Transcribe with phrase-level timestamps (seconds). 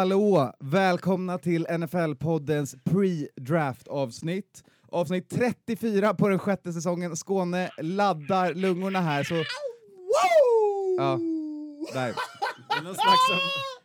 [0.00, 0.52] Hallå!
[0.60, 4.64] Välkomna till NFL-poddens pre-draft avsnitt.
[4.88, 7.16] Avsnitt 34 på den sjätte säsongen.
[7.16, 9.34] Skåne laddar lungorna här, så...
[10.98, 11.18] Ja,
[11.92, 12.14] där.
[12.68, 13.38] Det är någon slags av,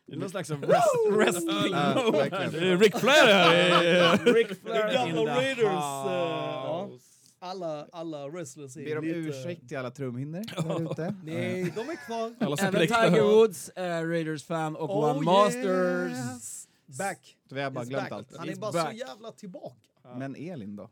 [0.08, 2.18] det är någon slags av rest, wrestling Ja, mode.
[2.18, 2.52] verkligen.
[2.52, 4.34] Det är Ric Flair här!
[4.34, 7.05] Ric Flair the Raiders, eh.
[7.46, 9.18] Alla, alla wrestlers är Ber om lite...
[9.20, 11.16] ursäkt till alla trumhinnor där ute.
[11.24, 12.36] Nej, de är kvar.
[12.40, 12.82] Alla som Även.
[12.88, 16.12] Tiger Woods är Raiders-fan och Oh, One Masters.
[16.12, 16.68] yes.
[16.86, 17.38] Back.
[17.50, 18.12] Så vi har bara glömt back.
[18.12, 18.38] allt.
[18.38, 18.92] Han är He's bara back.
[18.92, 19.76] så jävla tillbaka.
[20.18, 20.90] Men Elin då?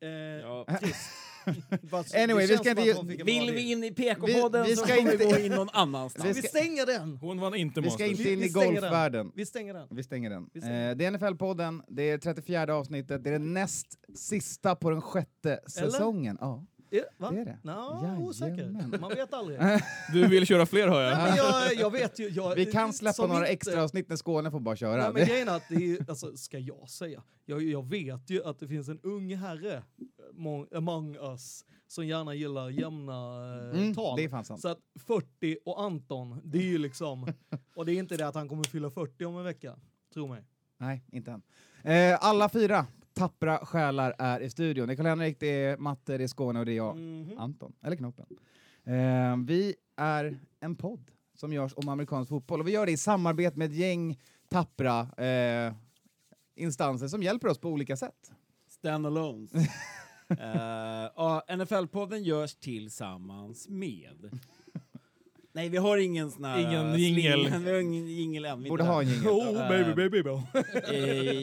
[0.00, 0.64] Eh, Ja.
[0.68, 0.84] fast
[2.14, 5.02] Anyway, det vi ska inte- Vill vi in i PK-podden Vi- vi så ska får
[5.02, 6.24] vi inte- gå in någon annanstans.
[6.28, 7.16] Vi Vi ska- stänger den.
[7.16, 9.32] Hon vann inte Vi ska inte in Vi i golfvärlden.
[9.34, 9.88] Vi stänger den.
[9.90, 10.48] Vi stänger den.
[10.54, 14.74] Vi stänger Eh, det är NFL-podden, det är 34 avsnittet, det är den näst sista
[14.76, 16.38] på den sjätte säsongen.
[16.40, 16.64] Ja,
[17.18, 17.30] Va?
[17.30, 17.58] det är det.
[17.62, 18.98] Nå, osäker.
[19.00, 19.58] Man vet aldrig.
[20.12, 21.18] Du vill köra fler hör jag.
[21.18, 22.28] Nej, men jag, jag vet ju...
[22.28, 24.96] Jag, Vi kan släppa några inte- extra avsnitt när Skåne får bara köra.
[25.02, 28.44] Nej, men grejen är att det är, alltså, ska jag säga, jag, jag vet ju
[28.44, 29.82] att det finns en ung herre
[30.36, 33.12] among, among us som gärna gillar jämna
[33.72, 34.18] eh, Mm, tal.
[34.58, 37.26] Så att 40 och Anton, det är ju liksom,
[37.76, 39.76] och det är inte det att han kommer fylla 40 om en vecka,
[40.14, 40.44] tro mig.
[40.78, 41.42] Nej, inte än.
[41.92, 44.86] Eh, alla fyra tappra själar är i studion.
[44.86, 47.38] Det är Karl-Henrik, det är Matte, det är Skåne och det är jag, Mhm.
[47.38, 47.72] Anton.
[47.82, 48.26] Eller Knoppen.
[48.84, 52.96] Eh, vi är en podd som görs om amerikansk fotboll och vi gör det i
[52.96, 54.18] samarbete med ett gäng
[54.48, 55.74] tappra eh,
[56.56, 58.32] instanser som hjälper oss på olika sätt.
[58.68, 59.54] Standalones.
[60.30, 60.38] uh,
[61.16, 64.40] ja, NFL-podden görs tillsammans med...
[65.56, 66.58] Nej, vi har ingen sån här...
[66.60, 67.58] Ingen sling- jingle.
[67.64, 68.62] Vi har ingen jingel än.
[68.62, 69.28] Vi Borde ha en jingel.
[69.28, 70.42] Oh, Eh, baby, baby, baby.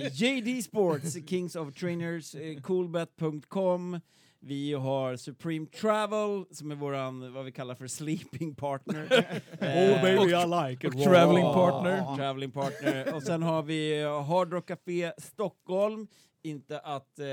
[0.01, 3.99] Eh, JD Sports, Kings of Trainers, eh, coolbet.com.
[4.39, 9.07] Vi har Supreme Travel som är våran, vad vi kallar för sleeping partner.
[9.53, 11.03] Oh, baby, I like och it.
[11.03, 11.53] traveling Wow.
[11.53, 12.15] partner.
[12.15, 13.13] Traveling partner.
[13.15, 16.07] Och sen har vi eh, Hard Rock Café Stockholm.
[16.43, 17.25] Inte att eh,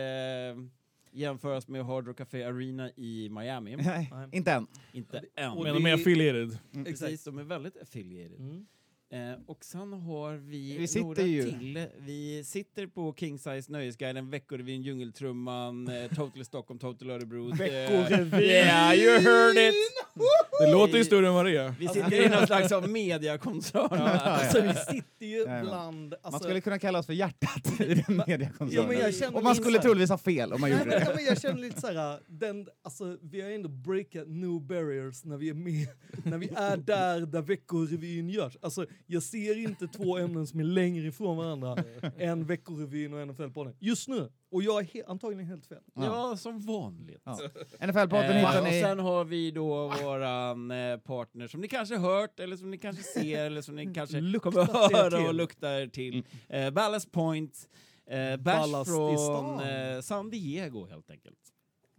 [1.13, 3.77] jämföras med Hard Rock Café Arena i Miami.
[3.77, 4.29] Nej, Nej.
[4.33, 4.67] inte än.
[4.93, 5.63] Inte än.
[5.63, 6.59] Men de är affiliated.
[6.85, 8.39] Precis, de är väldigt affiliated.
[8.41, 8.67] Mm.
[9.13, 11.87] Eh, och sen har vi, Vi sitter några ju- till.
[11.99, 17.51] Vi sitter på King Size Nöjesguiden, Veckorevyn, Djungeltrumman, eh, Total Stockholm, Total Örebro.
[17.51, 18.41] eh, Veckorevyn!
[18.41, 19.75] Yeah, you heard it!
[20.61, 21.75] Det låter ju större än vad det är.
[21.79, 23.99] Vi sitter i någon slags av mediakoncern.
[23.99, 24.17] här.
[24.31, 26.15] Alltså vi sitter ju bland...
[26.15, 28.23] Alltså, Man skulle kunna kalla oss för hjärtat i den
[28.71, 30.93] Ja, jag känner Och man skulle så här- troligtvis ha fel om man gjorde men,
[31.01, 31.15] ja, det.
[31.15, 35.49] men jag känner lite såhär, den, alltså, vi har ändå breakat new barriers när vi
[35.49, 35.89] är med,
[36.25, 38.57] när vi är där där veckorevyn görs.
[38.63, 41.77] Alltså, jag ser inte två ämnen som är längre ifrån varandra
[42.19, 43.75] än veckorevyn och NFL-podden.
[43.79, 44.29] Just nu.
[44.51, 45.83] Och jag är he- antagligen helt fel.
[45.95, 47.23] Ja, som vanligt.
[47.25, 47.39] Ja.
[47.81, 48.83] NFL-podden Eh, hittar och ni...
[48.83, 53.03] sen har vi då våran eh, partner som ni kanske hört, eller som ni kanske
[53.03, 54.63] ser, eller som ni kanske Luktar kommer
[54.93, 55.27] er höra till.
[55.29, 56.25] och luktar till.
[56.49, 57.69] Eh, Ballast Point,
[58.07, 59.61] eh, Ballast i från stan.
[59.61, 61.39] eh, San Diego helt enkelt.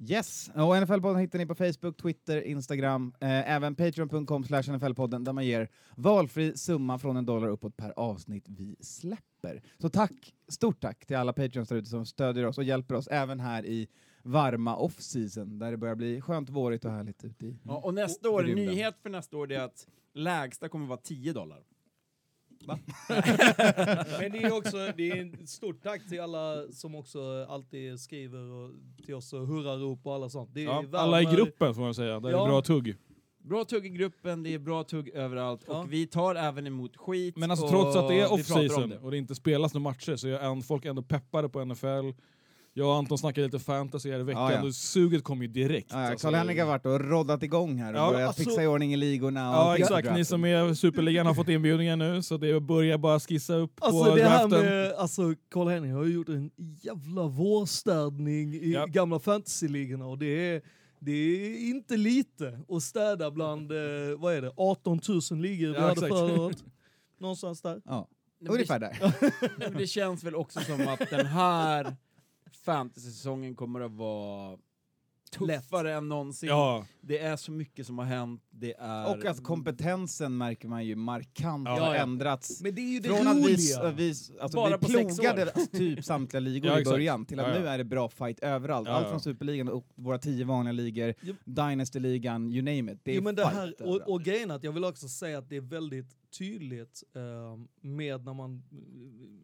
[0.10, 5.34] Yes, och NFL-podden hittar ni på Facebook, Twitter, Instagram, eh, även patreon.com slash NFL-podden där
[5.34, 9.62] man ger valfri summa från en dollar uppåt per avsnitt vi släpper.
[9.78, 13.08] Så tack, stort tack till alla patreons där ute som stödjer oss och hjälper oss
[13.08, 13.88] även här i
[14.24, 18.30] varma off-season där det börjar bli skönt vårigt och härligt ute i Ja, och nästa
[18.30, 21.64] år, en nyhet för nästa år är att lägsta kommer vara 10 dollar.
[24.20, 28.40] Men det är också, det är ett stort tack till alla som också alltid skriver
[28.52, 28.72] och,
[29.06, 30.50] till oss och hurrarop och alla sånt.
[30.54, 32.20] Det Ja, värmer- alla i gruppen får man säga.
[32.20, 32.46] Det är Ja.
[32.46, 32.96] bra tugg.
[33.44, 35.80] Bra tugg i gruppen, det är bra tugg överallt Ja.
[35.82, 37.38] och vi tar även emot skit.
[37.38, 38.98] Men alltså trots att det är off-season det.
[38.98, 41.86] och det inte spelas några matcher så är folk ändå peppade på NFL.
[42.74, 44.64] Jag och Anton snackade lite fantasy här i veckan Ja, ja.
[44.64, 45.88] och suget kom ju direkt.
[45.92, 48.64] Ja, ja, Alltså, Karl-Henrik har varit och roddat igång här och Ja, börjat alltså- fixa
[48.64, 49.50] i ordning i ligorna.
[49.50, 53.20] Och Ja exakt, ni som är Superligan har fått inbjudningar nu så det börjar bara
[53.20, 56.52] skissa upp Alltså på det här med, alltså Karl Henning har ju gjort en
[56.82, 58.86] jävla vårstädning i Ja.
[58.86, 60.62] gamla fantasyligorna och det är,
[61.00, 63.78] det är inte lite att städa bland, eh,
[64.18, 65.00] vad är det, 18
[65.32, 66.10] 000 ligor vi Ja, hade exakt.
[66.14, 66.64] förra året.
[67.20, 67.82] Någonstans där.
[67.86, 68.08] Ja,
[68.50, 68.98] ungefär där.
[69.60, 71.96] Det, det känns väl också som att den här
[72.58, 74.58] fantasy-säsongen kommer att vara
[75.32, 76.50] tuffare än någonsin.
[76.50, 78.44] Ja, Det är så mycket som har hänt.
[78.50, 79.10] Det är...
[79.18, 81.72] Och att kompetensen märker man ju markant Ja.
[81.86, 82.02] har Ja.
[82.02, 82.62] ändrats.
[82.62, 83.92] Men det är ju det Från att vi, roliga.
[83.92, 87.60] vi, alltså Bara vi plogade typ samtliga ligor Ja, i början till att Ja, ja.
[87.62, 88.88] nu är det bra fight överallt.
[88.88, 91.14] Ja, Allt från Superligan och våra tio vanliga ligor.
[91.46, 93.00] Dynasty-ligan, you name it.
[93.04, 95.38] Det är jo, men det här, och, och grejen är att jag vill också säga
[95.38, 98.64] att det är väldigt tydligt eh, med när man,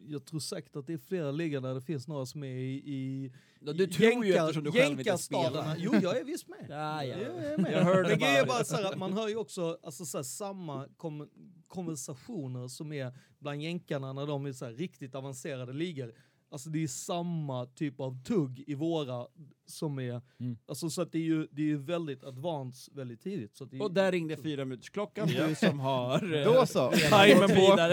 [0.08, 2.74] jag tror säkert att det är flera ligor där det finns några som är i,
[2.74, 5.76] i Ja, du tror ju jänka- eftersom du själv inte spelar.
[5.78, 6.66] Jo, jag är visst med.
[6.68, 7.16] Ja, ja.
[7.18, 7.72] Jag är med.
[7.72, 10.04] Jag hörde Men grejen är bara- bara så här att man hör ju också alltså,
[10.04, 11.28] så här, samma kom
[11.68, 16.12] konversationer som är bland jänkarna när de är så här, riktigt avancerade ligor.
[16.50, 19.26] Alltså det är samma typ av tugg i våra
[19.66, 20.58] som är, Mm.
[20.66, 23.56] alltså så att det är ju det är väldigt advanced väldigt tidigt.
[23.56, 26.34] Så att det Och där ringde fyra minuters klockan du som har...
[26.36, 26.90] eh, Då så.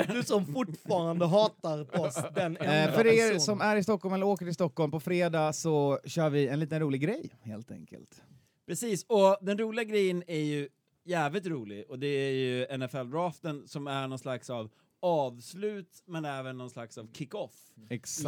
[0.07, 0.13] på.
[0.13, 3.41] du som fortfarande hatar oss den enda Eh, för er personen.
[3.41, 6.79] som är i Stockholm eller åker till Stockholm på fredag så kör vi en liten
[6.79, 8.23] rolig grej helt enkelt.
[8.67, 10.69] Precis, och den roliga grejen är ju
[11.03, 14.69] jävligt rolig och det är ju NFL-draften som är någon slags av
[15.05, 17.51] avslut men även någon slags av kick-off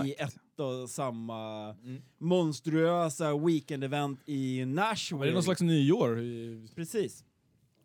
[0.05, 1.75] i ett och samma
[2.17, 5.25] monstruösa weekend-event i Nashville.
[5.25, 6.19] det är någon slags nyår.
[6.19, 7.23] i- Precis.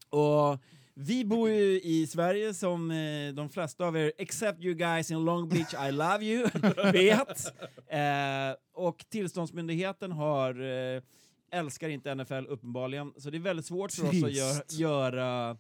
[0.09, 0.59] Och
[0.95, 5.25] vi bor ju i Sverige som eh, de flesta av er, except you guys in
[5.25, 6.49] Long Beach, I love you,
[6.93, 7.47] vet.
[7.89, 10.61] Eh, och tillståndsmyndigheten har,
[10.97, 11.03] eh,
[11.51, 14.73] älskar inte NFL uppenbarligen, så det är väldigt svårt för oss att gö Trist.
[14.81, 15.57] göra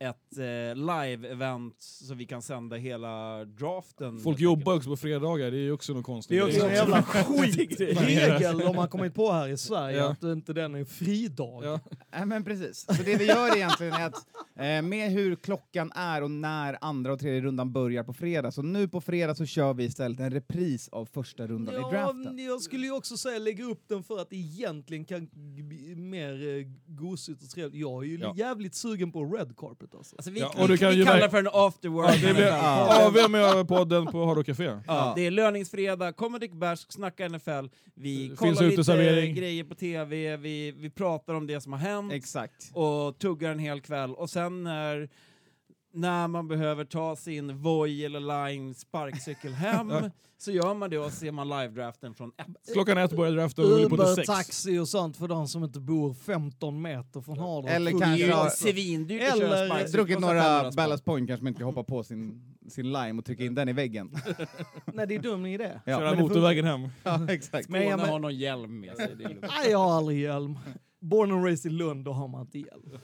[0.00, 0.42] ett eh,
[0.76, 4.18] live-event så vi kan sända hela draften.
[4.20, 6.38] Folk jobbar också på fredagar, det är ju också något konstigt.
[6.38, 7.94] Det är också en jävla skitgrej.
[7.94, 10.10] regel de har kommit på här i Sverige, Ja.
[10.10, 11.64] att inte den är en fridag.
[11.64, 11.80] Ja.
[12.12, 12.86] Nej, men precis.
[12.96, 17.12] Så det vi gör egentligen är att eh, med hur klockan är och när andra
[17.12, 20.30] och tredje rundan börjar på fredag, så nu på fredag så kör vi istället en
[20.30, 22.38] repris av första rundan i Ja, draften.
[22.38, 26.64] jag skulle ju också säga lägga upp den för att egentligen kan bli mer eh,
[26.86, 27.80] gosigt och trevligt.
[27.80, 28.34] Jag är ju Ja.
[28.36, 30.16] jävligt sugen på red carpet alltså.
[30.16, 32.10] Alltså, vi Ja, vi, och du kan vi ju kallar för en afterwork.
[32.22, 33.06] Ja, det blir Ja.
[33.06, 34.64] AW med podden på Hard Café.
[34.64, 35.12] Ja, Ja.
[35.16, 39.34] det är löningsfredag, kommer Dick Bärs, snacka NFL, vi Det kollar lite uteservering.
[39.34, 42.70] grejer på TV, vi, vi pratar om det som har hänt Exakt.
[42.74, 45.08] och tuggar en hel kväll och sen när,
[45.92, 48.20] när man behöver ta sin Voi eller
[48.50, 49.92] Lime sparkcykel hem
[50.38, 52.72] så gör man det och ser man live-draften från ett.
[52.72, 54.26] Klockan ett börjar draften och på till sex.
[54.26, 57.72] taxi och sånt för de som inte bor 15 meter från Hard Rock.
[57.72, 59.88] Eller kanske har- Svindyrt att Eller.
[59.92, 60.76] Druckit några 500 spänn.
[60.84, 63.68] Ballast Point kanske man inte kan hoppa på sin, sin lime och trycka in den
[63.68, 64.10] i väggen.
[64.84, 65.80] Nej, det är dum idé.
[65.84, 66.88] Ja, Köra motorvägen hem.
[67.02, 67.68] Ja, exakt.
[67.68, 69.16] Men, ja, Skåne men- har någon hjälm med sig.
[69.42, 70.58] Nej, jag har aldrig hjälm.
[71.00, 72.98] Born and raised i Lund, då har man inte hjälm.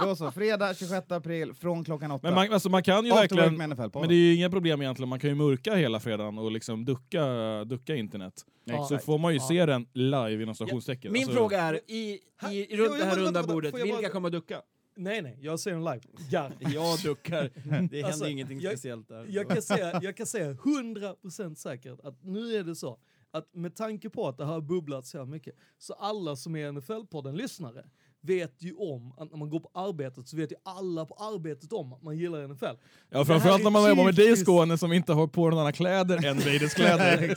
[0.00, 2.20] Då så, fredag 26 april från klockan åtta.
[2.26, 3.56] Men man, alltså, man kan ju verkligen...
[3.56, 3.70] Men
[4.08, 7.24] det är ju inga problem egentligen, man kan ju mörka hela fredagen och liksom ducka,
[7.64, 8.34] ducka internet.
[8.64, 8.84] Ja.
[8.84, 9.48] Så får man ju Ja.
[9.48, 11.12] se den live inom stationstecken.
[11.12, 12.18] Min Alltså, fråga är, i,
[12.50, 14.62] i, runt jo, det här runda bordet, vilka bara- kommer ducka?
[14.96, 16.00] Nej, nej, jag ser den live.
[16.30, 16.52] Gar.
[16.60, 17.50] Jag duckar.
[17.54, 19.26] Det händer Alltså, ingenting jag- speciellt där.
[19.28, 22.98] Jag kan säga, jag kan säga 100% säkert att nu är det så
[23.30, 26.72] att med tanke på att det har bubblat så här mycket, så alla som är
[26.72, 27.84] NFL-podden lyssnare
[28.24, 31.72] vet ju om att när man går på arbetet så vet ju alla på arbetet
[31.72, 32.64] om att man gillar NFL.
[33.10, 34.36] Ja, framförallt är när man jobbar med dig i.
[34.36, 37.34] Skåne som inte har på några andra kläder än Raiders kläder.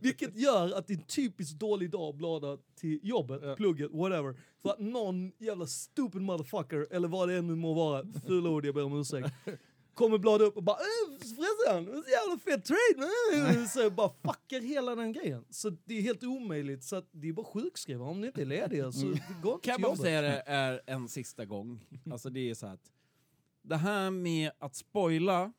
[0.00, 3.54] Vilket gör att det är en typiskt dålig dag att blada till jobbet, Ja.
[3.56, 4.34] plugget, whatever.
[4.62, 8.66] För att någon jävla stupid motherfucker, eller vad det än nu må vara, fula ord
[8.66, 9.28] jag ber om ursäkt,
[9.96, 13.60] kommer blada upp och bara äh, förresten, så jävla fet trade!
[13.60, 15.44] äh." Så jag bara fuckar hela den grejen.
[15.50, 18.46] Så det är helt omöjligt, så att det är bara sjukskriva om ni inte är
[18.46, 18.92] lediga.
[18.92, 21.80] Så det går inte Kan man säga det är en sista gång?
[22.10, 22.92] Alltså det är så att
[23.62, 25.52] det här med att spoila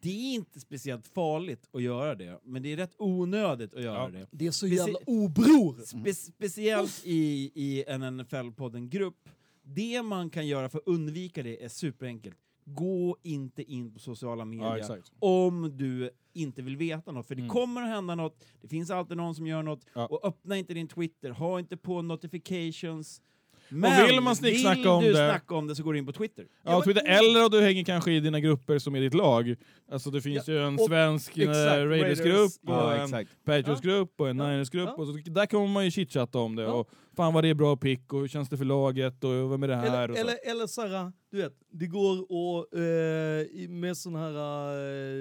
[0.00, 4.02] det är inte speciellt farligt att göra det, men det är rätt onödigt att göra
[4.02, 4.08] Ja.
[4.08, 4.26] det.
[4.30, 5.84] Det är så jävla obror!
[5.84, 9.28] Spe speciellt i, i en NFL-podden-grupp.
[9.62, 12.36] Det man kan göra för att undvika det är superenkelt.
[12.74, 15.12] Gå inte in på sociala Ja, medier exakt.
[15.18, 17.50] om du inte vill veta något, för det Mm.
[17.50, 20.06] kommer att hända något, det finns alltid någon som gör något, Ja.
[20.06, 23.22] och öppna inte din Twitter, ha inte på notifications.
[23.68, 26.06] Men vill man snicksnacka vill om du det- snacka om det så går du in
[26.06, 26.46] på Twitter.
[26.64, 29.54] Ja, Twitter, eller om du hänger kanske i dina grupper som är ditt lag.
[29.92, 33.26] Alltså det finns ju en och- svensk eh, Raiders-grupp Raiders, och Ja, en.
[33.44, 34.46] Patriots-grupp och en Ja.
[34.50, 34.90] Niners-grupp.
[34.96, 35.02] Ja.
[35.02, 36.62] Och där kommer man ju chitchatta om det.
[36.62, 36.72] Ja.
[36.72, 39.62] Och fan vad det är bra pick och hur känns det för laget och vem
[39.62, 39.86] är det här?
[39.86, 40.22] Eller, och så.
[40.22, 44.72] eller, eller såhär, du vet, det går och eh, med såna här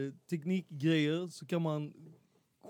[0.05, 1.93] eh, teknikgrejer så kan man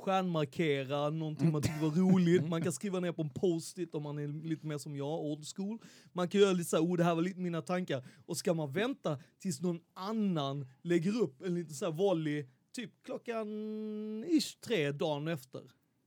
[0.07, 2.49] stjärnmarkera någonting man tycker var roligt.
[2.49, 5.45] Man kan skriva ner på en post-it om man är lite mer som jag, old
[5.55, 5.79] school.
[6.13, 8.05] Man kan göra lite såhär, oh det här var lite mina tankar.
[8.25, 13.47] Och ska man vänta tills någon annan lägger upp en liten såhär volley, typ klockan
[14.27, 15.61] ish tre dagen efter.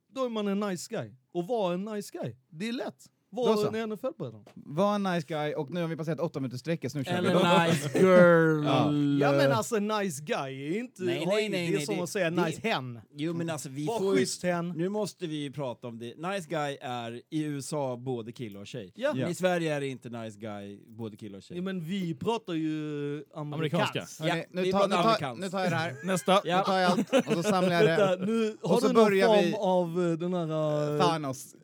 [0.08, 1.14] Då är man en nice guy.
[1.32, 2.36] Och vara en nice guy.
[2.48, 3.10] Det är lätt.
[3.32, 4.44] Var en NFL-bröderna.
[4.54, 7.22] Var en nice guy och nu har vi passerat åtta minuters strecket så nu kör
[7.22, 7.28] vi.
[7.28, 8.64] Eller nice girl.
[8.64, 8.92] Ja.
[9.26, 12.02] Ja men alltså nice guy är inte, Nej, nej, nej, det är nej, som det-
[12.02, 13.00] att säga det- nice hen.
[13.16, 14.18] Jo men alltså vi Var får ju...
[14.20, 14.68] schysst hen.
[14.76, 16.14] Nu måste vi ju prata om det.
[16.16, 18.92] Nice guy är i USA både kille och tjej.
[18.94, 19.14] Ja.
[19.14, 21.56] Men i Sverige är det inte nice guy både kille och tjej.
[21.56, 24.06] Ja, men vi pratar ju amerikanska.
[24.20, 25.40] Ja, nu, vi pratar nu, tar, amerikanskt.
[25.44, 25.96] nu tar jag det här.
[26.04, 26.40] Nästa.
[26.44, 26.58] Ja.
[26.58, 28.26] Nu tar jag allt och så samlar jag Vänta, det.
[28.26, 30.92] nu Och har så du någon börjar form vi- av eh, den här...
[30.94, 31.54] Uh, Thanos.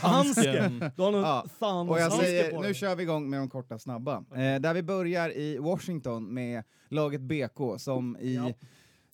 [0.00, 0.78] Handsken.
[0.96, 1.46] Du har någon Ja.
[1.58, 2.74] Thanos Och jag säger, på nu dig.
[2.74, 4.16] kör vi igång med de korta snabba.
[4.16, 8.52] Eh, där vi börjar i Washington med laget BK som i Ja.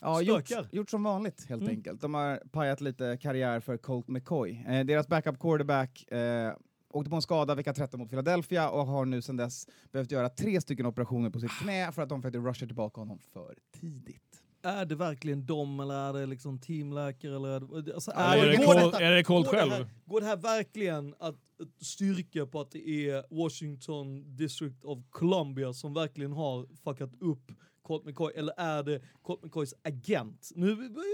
[0.03, 1.77] Ja, gjort, gjort som vanligt helt Mm.
[1.77, 2.01] enkelt.
[2.01, 4.65] De har pajat lite karriär för Colt McCoy.
[4.69, 6.53] Eh, deras backup quarterback eh,
[6.93, 10.29] åkte på en skada vecka 13 mot Philadelphia och har nu sedan dess behövt göra
[10.29, 14.30] tre stycken operationer på sitt knä för att de försökte rusha tillbaka honom för tidigt.
[14.63, 17.37] Är det verkligen dem eller är det liksom teamläkare?
[17.37, 19.71] Eller är det, alltså, Eller är det går Colt- detta- är det Colt går själv?
[19.73, 21.37] här, går det här verkligen att
[21.81, 27.53] styrka på att det är Washington District of Columbia som verkligen har fuckat upp
[27.83, 28.33] Colt McCoy?
[28.37, 30.51] Eller är det Colt McCoys agent?
[30.55, 30.69] Nu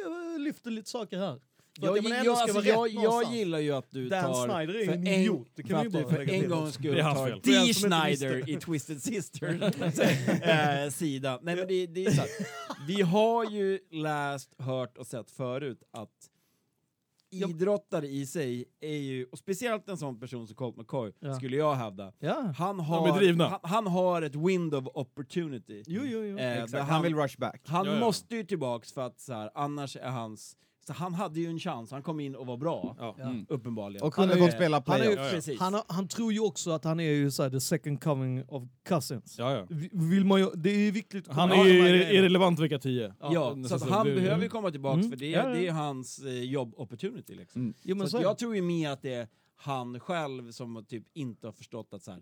[0.04, 1.40] jag lyfta lite saker här.
[1.78, 3.34] Att Jag, jag, alltså, jag, rätt jag någonstans.
[3.36, 4.44] gillar ju att du Dan tar...
[4.48, 7.40] Snyder är för en idiot, det kan för att du för en gångs skull tar
[7.42, 7.74] D.
[7.74, 9.62] Schneider i Twisted Sister
[10.84, 11.38] eh, sida.
[11.42, 12.28] Nej men det, det är så här.
[12.86, 16.10] Vi har ju läst, hört och sett förut att
[17.30, 21.34] idrottare i sig är ju, och speciellt en sån person som Colt McCoy, Ja.
[21.34, 22.52] skulle jag hävda, Ja.
[22.58, 25.82] han har, han, han har ett window of opportunity.
[25.86, 26.38] Jo, jo, jo.
[26.38, 26.88] Eh, Exakt.
[26.88, 27.62] Han vill rush back.
[27.66, 30.56] han måste ju tillbaks för att så här, annars är hans...
[30.86, 33.16] Så han hade ju en chans, han kom in och var bra, Ja.
[33.20, 33.46] Mm.
[33.48, 34.06] uppenbarligen.
[34.06, 35.18] Och kunde Han är- fått spela han är ju- playoff.
[35.18, 35.30] Ja, ja.
[35.34, 35.60] Precis.
[35.60, 39.38] Han, han tror ju också att han är ju såhär the second coming of cousins.
[39.38, 39.66] Ja, ja.
[39.70, 42.78] Vi- Vill man ju, det är ju viktigt att Han är här ju irrelevant vecka
[42.78, 43.14] 10.
[43.20, 45.10] Ja, det- så så han det- behöver ju komma tillbaks Mm.
[45.10, 45.54] för det, Ja, ja.
[45.54, 47.34] det är hans eh, jobb opportunity.
[47.34, 47.60] Liksom.
[47.62, 47.74] Mm.
[47.82, 50.84] Jo, men så så är jag tror ju mer att det är han själv som
[50.88, 52.20] typ inte har förstått att så här,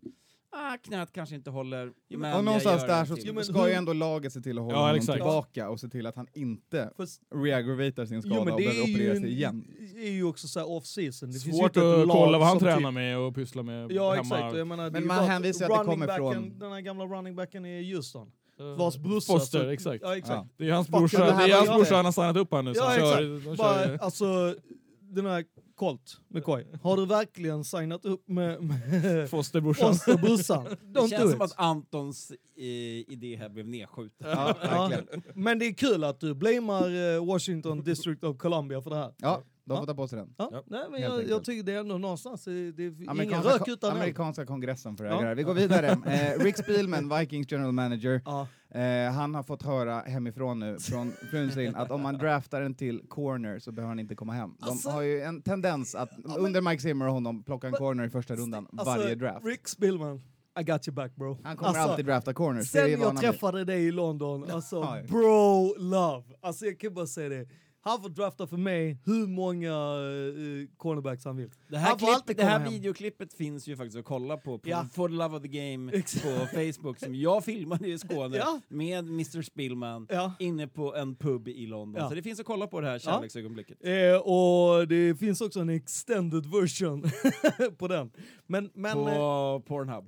[0.54, 3.32] ah, knät kanske inte håller, men och någonstans där så till.
[3.36, 5.16] Jo, ska ju ändå laget se till att hålla Ja, honom exakt.
[5.16, 6.90] tillbaka och se till att han inte
[7.34, 9.64] reaggravatar sin skada Jo, men och det behöver är ju, operera en, sig igen.
[9.96, 11.28] är ju också så här off season.
[11.28, 13.92] Det finns ju Svårt att kolla vad han som tränar typ- med och pysslar med
[13.92, 14.20] Ja hemma.
[14.36, 17.36] exakt, jag menar, det Men man hänvisar att det kommer från- Den här gamla running
[17.36, 18.30] backen är Houston.
[18.60, 19.32] Eh, Vars brorsa...
[19.32, 20.02] Foster, så- exakt.
[20.02, 20.48] Ja exakt.
[20.56, 21.96] Det är hans brorsa, det det här är hans brorsa det.
[21.96, 22.74] han har signat upp här nu.
[22.74, 23.44] Så Ja han kör, exakt.
[23.50, 24.54] de Bara, kör, alltså,
[25.00, 25.44] den här
[25.74, 26.66] Colt, McCoy.
[26.82, 29.88] Har du verkligen signat upp med, med Fosterbrorsan.
[29.94, 30.64] Foster brorsan?
[30.94, 31.42] Det känns do som it.
[31.42, 32.64] att Antons eh,
[33.12, 34.30] idé här blev nedskjuten.
[34.30, 34.90] Ja, Ja,
[35.34, 39.14] men det är kul att du blamear eh, Washington District of Columbia för det här.
[39.18, 39.80] Ja, de Ja.
[39.80, 40.34] får ta på sig den.
[40.38, 41.44] Ja, Ja, nej, men helt jag, jag enkelt.
[41.44, 43.98] tycker det är ändå någonstans, det, det är ingen Amerikanska, rök ko- utan eld.
[44.00, 45.34] amerikanska kongressen för här.
[45.34, 45.86] Vi går vidare.
[46.06, 48.46] Eh, Rick Spielman, Vikings general manager, Ja.
[48.80, 52.74] eh, han har fått höra hemifrån nu, från frun sin, att om man draftar en
[52.74, 54.54] till corner så behöver han inte komma hem.
[54.60, 57.78] De Alltså- har ju en tendens att under Mike Zimmer och honom plocka en Men-
[57.78, 59.46] corner i första rundan Alltså, varje draft.
[59.46, 60.22] Rick Spillman,
[60.60, 61.38] I got you back bro.
[61.44, 62.72] Han kommer Alltså, alltid drafta corners.
[62.72, 64.98] det är Sen jag träffade dig i London, alltså Ja.
[65.08, 66.24] bro love.
[66.40, 67.46] Alltså jag kan bara säga det.
[67.86, 71.50] Han får drafta för mig hur många uh, cornerbacks han vill.
[71.68, 72.72] Det här, Han klipp, det här hem.
[72.72, 74.86] videoklippet finns ju faktiskt att kolla på, på Ja.
[74.92, 76.24] For the Love of the Game Exakt.
[76.24, 78.60] på Facebook som jag filmade i Skåne Ja.
[78.68, 80.32] med Mr Spillman Ja.
[80.38, 82.08] inne på en pub i London.
[82.08, 83.78] Så det finns att kolla på det här kärleksögonblicket.
[83.84, 87.04] Eh, och det finns också en extended version
[87.78, 88.10] på den.
[88.46, 90.04] Men, men eh, På Pornhub.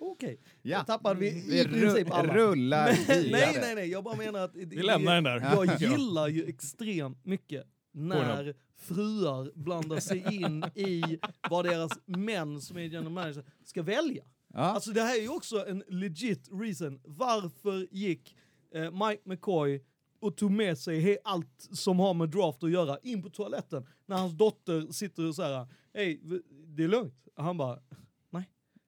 [0.00, 0.40] Okej.
[0.62, 0.78] Ja.
[0.78, 2.34] Då tappade vi Vi i princip ru- alla.
[2.36, 3.52] rullar nej, vidare.
[3.60, 4.56] nej, nej, jag bara menar att...
[4.56, 5.40] Vi lämnar den där.
[5.40, 5.76] Jag Ja.
[5.90, 11.18] gillar ju extremt mycket när fruar blandar sig in i
[11.50, 14.24] vad deras män som är general manager ska välja.
[14.54, 14.60] Ja.
[14.60, 17.00] Alltså det här är ju också en legit reason.
[17.04, 18.36] Varför gick
[18.74, 19.82] eh, Mike McCoy
[20.20, 24.16] och tog med sig allt som har med draft att göra in på toaletten när
[24.16, 26.40] hans dotter sitter och säger hej, v-
[26.76, 27.28] det är lugnt.
[27.36, 27.82] Han bara, nej.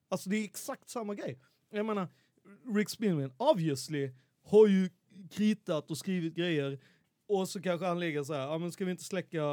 [0.09, 1.39] Alltså det är exakt samma grej.
[1.71, 2.07] Jag menar,
[2.75, 4.11] Rick Spillman obviously
[4.43, 4.89] har ju
[5.31, 6.79] kritat och skrivit grejer
[7.27, 9.43] och så kanske han ligger så här, ja men ska vi inte släcka,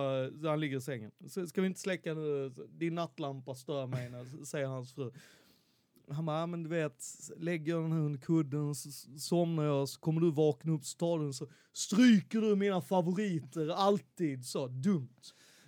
[0.45, 1.11] han ligger i sängen,
[1.49, 5.11] ska vi inte släcka nu, din nattlampa stör mig, när- säger hans fru.
[6.11, 7.05] Han bara, ja, men du vet,
[7.37, 10.97] lägger jag den här under kudden, så somnar jag, så kommer du vakna upp, så
[10.99, 15.17] tar du den, så stryker du mina favoriter, alltid så dumt.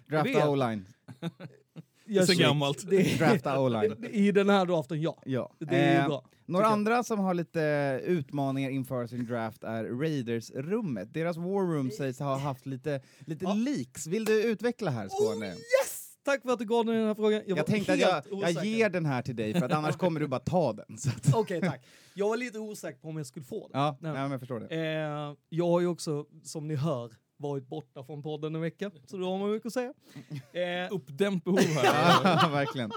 [0.08, 0.86] Drafta o-line.
[2.08, 2.90] jag Sen kör- gammalt.
[2.90, 4.04] Det, Drafta O-line.
[4.12, 5.22] I den här draften, ja.
[5.26, 5.52] Ja.
[5.58, 6.24] Det är Eh, bra.
[6.46, 6.72] Några tycker jag.
[6.72, 11.14] andra som har lite utmaningar inför sin draft är Raiders-rummet.
[11.14, 13.54] Deras war room sägs ha haft lite, lite Ja.
[13.54, 14.06] leaks.
[14.06, 15.46] Vill du utveckla här, Skåne?
[15.46, 16.04] Oh, yes!
[16.24, 17.42] Tack för att du gav den här frågan.
[17.46, 20.20] Jag, jag tänkte att jag, jag ger den här till dig, för att annars kommer
[20.20, 20.98] du bara ta den.
[20.98, 21.86] Så Okej, tack.
[22.14, 23.80] Jag var lite osäker på om jag skulle få den.
[23.80, 24.12] ja, Nej.
[24.12, 24.66] men jag förstår det.
[24.76, 29.16] Eh, jag har ju också, som ni hör, varit borta från podden en vecka, så
[29.16, 29.94] då har man mycket att säga.
[30.52, 31.84] Eh, Uppdämt behov här.
[32.42, 32.90] Ja, verkligen.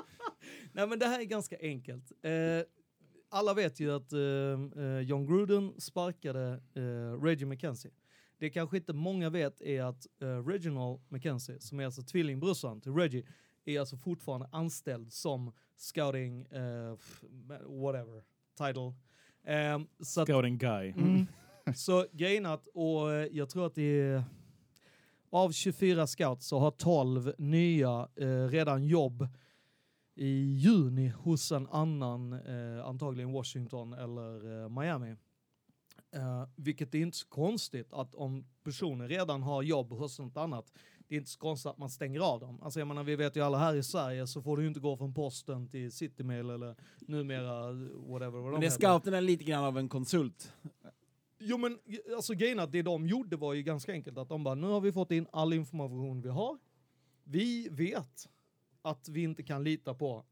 [0.74, 2.12] nej men det här är ganska enkelt.
[2.24, 2.32] Eh,
[3.30, 4.20] alla vet ju att eh,
[4.84, 7.92] eh, John Gruden sparkade eh, Reggie McKenzie.
[8.38, 12.94] Det kanske inte många vet är att eh, Reginald McKenzie, som är alltså tvillingbrorsan till
[12.94, 13.26] Reggie,
[13.66, 16.98] är alltså fortfarande anställd som scouting, eh,
[17.68, 18.24] whatever,
[18.58, 18.94] title.
[19.56, 20.90] Eh, så att, Scouting guy.
[20.92, 21.28] Mm.
[21.75, 24.24] Så grejen att, och eh, jag tror att det är
[25.30, 29.27] av 24 scouts så har 12 nya eh, redan jobb
[30.15, 35.15] i juni hos en annan, eh, antagligen Washington eller eh, Miami.
[36.15, 40.74] Eh, vilket är inte så konstigt att om personer redan har jobb hos något annat,
[41.08, 42.62] det är inte så konstigt att man stänger av dem.
[42.62, 44.80] Alltså jag menar, vi vet ju alla här i Sverige så får du ju inte
[44.80, 48.39] gå från posten till Citymail eller numera whatever.
[48.39, 48.88] vad de Men det är heter.
[48.88, 50.53] scouterna är lite grann av en konsult.
[51.44, 51.80] Jo men
[52.16, 54.82] alltså grejen att det de gjorde var ju ganska enkelt att de bara nu har
[54.82, 56.58] vi fått in all information vi har.
[57.24, 58.30] Vi vet
[58.82, 60.26] att vi inte kan lita på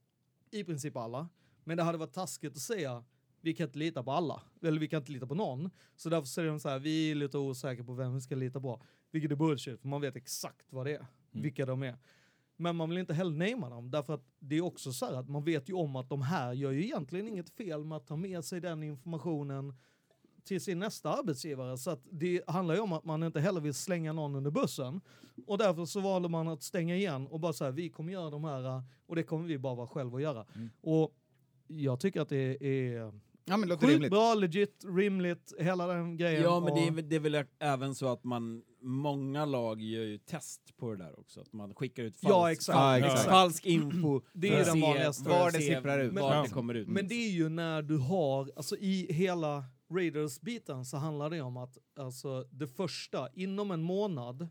[0.51, 1.29] i princip alla.
[1.63, 3.03] Men det hade varit taskigt att säga
[3.41, 4.41] vi kan inte lita på alla.
[4.61, 5.69] Eller vi kan inte lita på någon.
[5.95, 8.61] Så därför säger de så här, vi är lite osäkra på vem vi ska lita
[8.61, 8.81] på.
[9.11, 11.05] Vilket är bullshit, för man vet exakt vad det är.
[11.31, 11.97] Vilka de är.
[12.55, 15.29] Men man vill inte heller namea dem, därför att det är också så här att
[15.29, 18.15] man vet ju om att de här gör ju egentligen inget fel med att ta
[18.15, 19.73] med sig den informationen
[20.43, 21.77] till sin nästa arbetsgivare.
[21.77, 25.01] Så att det handlar ju om att man inte heller vill slänga någon under bussen.
[25.47, 28.43] Och därför så valde man att stänga igen och bara säga vi kommer göra de
[28.43, 30.45] här och det kommer vi bara vara själva att göra.
[30.81, 31.11] Och
[31.67, 33.11] jag tycker att det är
[33.45, 34.11] Ja, men sjukt rimligt.
[34.11, 36.43] bra, legit, rimligt, hela den grejen.
[36.43, 39.81] Ja, men det är, Och- väl- det är väl även så att man, många lag
[39.81, 41.41] gör ju test på det där också.
[41.41, 42.75] Att man skickar ut falsk, Ja, exakt.
[42.77, 43.29] Ja, falsk, exakt.
[43.29, 44.21] falsk info.
[44.33, 45.29] Det är den vanligaste.
[45.29, 46.13] Var det sipprar ut.
[46.13, 46.43] Var Ja.
[46.43, 46.87] det kommer ut.
[46.87, 51.57] Men det är ju när du har, alltså i hela Raiders-biten så handlar det om
[51.57, 54.41] att alltså det första, inom en månad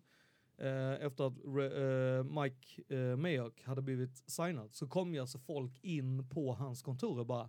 [0.59, 5.79] eh, efter att eh, Mike eh, Mayock hade blivit signad så kom ju alltså folk
[5.83, 7.49] in på hans kontor och bara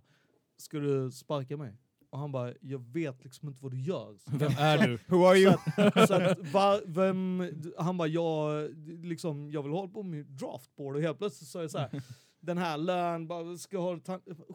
[0.56, 1.78] ska du sparka mig?
[2.10, 4.16] Och han bara, jag vet liksom inte vad du gör.
[4.16, 4.98] Så Vem är du?
[5.06, 5.54] Who are you?
[5.76, 8.70] så att, så att var, vem, han bara, jag,
[9.04, 12.02] liksom, jag vill hålla på med draftboard och helt plötsligt så är det så här,
[12.40, 14.00] den här lön, bara, ska ha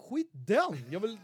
[0.10, 1.18] skit den, jag vill,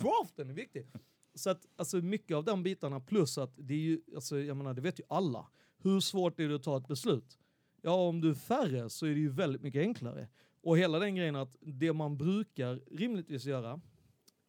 [0.00, 0.86] draften är viktig.
[1.34, 4.74] Så att alltså mycket av de bitarna plus att det är ju, alltså jag menar
[4.74, 5.46] det vet ju alla,
[5.82, 7.38] hur svårt är det att ta ett beslut?
[7.82, 10.28] Ja om du är färre så är det ju väldigt mycket enklare.
[10.62, 13.80] Och hela den grejen att det man brukar rimligtvis göra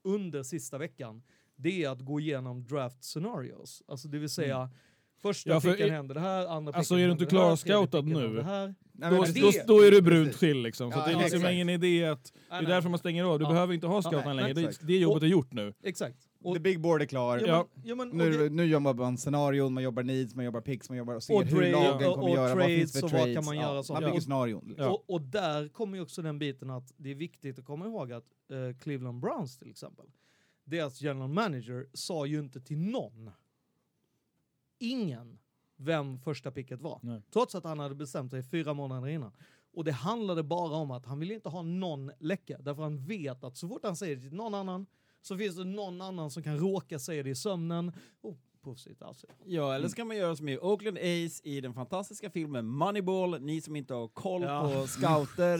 [0.03, 1.23] under sista veckan,
[1.55, 3.83] det är att gå igenom draft scenarios.
[3.87, 4.69] Alltså det vill säga,
[5.21, 7.35] första Ja, för picken är- händer det här, andra Alltså, picken är du inte händer
[7.39, 8.27] det här, klarscoutad tredje picken nu?
[8.27, 8.75] händer det här.
[8.91, 10.91] Nej, Då, men då, det- då är du brunt till liksom.
[10.91, 11.53] Så Ja, det är liksom exakt.
[11.53, 12.33] ingen idé att...
[12.49, 13.39] Det är därför man stänger av.
[13.39, 13.49] Du Ja.
[13.49, 14.53] behöver inte ha scouten längre.
[14.53, 15.73] Det, det jobbet Och- är gjort nu.
[15.83, 16.17] Exakt.
[16.43, 17.37] Och, The big board är klar.
[17.47, 20.61] ja, men, ja, men, Nu, det- nu jobbar man scenarion, man jobbar needs, man jobbar
[20.61, 22.91] picks, man jobbar och ser Och hur trade- lagen och- kommer och göra, vad finns
[22.91, 23.35] trades för och vad trades.
[23.35, 23.95] kan man göra ja, sånt.
[23.95, 24.21] man bygger Ja.
[24.21, 24.75] scenarion.
[24.77, 24.89] Ja.
[24.89, 28.11] Och, och där kommer ju också den biten att det är viktigt att komma ihåg
[28.11, 30.05] att eh, Cleveland Browns till exempel,
[30.63, 33.29] deras general manager sa ju inte till någon,
[34.79, 35.39] ingen,
[35.77, 36.99] vem första picket var.
[37.03, 37.21] Nej.
[37.33, 39.31] Trots att han hade bestämt sig fyra månader innan.
[39.73, 43.43] Och det handlade bara om att han ville inte ha någon läcka, därför han vet
[43.43, 44.85] att så fort han säger det till någon annan
[45.23, 47.91] så finns det någon annan som kan råka säga det i sömnen.
[48.21, 48.35] Oh,
[48.99, 49.27] alltså.
[49.45, 53.41] Ja, eller så kan man göra som i Oakland Ace i den fantastiska filmen Moneyball.
[53.41, 54.71] Ni som inte har koll Ja.
[54.73, 55.59] på scouter,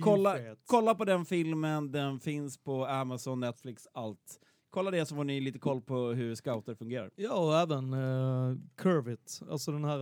[0.02, 1.92] kolla, kolla på den filmen.
[1.92, 4.40] Den finns på Amazon, Netflix, allt.
[4.70, 7.10] Kolla det så får ni lite koll på hur scouter fungerar.
[7.16, 9.98] Ja, och även uh, Curve It, alltså den här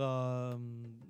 [0.53, 0.59] uh,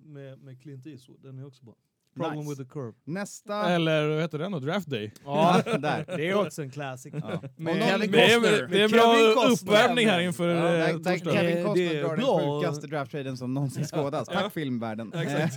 [0.04, 1.76] med, med Clint Eastwood, den är också bra.
[2.16, 2.50] Problem Nice.
[2.50, 2.94] with the curve.
[3.06, 3.70] Nästa...
[3.70, 4.60] Eller vad heter den då?
[4.60, 5.12] Draft Day?
[5.26, 6.18] Ja, där.
[6.18, 7.14] Det är också en classic.
[7.14, 7.42] Ja.
[7.58, 8.68] Men Det är, Costner.
[8.68, 11.34] det är en bra uppvärmning här inför Ja, eh, tack, tack.
[11.34, 12.40] Kevin Det Costner är drar bra.
[12.40, 14.30] den sjukaste drafttraden som någonsin skådats.
[14.30, 15.14] Tack filmvärlden.
[15.14, 15.50] Eh,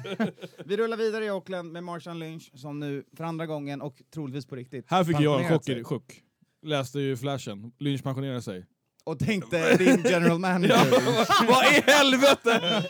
[0.64, 4.46] Vi rullar vidare i Oakland med Marshawn Lynch som nu för andra gången och troligtvis
[4.46, 6.22] på riktigt Här fick jag en chock.
[6.62, 7.72] Läste ju flashen.
[7.78, 8.64] Lynch pensionerar sig.
[9.08, 11.46] Och tänkte din general manager.
[11.48, 12.82] Vad i helvete!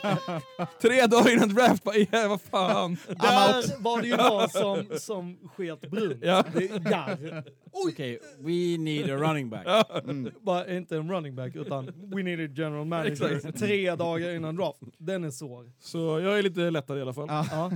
[0.81, 2.97] Tre dagar innan draft, vad, i, vad fan?
[3.07, 6.19] Där var det ju någon som, som sket brunt.
[6.21, 6.43] Ja.
[6.53, 7.43] Det är garr.
[7.71, 7.91] Oj!
[7.93, 9.67] Okej, we need a running back.
[10.03, 10.31] Mm.
[10.41, 14.79] Bara inte en running back, utan we need a general manager tre dagar innan draft.
[14.97, 15.71] Den är svår.
[15.79, 17.27] Så jag är lite lättad i alla fall.
[17.29, 17.45] Ja.
[17.51, 17.71] Ja.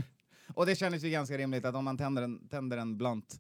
[0.53, 3.39] Och det kändes ju ganska rimligt att om man tänder en, tänder en blunt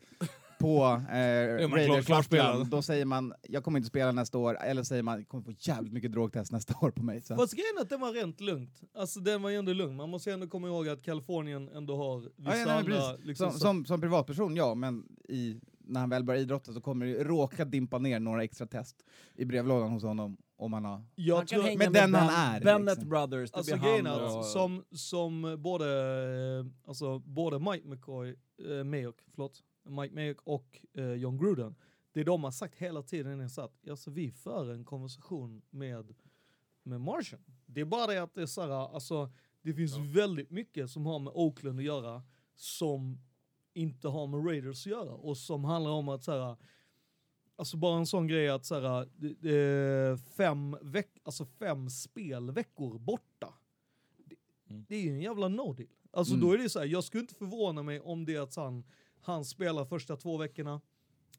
[0.63, 2.45] på eh, man klar- Raiders klarspelad.
[2.45, 5.43] Lappland, då säger man jag kommer inte spela nästa år, eller säger man jag kommer
[5.43, 7.21] få jävligt mycket drogtest nästa år på mig.
[7.21, 7.35] Så.
[7.35, 8.81] Fast grejen är att den var rent lugnt.
[8.95, 9.95] Alltså den var ju ändå lugn.
[9.95, 13.13] Man måste ändå komma ihåg att Kalifornien ändå har vissa Ja, ja, nej, andra...
[13.23, 17.05] Liksom, som, som, som privatperson, ja, men i, när han väl börjar idrotta så kommer
[17.05, 18.95] det råka dimpa ner några extra test
[19.35, 21.03] i brevlådan hos honom om han har...
[21.15, 23.09] jag han kan tror, hänga med den han Ben- är, Bennett liksom.
[23.09, 25.85] Brothers, det Alltså blir han att som, som både,
[26.59, 28.35] eh, alltså, både Mike McCoy,
[28.69, 31.75] eh, Mayock, förlåt, Mike Mayock och eh, John Gruden,
[32.11, 36.15] det de har sagt hela tiden är så att alltså, vi för en konversation med,
[36.83, 37.41] med Martian.
[37.65, 41.05] Det är bara det att det är så här, alltså, det finns väldigt mycket som
[41.05, 42.23] har med Oakland att göra
[42.55, 43.19] som
[43.73, 46.55] inte har med Raiders att göra och som handlar om att så här,
[47.55, 53.53] Alltså bara en sån grej att så här, fem, veck, alltså fem spelveckor borta.
[54.17, 54.35] Det,
[54.69, 54.85] Mm.
[54.89, 55.87] det är ju en jävla no-deal.
[56.11, 56.47] Alltså Mm.
[56.47, 58.83] då är det så här, jag skulle inte förvåna mig om det är att han,
[59.25, 60.81] han spelar första två veckorna,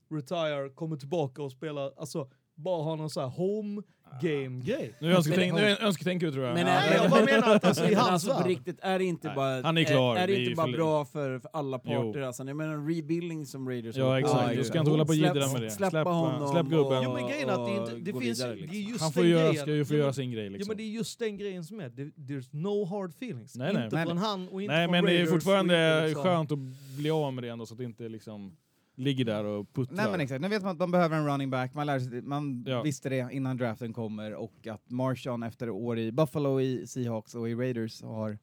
[0.09, 3.83] retire, kommer tillbaka och spelar, alltså bara ha någon så här home
[4.23, 4.95] game-grej.
[5.01, 6.55] Nu önsketänk- nu önsketänker du tror jag.
[6.55, 9.05] Men, Nej, är- jag bara menar att alltså, i hans alltså på riktigt, är det
[9.05, 11.81] inte Nej, bara, han är klar, Är, är det inte bara bra för, för alla
[11.85, 11.91] Jo.
[12.03, 12.21] parter?
[12.21, 14.57] Alltså, jag menar en rebuilding som Raiders Ja exakt, med.
[14.57, 15.71] du ska inte hålla på och Släpp- jiddra med det.
[15.71, 17.03] Släppa Släpp, honom släpp gubben.
[17.05, 18.71] Jo men grejen är att det, och inte, det finns vidare, ju, liksom.
[18.79, 19.63] det är just Han får den göra, grejen.
[19.63, 20.69] ska ju få Ja, göra sin grej Ja liksom.
[20.69, 23.57] men det är just den grejen som är, det, there's no hard feelings.
[23.57, 23.85] Nej, nej.
[23.85, 26.23] Inte Nej, från han och inte Nej från men det är Raiders och fortfarande liksom-
[26.23, 26.59] skönt att
[26.99, 28.57] bli av med det ändå så att det inte liksom
[28.97, 29.97] ligger där och puttrar.
[29.97, 32.23] Nej men exakt, nu vet man att de behöver en running back, man, lär sig,
[32.23, 32.83] man Ja.
[32.83, 37.49] visste det innan draften kommer och att Marshawn efter år i Buffalo, i Seahawks och
[37.49, 38.39] i Raiders har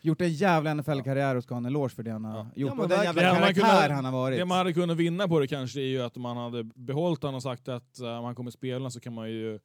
[0.00, 2.46] gjort en jävla NFL-karriär och ska ha en eloge för det han har Ja.
[2.54, 2.72] gjort.
[2.76, 4.38] Ja, och den jävla man karaktär kunde- han har varit.
[4.38, 7.34] Det man hade kunnat vinna på det kanske är ju att man hade behållit han
[7.34, 9.58] och sagt att uh, om han kommer spela så kan man ju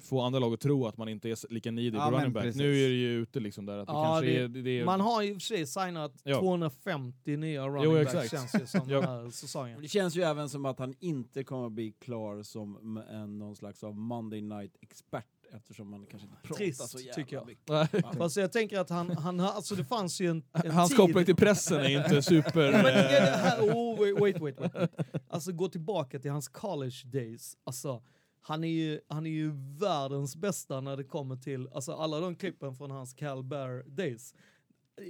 [0.00, 2.42] få andra lag att tro att man inte är lika needy Ja, på running back.
[2.42, 2.58] precis.
[2.60, 4.48] Nu är det ju ute liksom där att det Ja, kanske det- är...
[4.48, 6.40] Det, det är Man har ju i och för sig signat Ja.
[6.40, 8.30] 250 nya running Jo, backs exakt.
[8.30, 9.82] känns det som den här säsongen.
[9.82, 13.56] Det känns ju även som att han inte kommer att bli klar som en, någon
[13.56, 17.46] slags av Monday night-expert eftersom man kanske inte pratar Trist, så jävla tycker jag.
[17.46, 18.16] mycket.
[18.18, 20.96] Fast jag tänker att han, han har- alltså det fanns ju en, en Hans tid...
[20.98, 22.72] koppling till pressen är inte super...
[22.72, 24.74] Men det, det eh, här, oh, wait, wait, wait, wait.
[24.74, 25.22] wait.
[25.28, 27.56] Alltså gå tillbaka till hans college days.
[27.64, 28.02] Alltså,
[28.48, 32.34] han är, ju, han är ju världens bästa när det kommer till alltså, alla de
[32.34, 34.34] klippen från hans Cal Bear days.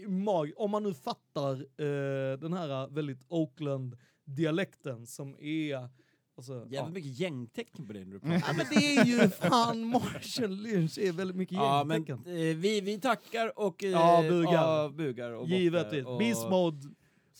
[0.07, 5.88] Mag, om man nu fattar eh, den här väldigt Oakland-dialekten som är...
[6.37, 6.66] Alltså, ja.
[6.68, 8.55] Jävligt mycket gängtecken på det när du Ja, pratar.
[8.55, 12.33] men det är ju fan Marshall Lynch är väldigt mycket Ja, men gängtecken.
[12.51, 14.53] eh, vi, vi tackar och eh, Ja, bugar.
[14.53, 16.07] ja, bugar och Givetvis.
[16.07, 16.88] och, Beast mode.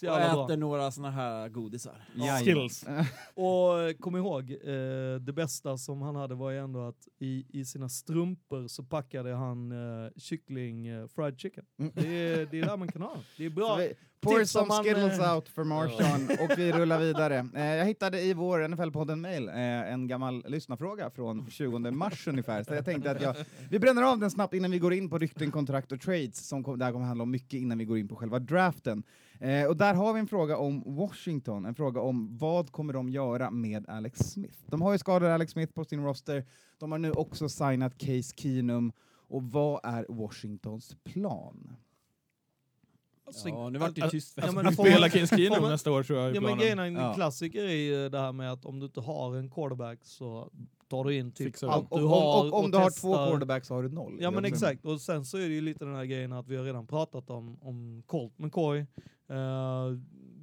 [0.01, 0.45] Så och bra.
[0.45, 2.05] äter några såna här godisar.
[2.15, 2.45] Jajamän.
[2.45, 2.85] Skills.
[3.35, 7.47] Och eh, kom ihåg, eh, det bästa som han hade var ju ändå att i,
[7.49, 11.65] i sina strumpor så packade han eh, kyckling, eh, fried chicken.
[11.79, 11.93] Mm.
[11.95, 13.47] Det, är, det är där man kan ha det.
[13.47, 13.77] Är bra.
[13.77, 17.49] vi, pour Tips some man, skittles eh, out för Marshawn och vi rullar vidare.
[17.55, 22.75] Eh, jag hittade i vår NFL-podden-mail eh, en gammal lyssnarfråga från 20 mars ungefär, så
[22.75, 23.37] jag tänkte att jag,
[23.71, 26.65] vi bränner av den snabbt innan vi går in på rykten, kontrakt och trades, som
[26.65, 29.03] kom, det här kommer handla om mycket innan vi går in på själva draften.
[29.41, 33.09] Eh, och där har vi en fråga om Washington, en fråga om vad kommer de
[33.09, 34.59] göra med Alex Smith?
[34.67, 36.45] De har ju skadat Alex Smith på sin roster,
[36.79, 38.93] de har nu också signat Case Keenum,
[39.31, 41.77] och vad är Washingtons plan?
[43.27, 44.39] Alltså, Ja, nu vart det tyst.
[44.43, 44.77] Ja, men Case
[45.27, 47.15] får Keenum nästa år tror jag Ja men grejen en Ja.
[47.15, 50.51] klassiker är ju det här med att om du inte har en quarterback så
[50.89, 52.79] tar du in typ Fixar allt Och, du och, har och, och om och du
[52.79, 54.19] har två quarterbacks så har du noll.
[54.21, 56.49] Ja men också- exakt, och sen så är det ju lite den här grejen att
[56.49, 58.87] vi har redan pratat om, om Colt McCoy.
[59.31, 59.99] Uh,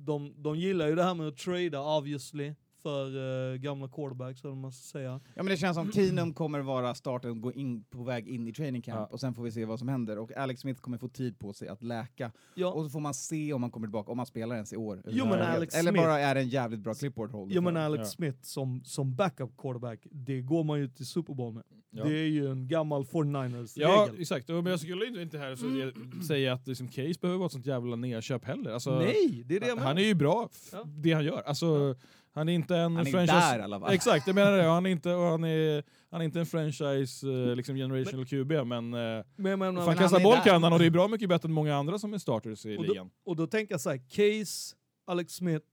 [0.06, 4.56] de, de gillar ju det här med att trada obviously för eh, gamla quarterbacks, eller
[4.56, 5.12] man ska säga.
[5.36, 8.48] Ja men det känns som Keenum kommer vara starten och gå in, på väg in
[8.48, 9.06] i training camp Ja.
[9.12, 10.18] och sen får vi se vad som händer.
[10.20, 12.32] Och Alex Smith kommer få tid på sig att läka.
[12.56, 14.78] Ja, Och så får man se om han kommer tillbaka, om han spelar ens i
[14.78, 15.02] år.
[15.08, 15.40] Jo, men.
[15.42, 17.56] Alex Eller Smith- bara är det en jävligt bra clipboard holder.
[17.56, 17.78] ja men.
[17.78, 18.06] Alex Ja.
[18.06, 21.64] Smith som, som backup quarterback, det går man ju till Super Bowl med.
[21.98, 22.04] Ja.
[22.04, 24.22] Det är ju en gammal 49ers Ja, regel.
[24.22, 24.48] exakt.
[24.48, 26.22] Men jag skulle inte här så Mm.
[26.28, 28.72] säga att liksom Case behöver vara ett sånt jävla nedköp heller.
[28.72, 29.88] Alltså, Nej, det är det jag menar.
[29.88, 30.50] han är ju bra,
[30.86, 31.42] det han gör.
[31.42, 31.96] Alltså,
[32.36, 33.34] Han är inte en Han är franchise...
[33.40, 33.94] där i alla fall.
[33.94, 34.64] Exakt, jag menar det.
[34.78, 38.94] Han är inte, han är, han är inte en franchise eh, liksom generational QB, men,
[38.94, 41.30] eh, Men, men, men, fan han kasta boll kan han och det är bra mycket
[41.30, 43.10] bättre än många andra som är starters i Och då- ligan.
[43.26, 44.76] Och då tänker jag så här, Case,
[45.08, 45.66] Alex Smith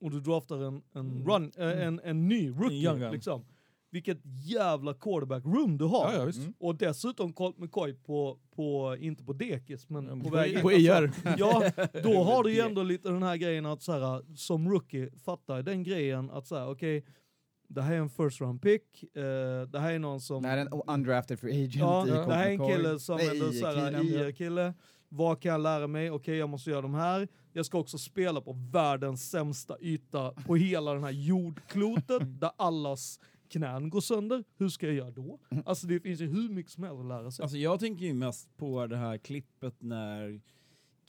[0.00, 1.26] och du draftar en, en, Mm.
[1.28, 2.82] run, äh, en, en ny En rookie.
[2.82, 3.12] gun.
[3.12, 3.44] liksom.
[3.96, 6.12] Vilket jävla quarterback room du har.
[6.12, 6.38] Ja, ja, visst.
[6.38, 6.54] Mm.
[6.58, 10.60] Och dessutom Colt McCoy på, på, inte på dekis, men Mm, på, väg in.
[10.62, 11.10] på Alltså, IR.
[11.38, 11.70] Ja,
[12.02, 15.62] då har du ju ändå lite den här grejen att så här, som rookie, fatta
[15.62, 17.04] den grejen att säga okej,
[17.68, 19.22] det här är en first round pick, eh,
[19.68, 20.42] det här är någon som...
[20.42, 23.16] Det är en undrafted free agent Ja, i det Colt här är en kille som
[23.16, 24.02] Nej, ändå ja.
[24.02, 24.74] IR-kille.
[25.08, 26.10] Vad kan jag lära mig?
[26.10, 27.28] Okej, jag måste göra de här.
[27.52, 33.20] Jag ska också spela på världens sämsta yta på hela den här jordklotet där allas
[33.50, 34.44] knän går sönder.
[34.56, 35.38] Hur ska jag göra då?
[35.64, 37.42] Alltså det finns ju hur mycket som helst att lära sig.
[37.42, 40.40] Alltså jag tänker ju mest på det här klippet när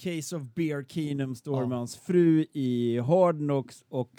[0.04, 1.68] Case of Bear Keenum står Ja.
[1.68, 4.10] med hans fru i Hard Knocks och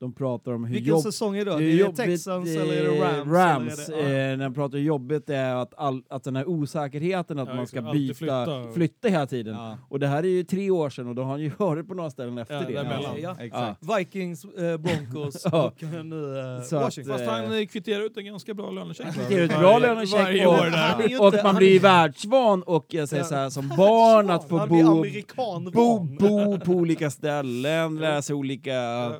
[0.00, 1.52] de pratar om hur Vilken jobb- säsong är det?
[1.54, 3.28] hur Är det Texans eller är det Rams?
[3.32, 4.32] Rams eller är det, ja.
[4.32, 7.48] eh, när de pratar hur jobbigt det är att, all, att den här osäkerheten att
[7.48, 8.72] Ja, man ska byta, flytta.
[8.74, 9.08] flytta.
[9.08, 9.54] hela tiden.
[9.54, 9.78] Ja.
[9.88, 11.94] Och det här är ju tre år sedan och då har han ju varit på
[11.94, 13.98] några ställen efter det.
[13.98, 17.12] Vikings, eh, Broncos och nu eh, Så att, Washington.
[17.14, 17.30] Fast Eh.
[17.30, 19.06] han eh, kvitterar ut en ganska bra lönecheck.
[19.28, 23.08] Det är ett bra lönecheck och, Han och man han- blir ju världsvan och jag
[23.08, 25.04] säger så här, som barn att få Han bo,
[25.36, 29.12] bo, bo på olika ställen, lära sig olika...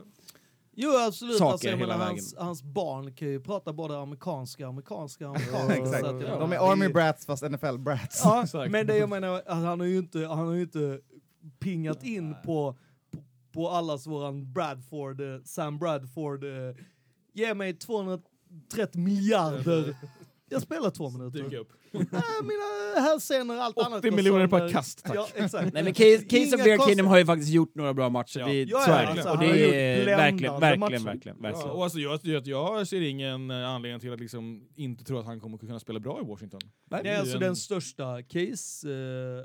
[0.81, 2.15] Jo absolut, saker alltså, jag hela menar, vägen.
[2.15, 5.75] hans, hans barn kan ju prata både amerikanska, amerikanska, amerikanska.
[5.83, 6.05] Exakt.
[6.05, 8.21] att jag De är Army Brats fast NFL-brats.
[8.25, 8.71] Ja, Exakt.
[8.71, 11.01] men det jag menar, att han har ju inte, han har ju inte
[11.61, 12.77] pingat in på,
[13.13, 16.51] på, på allas våran Bradford, eh, Sam Bradford, eh,
[17.33, 18.21] ge mig 230
[19.01, 19.97] miljarder.
[20.49, 21.39] Jag spelar två minuter.
[21.43, 21.73] Dyka upp.
[22.43, 24.03] Mina hälsenor, allt 80 annat.
[24.03, 24.73] går miljoner per sönder.
[24.73, 25.17] kast, tack.
[25.17, 25.73] Ja, exakt.
[25.73, 28.47] Nej men Case, Case of Bear Kingdom har ju faktiskt gjort några bra matcher, Ja.
[28.47, 31.71] det, Ja, alltså, och det är verkligen, verkligen, verkligen, Ja, verkligen.
[31.71, 35.41] och alltså, jag, jag, jag ser ingen anledning till att liksom inte tro att han
[35.41, 36.61] kommer kunna spela bra i Washington.
[36.91, 39.45] Nej, är alltså en- den största case, eh,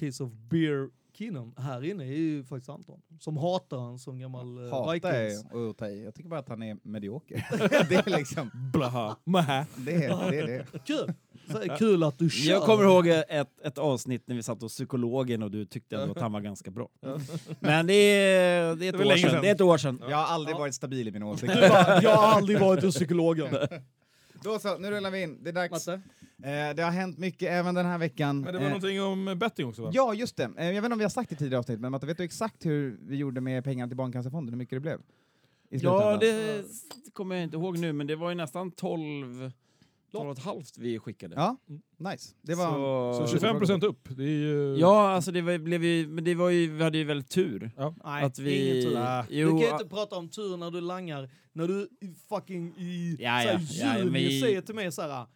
[0.00, 3.00] case of beer Keenum här inne är ju faktiskt Anton.
[3.20, 5.44] Som hatar han som gammal uh, Hata Vikings.
[5.52, 6.04] är att ta i.
[6.04, 7.46] Jag tycker bara att han är medioker.
[7.88, 9.16] det är liksom, Blaha.
[9.24, 9.66] Mähä.
[9.76, 10.38] det är det.
[10.38, 10.66] Är det.
[10.86, 11.12] Kul!
[11.50, 12.50] Så, är kul att du kör.
[12.52, 16.20] Jag kommer ihåg ett, ett avsnitt när vi satt hos psykologen och du tyckte att
[16.20, 16.88] han var ganska bra.
[17.60, 19.30] Men det är, det är, ett, Det år sedan.
[19.30, 19.42] sedan.
[19.42, 20.02] det är ett år sedan.
[20.08, 20.58] Jag har aldrig Ja.
[20.58, 21.68] varit stabil i åsikter.
[21.68, 23.48] bara, jag har aldrig varit hos psykologen.
[24.44, 25.38] Då så, nu rullar vi in.
[25.42, 25.72] Det är dags.
[25.86, 25.92] Matte?
[26.42, 28.40] Eh, det har hänt mycket även den här veckan.
[28.40, 29.90] Men det var Eh, någonting om betting också va?
[29.92, 30.50] Ja, just det.
[30.58, 32.16] Eh, jag vet inte om vi har sagt det i tidigare avsnitt, men Matte, vet
[32.16, 34.52] du exakt hur vi gjorde med pengarna till Barncancerfonden?
[34.54, 35.00] Hur mycket det blev?
[35.70, 36.64] I Ja, det
[37.12, 39.52] kommer jag inte ihåg nu, men det var ju nästan 12,
[40.18, 41.34] 12 och ett halvt vi skickade.
[41.36, 41.56] Ja,
[41.98, 42.34] nice.
[42.42, 43.12] Det var...
[43.12, 44.76] Så- Så 25 procent upp, det är ju...
[44.78, 47.70] Ja, alltså det var, blev ju, men det var ju, vi hade ju väldigt tur.
[48.04, 48.94] Nej, Att vi- ingen tur.
[48.94, 49.24] Nej.
[49.28, 51.88] du Jo, kan ju inte prata om tur när du langar, när du
[52.28, 55.26] fucking i Ja, så ja, ja, juni men vi- säger till mig såhär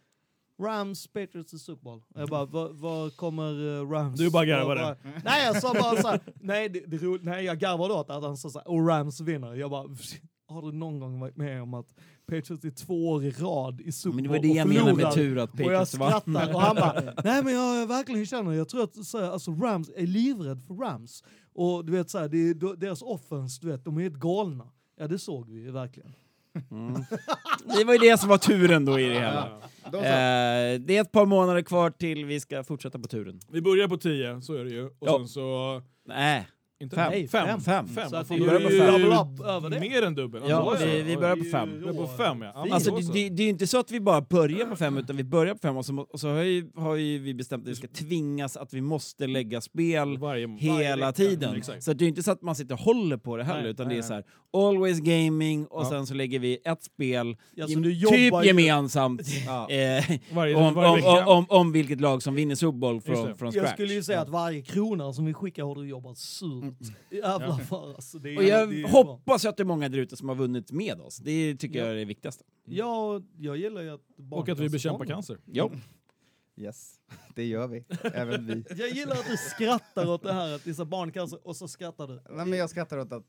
[0.61, 2.01] Rams, Patriots i Super Bowl.
[2.15, 4.19] Jag bara, vad kommer eh, Rams?
[4.19, 4.81] Du bara garvade.
[4.81, 8.37] bara- Nej, jag sa bara såhär, nej, det, det, nej jag garvade åt att han
[8.37, 9.55] sa såhär, och Rams vinner.
[9.55, 9.87] Jag bara,
[10.49, 11.87] har du någon gång varit med om att
[12.25, 14.67] Patriots är två år i rad i Super Men det Bowl var det och jag
[14.67, 15.11] menade med förlorar?
[15.11, 18.69] tur att Och jag Patriots skrattar och han bara, nej men jag verkligen känner, jag
[18.69, 21.23] tror att så här, alltså Rams är livrädd för Rams.
[21.53, 24.15] Och du vet så här, det är, då- deras offense, du vet, de är helt
[24.15, 24.67] galna.
[24.99, 26.13] Ja det såg vi ju verkligen.
[26.71, 26.93] Mm.
[27.77, 29.61] Det var ju det som var turen då i det hela.
[29.85, 33.39] Eh, det är ett par månader kvar till vi ska fortsätta på turen.
[33.51, 34.85] Vi börjar på 10, så är det ju.
[34.85, 35.17] Och Ja.
[35.17, 35.81] sen så...
[36.07, 36.47] Nej,
[36.81, 37.11] Inte Fem.
[37.11, 37.59] Nej, fem.
[37.61, 37.87] Fem.
[38.09, 39.79] Så att det är ju det double up över det.
[39.79, 40.41] Mer än dubbel.
[40.47, 40.85] Ja, Då så.
[40.85, 41.69] vi- vi börjar på fem.
[41.73, 42.67] Vi börjar på fem, ja.
[42.71, 45.17] Alltså, det, det, det är ju inte så att vi bara börjar på fem, utan
[45.17, 47.69] vi börjar på fem och så, och så har, ju, har ju vi bestämt att
[47.71, 51.11] vi ska tvingas att vi måste lägga spel Varje, hela vecka.
[51.11, 51.55] tiden.
[51.55, 51.83] Exakt.
[51.83, 53.71] Så det är ju inte så att man sitter och håller på det heller, Nej,
[53.71, 55.89] utan nej, det är så här always gaming och Ja.
[55.89, 59.69] sen så lägger vi ett spel Ja, typ ju- gemensamt Ja.
[59.69, 61.09] eh, Varje, om, varje om, vecka.
[61.27, 63.73] om, om, om vilket lag som vinner Super Bowl från, från Jag scratch.
[63.73, 66.17] skulle ju säga att varje krona som vi skickar har du jobbat
[67.11, 67.57] Jävlar Ja.
[67.57, 68.19] för alltså.
[68.19, 70.35] Det är, Och jag det är hoppas att det är många där ute som har
[70.35, 71.17] vunnit med oss.
[71.17, 71.85] Det tycker Ja.
[71.85, 72.43] jag är det viktigaste.
[72.65, 74.01] Ja, jag gillar ju att
[74.31, 75.37] Och att vi bekämpar cancer.
[75.45, 75.71] Jo.
[76.57, 76.95] Yes,
[77.35, 77.85] det gör vi.
[78.13, 78.63] Även vi.
[78.77, 82.07] Jag gillar att du skrattar åt det här att vissa barn kan och så skrattar
[82.07, 82.13] du.
[82.35, 83.25] Nej, men jag skrattar åt att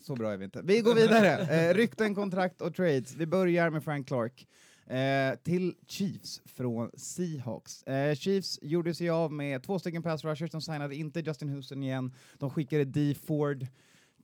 [0.00, 0.60] så bra är vi inte.
[0.64, 1.30] Vi går vidare.
[1.70, 3.14] Eh, rykten, kontrakt och trades.
[3.14, 4.46] Vi börjar med Frank Clark.
[4.86, 7.82] Eh, till Chiefs från Seahawks.
[7.82, 11.82] Eh, Chiefs gjorde sig av med två stycken pass rushers, de signade inte Justin Houston
[11.82, 12.12] igen.
[12.38, 13.14] De skickade D.
[13.26, 13.66] Ford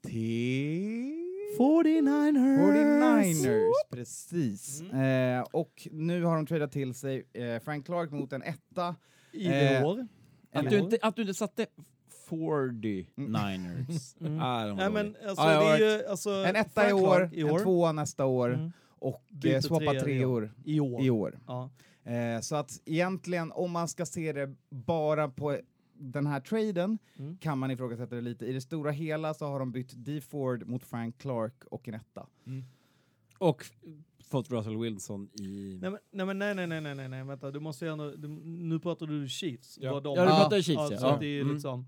[0.03, 1.29] till...
[1.59, 2.59] 49ers!
[2.59, 4.81] 49ers, precis.
[4.81, 5.38] Mm.
[5.40, 8.96] Eh, och nu har de tradat till sig eh, Frank Clark mot en etta.
[9.33, 10.07] I Eh, år.
[10.53, 11.66] Att I du inte, att du inte satte
[12.29, 14.14] 40 Niners.
[14.20, 14.40] Mm.
[14.42, 17.44] Ah, de var Nej men alltså, det är ju alltså, En etta i år, i
[17.44, 17.59] år.
[17.59, 18.72] en tvåa nästa år Mm.
[19.03, 21.03] Och eh, swappa treor i år.
[21.03, 21.38] i år.
[21.47, 21.71] Ja.
[22.05, 25.59] Eh, så att egentligen, om man ska se det bara på
[25.95, 27.37] den här traden Mm.
[27.38, 28.47] kan man ifrågasätta det lite.
[28.47, 30.21] I det stora hela så har de bytt D.
[30.21, 32.27] Ford mot Frank Clark och en etta.
[33.38, 33.65] Och
[34.25, 35.79] fått Russell Wilson i...
[35.83, 38.79] Nej, men, nej, nej, nej, nej, nej, nej, vänta, du måste ju ändå, du, nu
[38.81, 39.79] pratar du Chiefs.
[39.81, 40.01] Ja.
[40.01, 40.37] de- Ja, du Ja.
[40.41, 40.99] pratar Chiefs, ja.
[40.99, 41.17] så Ja.
[41.21, 41.53] det är Mm.
[41.53, 41.87] liksom,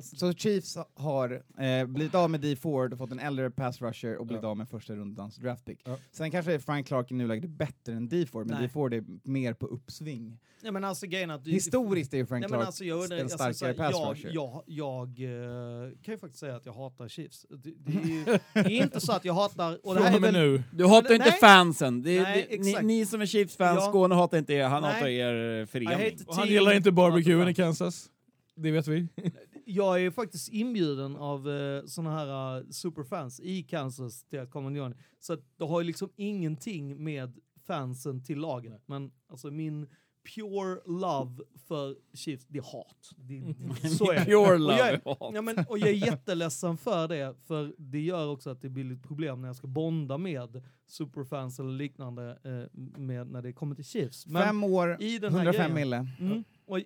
[0.00, 4.26] Så Chiefs har eh, blivit av med D Ford, fått en äldre pass rusher och
[4.26, 4.48] blivit Ja.
[4.48, 5.80] av med första rundans draftpick.
[5.84, 5.98] Ja.
[6.12, 8.66] Sen kanske Frank Clark i nuläget är bättre än D Ford, men Nej.
[8.66, 10.38] D Ford är mer på uppsving.
[10.62, 11.44] nej men alltså grejen att...
[11.44, 13.74] du- Historiskt är ju Frank Nej, Clark alltså, jag, undrar- en alltså, starkare så här,
[13.74, 14.30] pass jag, rusher.
[14.34, 17.46] jag, jag eh, kan ju faktiskt säga att jag hatar Chiefs.
[17.50, 18.24] Det, det, är, ju,
[18.54, 19.78] det är inte så att jag hatar...
[19.86, 20.62] Och det här är och väl, nu.
[20.72, 21.16] Du hatar Nej.
[21.18, 22.02] inte fansen.
[22.02, 23.88] Det, Nej, det, ni, ni som är Chiefs-fans, Ja.
[23.88, 24.92] Skåne hatar inte er, han Nej.
[24.92, 26.18] hatar er hate förening.
[26.26, 28.08] Och han gillar inte barbecuen i Kansas.
[28.56, 29.08] Det vet vi.
[29.64, 34.66] Jag är faktiskt inbjuden av uh, såna här uh, superfans i Kansas till att komma
[34.66, 38.80] och göra Så att det har ju liksom ingenting med fansen till lagen.
[38.86, 39.86] Men alltså min
[40.34, 43.10] pure love för Chiefs, det är hat.
[43.16, 44.24] Det, det, så är det.
[44.24, 44.82] Pure Och jag, love.
[44.82, 45.00] är-
[45.34, 48.84] ja, men, och jag är jätteledsen för det, för det gör också att det blir
[48.84, 53.74] lite problem när jag ska bonda med superfans eller liknande eh, med, när det kommer
[53.74, 54.26] till Chiefs.
[54.26, 56.08] Men Fem år, i den här 105 grejen, mille.
[56.20, 56.44] Mm.
[56.66, 56.78] Och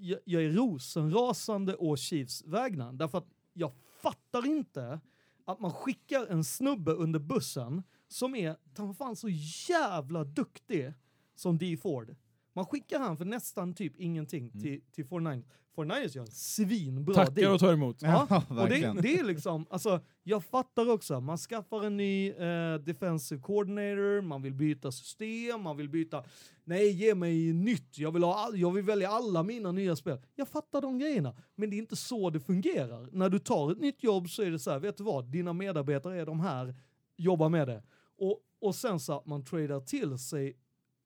[0.00, 2.92] jag, jag är rosenrasande å Chiefs vägnar.
[2.92, 5.00] Därför att jag fattar inte
[5.44, 9.28] att man skickar en snubbe under bussen som är, ta fan så
[9.68, 10.92] jävla duktig
[11.34, 12.16] som D Ford.
[12.52, 15.42] Man skickar han för nästan typ ingenting till, till 49
[15.76, 17.54] 49ers gör en svinbra Tackar deal.
[17.54, 18.02] och tar emot.
[18.02, 18.96] Ja, Ja, och det, verkligen.
[18.96, 24.42] det är liksom, alltså, jag fattar också, man skaffar en ny eh, defensive coordinator, man
[24.42, 26.24] vill byta system, man vill byta,
[26.64, 30.18] nej ge mig nytt, jag vill, ha all, jag vill välja alla mina nya spel.
[30.34, 33.08] Jag fattar de grejerna, men det är inte så det fungerar.
[33.12, 35.52] När du tar ett nytt jobb så är det så här, vet du vad, dina
[35.52, 36.74] medarbetare är de här,
[37.16, 37.82] jobba med det.
[38.18, 40.56] Och, och sen så att man tradar till sig,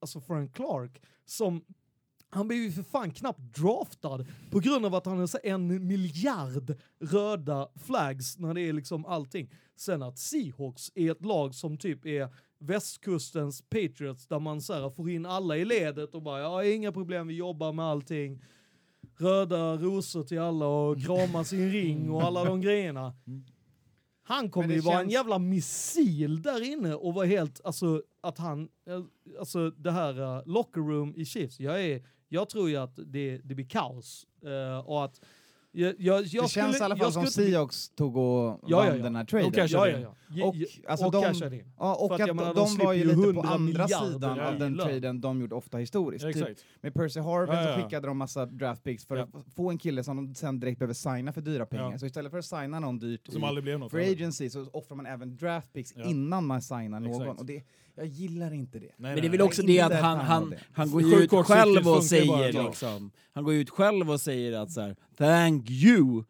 [0.05, 1.65] alltså Frank Clark, som
[2.31, 5.87] han blev ju för fan knappt draftad på grund av att han har så en
[5.87, 9.51] miljard röda flags när det är liksom allting.
[9.77, 14.91] Sen att Seahawks är ett lag som typ är västkustens Patriots där man så här
[14.91, 18.45] får in alla i ledet och bara ja, inga problem, vi jobbar med allting.
[19.19, 23.15] Röda rosor till alla och kramas i en ring och alla de grejerna.
[23.27, 23.45] Mm.
[24.27, 28.69] Han kommer ju vara en jävla missil där inne och vara helt, alltså att han,
[29.39, 33.39] alltså det här uh, locker room i Chiefs, jag är, jag tror ju att det,
[33.39, 34.27] det blir kaos.
[34.43, 35.21] eh, och att,
[35.77, 38.97] jag, jag, jag Det känns i alla fall som Seahawks tog och Ja, vann ja,
[38.97, 39.03] ja.
[39.03, 39.53] den här Och traden.
[39.53, 40.01] cashade
[40.37, 40.47] Ja.
[40.47, 40.55] Och,
[40.89, 41.65] alltså, och de- cashade in.
[41.79, 44.41] Ja, och För att att, menar, de, de var ju lite på 100 andra sidan
[44.41, 46.25] av den traden de gjort ofta historiskt.
[46.33, 49.23] Typ med Percy Harvin så skickade de massa draftpicks för Ja.
[49.23, 51.99] att få en kille som de sen direkt behöver signa för dyra pengar.
[51.99, 53.91] Så istället för att signa någon dyrt Som i aldrig blev något.
[53.91, 56.05] free agency så offrar man även draftpicks Ja.
[56.05, 57.29] innan man signar någon.
[57.39, 57.63] Och det,
[57.97, 58.91] jag gillar inte det.
[58.97, 60.59] Nej, Men det är väl också det att han, han, det.
[60.73, 64.71] han går ju ut själv och säger liksom, han går ut själv och säger att
[64.71, 66.25] så här, thank you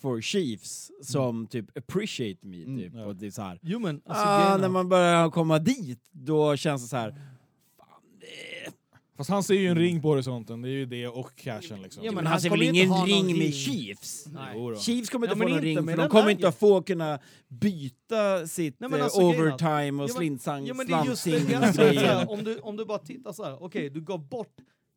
[0.00, 2.78] for Chiefs som typ appreciate me Mm.
[2.78, 2.92] typ.
[2.94, 3.04] Ja.
[3.06, 6.56] Och det är så här, Jo men, alltså, ah, när man börjar komma dit, då
[6.56, 7.14] känns det så här.
[9.16, 12.04] Fast han ser ju en ring på horisonten, det är ju det och cashen liksom.
[12.04, 13.52] Ja, Men men han han ser väl ingen ring med ring.
[13.52, 14.26] Chiefs?
[14.32, 14.76] Nej.
[14.80, 16.82] Chiefs kommer Ja, inte få men någon inte ring, för de kommer inte att få
[16.82, 21.04] kunna byta sitt Nej, eh, alltså, overtime och Ja, men- slintsang, Ja men det är
[21.04, 24.56] just det, om, du, om du bara tittar så här, okej du gav bort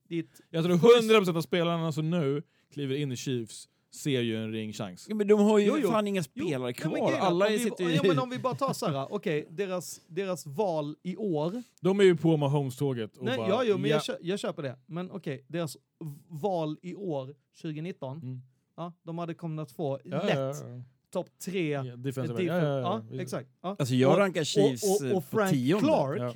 [0.09, 0.41] ditt...
[0.49, 5.05] Jag tror 100% av spelarna som nu kliver in i Chiefs ser ju en ringchans.
[5.09, 5.89] Ja, men de har ju Jo, jo.
[5.89, 7.91] fan inga Jo, spelare men kvar, att alla om vi, sitter ju...
[7.95, 11.99] ja, men om vi bara tar så här, okej, deras, deras val i år, De
[11.99, 13.47] är ju på Mahomes-tåget och nej, bara...
[13.49, 13.95] ja, jo, men ja.
[13.95, 15.81] jag, kö, jag köper det, men okej, deras v-
[16.27, 18.41] val i år, 2019, Mm.
[18.77, 20.81] ja, de hade kunnat få Ja, lätt ja, ja.
[21.11, 21.69] topp tre.
[21.69, 22.43] Ja, defensive.
[22.43, 23.03] Ja, ja, ja.
[23.11, 23.49] ja, exakt.
[23.61, 23.75] Ja.
[23.79, 25.85] Alltså jag Och- rankar Chiefs och, och, eh, och på Frank tionde.
[25.87, 26.33] Clark, Ja.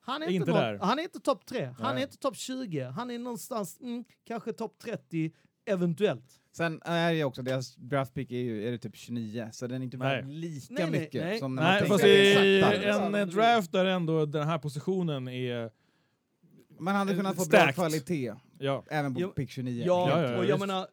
[0.00, 0.78] han är Inte där.
[0.82, 2.02] han är inte topp tre, han Nej.
[2.02, 5.32] är inte topp 20, han är någonstans, mm, kanske topp 30,
[5.66, 6.40] eventuellt.
[6.58, 9.84] Sen är det också, deras draftpick är ju är det typ 29, så den är
[9.84, 10.16] inte Nej.
[10.16, 11.38] värd lika Nej, nej, mycket nej.
[11.38, 15.28] som när Nej, man fast tänker i en eh, draft där ändå den här positionen
[15.28, 15.70] är...
[16.78, 18.84] Man hade kunnat få bra kvalitet Ja.
[18.90, 19.84] även på Jo, pick 29.
[19.86, 20.86] Ja, Ja, ja, ja, och jag menar,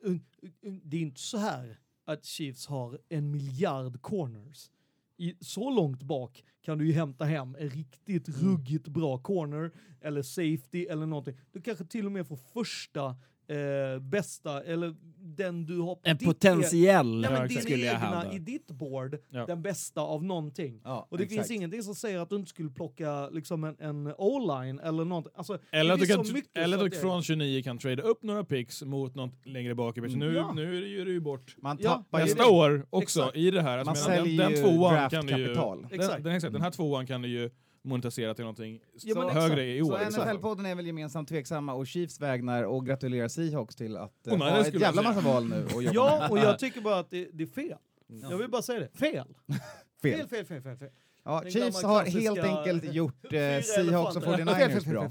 [0.83, 4.69] det är inte så här att Chiefs har en miljard corners.
[5.17, 8.39] I, så långt bak kan du ju hämta hem en riktigt Mm.
[8.41, 11.37] ruggigt bra corner, eller safety eller någonting.
[11.51, 13.15] Du kanske till och med får första
[13.47, 18.33] eh, bästa, eller den du har En ditt potentiell Ja, men din skulle jag hävda.
[18.33, 19.45] i ditt board, Ja.
[19.45, 20.81] den bästa av någonting.
[20.83, 21.37] Ja, Och det exakt.
[21.47, 25.33] finns ingenting som säger att du inte skulle plocka liksom en, en o-line eller någonting.
[25.35, 28.83] Alltså, Eller att du, kan, eller att du från 29 kan trada upp några picks
[28.83, 30.19] mot något längre bak i pitchen.
[30.19, 30.53] Nu, Ja.
[30.53, 31.55] nu är det ju- bort.
[31.57, 32.49] Man tappar Nästa det.
[32.49, 33.37] år också Exakt.
[33.37, 33.77] i det här.
[33.77, 35.37] Alltså, Man menar, säljer den, den tvåan kan du ju...
[35.37, 35.81] draftkapital.
[35.81, 36.23] Den, Exakt.
[36.23, 37.49] den, exakt, den här tvåan kan du ju
[37.85, 39.87] monetisera till någonting så- högre i år.
[39.87, 40.15] Så exakt.
[40.27, 44.51] NFL-podden är väl gemensamt tveksamma och Chiefs vägnar och gratulerar Seahawks till att eh, nej,
[44.51, 47.27] ha det ett jävla massa val nu och Ja, och jag tycker bara att det,
[47.33, 47.77] det är fel.
[48.07, 48.89] Jag vill bara säga det.
[48.97, 49.27] Fel.
[50.01, 50.17] Fel.
[50.19, 50.77] Fel, fel, fel, fel.
[50.77, 50.89] fel.
[51.23, 54.69] Ja, Den Chiefs har helt enkelt gjort eh, Seahawks och elefanter.
[54.69, 55.03] 49ers bra.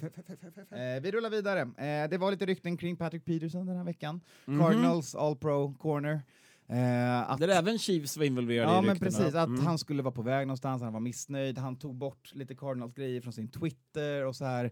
[0.78, 1.60] Eh, vi rullar vidare.
[1.60, 4.20] Eh, det var lite rykten kring Patrick Peterson den här veckan.
[4.44, 4.60] Mhm.
[4.60, 6.20] Cardinals All Pro Corner.
[6.68, 9.10] Eh, att, Där även Chiefs var involverade ja i men ryktena.
[9.18, 9.66] precis, att Mm.
[9.66, 13.32] han skulle vara på väg någonstans, han var missnöjd, han tog bort lite Cardinals-grejer från
[13.32, 14.64] sin Twitter och så här.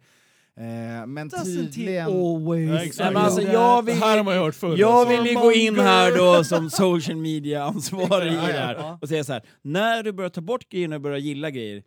[0.56, 2.06] Eh, men Doesn't tydligen...
[2.06, 2.98] always Ja, exakt.
[3.04, 4.76] Nej, men alltså, jag vill- Det här har man ju hört förr.
[4.78, 5.22] Jag alltså.
[5.22, 8.98] vill ju gå in här då som social media-ansvarig Ja, ja.
[9.02, 9.42] och säga så här.
[9.62, 11.82] när du börjar ta bort grejer och börjar gilla grejer,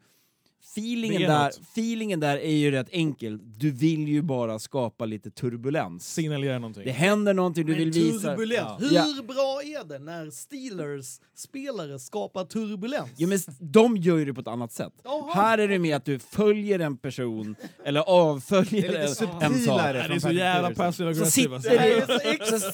[0.71, 1.59] feelingen är där, något.
[1.71, 3.39] feelingen där är ju rätt enkel.
[3.57, 6.13] Du vill ju bara skapa lite turbulens.
[6.13, 6.83] Signalera någonting.
[6.85, 8.29] Det händer någonting, du Men vill visa...
[8.29, 8.61] turbulens.
[8.61, 8.77] Ja.
[8.79, 9.23] Hur Ja.
[9.27, 11.05] bra är det när Steelers
[11.37, 13.09] spelare skapar turbulens?
[13.17, 14.93] Ja, men de gör ju det på ett annat sätt.
[15.03, 15.33] Jaha.
[15.33, 17.55] Här är det med att du följer en person,
[17.85, 19.81] eller avföljer Det är lite en, en sak.
[19.81, 22.71] det är så jävla Så det, så så,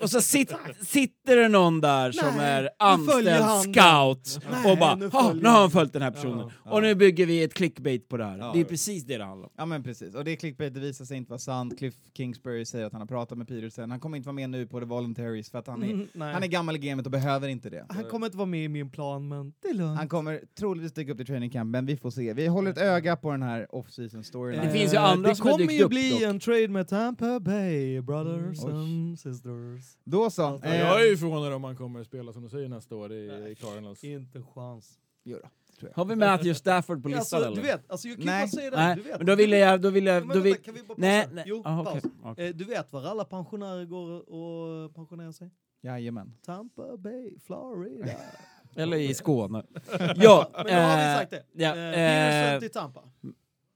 [0.00, 0.52] och så sit,
[0.86, 2.70] sitter det någon där som Nej, är
[3.12, 5.92] följer han anställd scout Nej, och bara nu "Ha, följer nu har han han." följt
[5.92, 6.70] den här personen Ja.
[6.70, 8.38] och nu bygger vi ett clickbait på det här.
[8.38, 8.50] Ja.
[8.54, 9.52] Det är precis det det handlar om.
[9.56, 11.78] Ja men precis, och det clickbait det visar sig inte vara sant.
[11.78, 14.66] Cliff Kingsbury säger att han har pratat med Peterson, han kommer inte vara med nu
[14.66, 17.48] på The Voluntaries för att han är, Mm, han är gammal i gamet och behöver
[17.48, 17.86] inte det.
[17.88, 19.98] Han kommer inte vara med i min plan, men det är lugnt.
[19.98, 22.32] Han kommer troligtvis dyka upp i training camp, men vi får se.
[22.32, 24.60] Vi håller ett öga på den här off-season storyn.
[24.60, 26.22] Det finns ju Eh, andra det som kommer ju upp bli dock.
[26.22, 28.76] en trade med Tampa Bay, brothers Mm.
[28.76, 29.96] and sisters.
[30.04, 30.42] Då så.
[30.42, 32.96] Ja, eh, Jag är ju förvånad om han kommer att spela som du säger nästa
[32.96, 33.16] år i,
[33.50, 34.04] i Cardinals.
[34.04, 34.98] Inte chans.
[35.24, 35.96] jo då, det tror jag.
[35.96, 37.56] Har vi Matthew Stafford på listan Alltså, eller?
[37.56, 38.42] du vet, alltså jag kan Nej.
[38.42, 38.76] bara säga det.
[38.76, 39.18] Nej, du vet.
[39.18, 39.80] men då vill jag...
[39.80, 41.44] Då vill jag Men då vänta, vill, kan vi bara nej, nej.
[41.46, 42.02] Jo, ah, paus.
[42.24, 42.48] okej.
[42.48, 45.50] Eh, Du vet var alla pensionärer går och pensionerar sig?
[45.82, 46.34] Jajamän.
[46.46, 48.12] Tampa Bay, Florida.
[48.76, 49.62] Eller i Skåne.
[50.16, 51.42] ja, Men då har vi eh, sagt det.
[51.52, 53.00] ja, Eh, eh, till Tampa.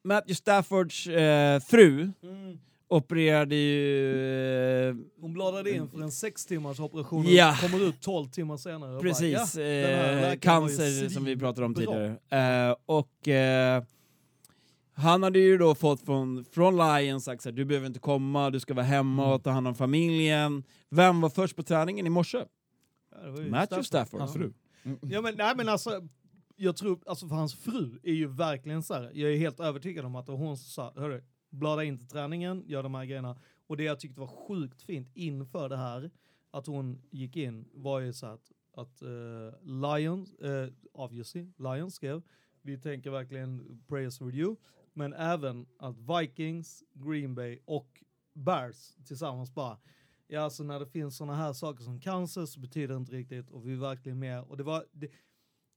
[0.04, 2.58] Matthew Staffords eh, fru Mm.
[2.88, 4.88] Opererade ju...
[4.88, 7.56] Eh, Hon bladade in för en sex timmars operation och Ja.
[7.60, 9.00] kommer ut 12 timmar senare.
[9.00, 12.16] precis, Bara, ja, eh, cancer som vi pratade om tidigare.
[12.68, 13.82] Eh, och eh,
[14.92, 18.60] han hade ju då fått från, från Lions sagt att du behöver inte komma, du
[18.60, 19.34] ska vara hemma Mm.
[19.34, 20.62] och ta hand om familjen.
[20.90, 22.38] Vem var först på träningen i morse?
[23.22, 24.20] Ja, Matthew Stafford.
[24.20, 24.52] Hans fru.
[25.02, 26.08] Ja men nej men alltså,
[26.56, 29.10] jag tror, alltså för hans fru är ju verkligen så här.
[29.14, 32.64] jag är helt övertygad om att det var hon sa, hörru, blada in till träningen,
[32.66, 33.38] gör de här grejerna.
[33.66, 36.10] Och det jag tyckte var sjukt fint inför det här,
[36.50, 41.46] att hon gick in, var ju så att, att eh, uh, Lions, uh, eh, obviously,
[41.56, 42.22] Lions skrev,
[42.62, 44.56] vi tänker verkligen prayers for you,
[44.92, 49.78] men även att Vikings, Green Bay och Bears tillsammans bara,
[50.30, 53.50] Ja, alltså när det finns sådana här saker som cancer så betyder det inte riktigt
[53.50, 54.42] och vi är verkligen med.
[54.42, 55.10] Och det var, det,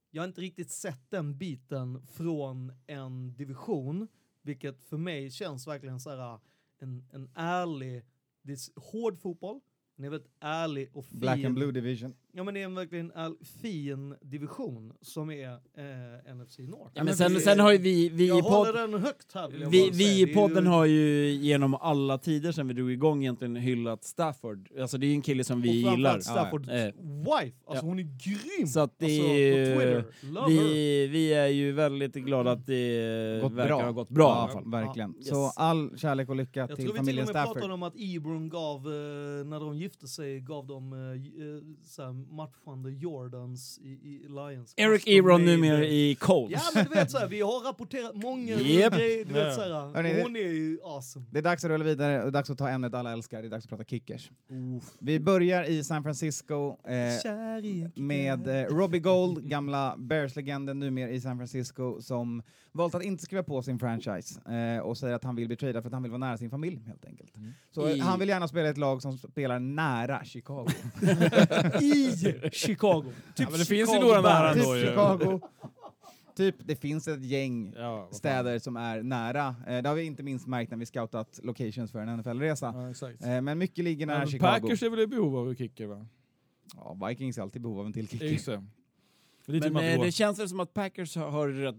[0.09, 4.07] jag har inte riktigt sett den biten från en division,
[4.41, 6.39] vilket för mig känns verkligen så här
[6.79, 8.05] en, en ärlig,
[8.41, 9.59] det är hård fotboll,
[9.95, 11.19] den är väldigt ärlig och fin.
[11.19, 12.15] Black and Blue Division.
[12.33, 16.91] Ja men det är en verkligen äl- fin division som är eh, NFC North.
[16.93, 19.49] Ja, men sen, sen har ju vi, vi i jag håller podd, den högt här
[19.49, 22.73] vill jag vi, bara vi i podden ju- har ju genom alla tider sen vi
[22.73, 24.69] drog igång egentligen hyllat Stafford.
[24.81, 26.19] Alltså det är ju en kille som vi gillar.
[26.19, 27.89] Staffords Ja, eh, wife, alltså ja.
[27.89, 28.67] hon är grym!
[28.67, 30.47] Så att det alltså, är- på Twitter.
[30.47, 33.83] Vi, vi är ju väldigt glada att det Gått verkar bra.
[33.85, 34.71] ha gått bra i Ja, alla fall.
[34.71, 35.13] verkligen.
[35.19, 35.23] Ja.
[35.35, 35.57] Så Yes.
[35.57, 37.53] all kärlek och lycka Jag till tror vi till och familjen med Stafford.
[37.53, 41.87] pratade om att Ebron gav, eh, när de gifte sig, gav de eh,
[42.29, 44.73] matchande Jordans i, i Lions.
[44.77, 45.51] Eric Ebron made.
[45.55, 46.53] numera i Colts.
[46.53, 48.93] Ja men du vet såhär, vi har rapporterat många Japp.
[48.93, 51.25] grejer, du vet såhär, hon är ju awesome.
[51.31, 53.41] Det är dags att rulla vidare det är dags att ta ämnet alla älskar.
[53.41, 54.31] Det är dags att prata kickers.
[54.99, 61.37] Vi börjar i San Francisco eh, med eh, Robbie Gold, gamla Bears-legenden numera i San
[61.37, 65.47] Francisco, som valt att inte skriva på sin franchise eh, och säger att han vill
[65.47, 67.33] bli tradad för att han vill vara nära sin familj helt enkelt.
[67.71, 70.67] Så eh, I- han vill gärna spela ett lag som spelar nära Chicago.
[71.81, 72.10] I
[72.51, 73.03] Chicago.
[73.03, 74.85] Typ Ja, men det finns ju Chicago några nära typ ändå ju.
[74.85, 75.39] Chicago.
[76.35, 79.55] Typ, det finns ett gäng Ja, städer som är nära.
[79.67, 82.93] Eh, det har vi inte minst märkt när vi scoutat locations för en NFL-resa.
[83.01, 83.29] Ja.
[83.29, 84.59] Eh, men mycket ligger nära Men Chicago.
[84.61, 86.05] Packers är väl i behov av kicker va?
[86.75, 88.25] Ja, Vikings är alltid i behov av en till kicker.
[88.25, 88.63] Det.
[89.45, 91.75] Det är typ Men eh, det känns väl som att Packers har, har rätt...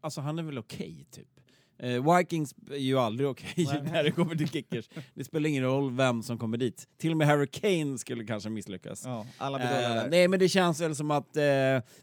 [0.00, 1.35] Alltså han är väl okej, typ.
[1.78, 3.82] Eh, Vikings är ju aldrig okej Nej.
[3.92, 4.88] när det kommer till kickers.
[5.14, 6.88] Det spelar ingen roll vem som kommer dit.
[6.98, 9.02] Till och med Harry Kane skulle kanske misslyckas.
[9.04, 11.42] Ja, alla Eh, nej men det känns väl som att eh,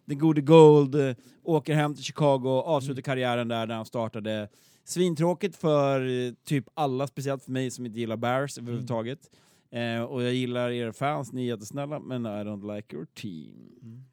[0.06, 4.50] den gode Gold eh, åker hem till Chicago, avslutar karriären där där han startade.
[4.86, 9.20] Svintråkigt för eh, typ alla, speciellt för mig som inte gillar Bears överhuvudtaget.
[9.72, 14.06] Eh, och jag gillar er fans, ni är jättesnälla, men I don't like your team.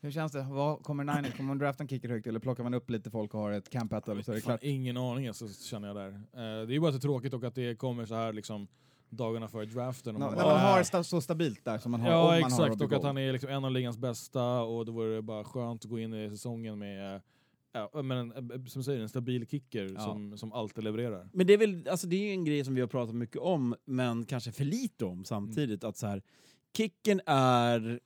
[0.00, 0.46] Hur känns det?
[0.50, 1.36] Vad kommer Niners?
[1.36, 3.70] Kommer man drafta en kicker högt eller plockar man upp lite folk och har ett
[3.70, 4.62] camp battle så är det Fan, klart?
[4.62, 6.08] ingen aning så känner jag där.
[6.10, 8.68] Eh, det är ju bara så tråkigt och att det kommer så här liksom
[9.10, 10.14] dagarna före draften.
[10.14, 10.84] och Nå- man när bara, man har äh.
[10.84, 13.18] sta så stabilt där som man har Ja man har exakt, Robbie och att han
[13.18, 16.30] är liksom en av ligans bästa och det vore bara skönt att gå in i
[16.30, 17.20] säsongen med eh,
[17.92, 20.00] ja, men en, eh, som säger, en stabil kicker Ja.
[20.00, 21.28] som, som alltid levererar.
[21.32, 23.36] Men det är väl, alltså det är ju en grej som vi har pratat mycket
[23.36, 25.84] om, men kanske för lite om samtidigt.
[25.84, 26.22] Att så här,
[26.76, 28.00] kicken är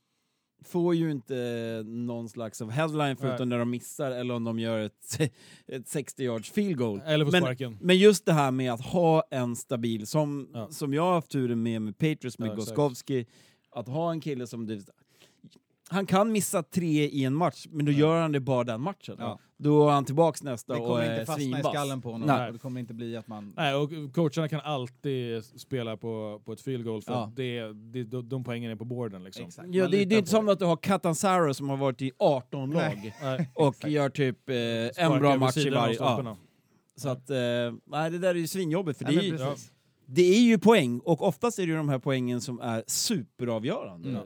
[0.65, 4.79] får ju inte någon slags av headline förutom när de missar eller om de gör
[4.79, 5.21] ett,
[5.67, 7.01] ett 60 yards field goal.
[7.07, 7.79] Eller Men- sparken.
[7.81, 10.69] Men just det här med att ha en stabil, som, Ja.
[10.71, 12.69] som jag har haft turen med med Patriots, med Ja, exakt.
[12.77, 13.27] Gostkowski,
[13.71, 14.81] att ha en kille som...
[15.89, 19.17] Han kan missa tre i en match, men då gör han det bara den matchen.
[19.19, 19.39] Ja.
[19.57, 22.27] Då är han tillbaks nästa Det och kommer är inte fastna i skallen på honom.
[22.27, 22.47] Nej.
[22.47, 23.53] och Det kommer inte bli att man...
[23.57, 27.25] Nej, och coacherna kan alltid spela på, på ett field goal för Ja.
[27.25, 29.25] att det, det, de, de poängen är på borden.
[29.25, 29.45] Liksom.
[29.45, 29.69] Exakt.
[29.71, 31.77] Ja, Man det, det litar är inte på som att du har Catanzaro som har
[31.77, 32.79] varit i 18 Nej.
[32.79, 35.97] lag Nej, och gör typ eh, en bra över match i sidan av varje...
[35.99, 36.05] Ja.
[36.15, 36.37] stolparna.
[36.97, 37.37] Så att, eh,
[37.87, 39.73] nej det där är ju svinjobbigt för det, är ju, precis.
[40.07, 44.09] det är ju poäng och oftast är det ju de här poängen som är superavgörande.
[44.09, 44.23] Mm.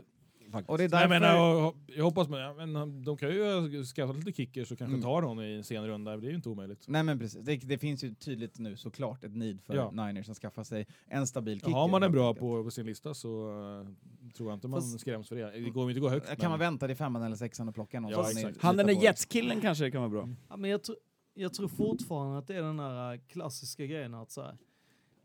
[0.53, 0.71] Faktiskt.
[0.71, 1.21] Och det är Nej, därför...
[1.21, 5.03] men, jag, jag hoppas men, de kan ju skaffa lite kickers och kanske Mm.
[5.03, 6.85] ta någon i en sen runda, det är ju inte omöjligt.
[6.89, 9.91] Nej men precis, det, det finns ju tydligt nu såklart ett need för Ja.
[9.91, 11.73] Niners att skaffa sig en stabil kicker.
[11.73, 13.49] Har man en bra på, på sin lista så
[13.81, 15.51] eh, tror jag inte man Fast- skräms för det.
[15.51, 16.27] Det går ju inte att gå högt.
[16.27, 18.11] Kan men- man vänta till femman eller sexan och plocka någon?
[18.11, 18.63] Ja, ni exakt.
[18.63, 19.03] Han den där?
[19.03, 20.29] Jetskillen kanske det kan vara bra.
[20.49, 20.95] Ja, men jag, tr-
[21.35, 24.57] jag tror fortfarande att det är den här äh, klassiska grejen att så här,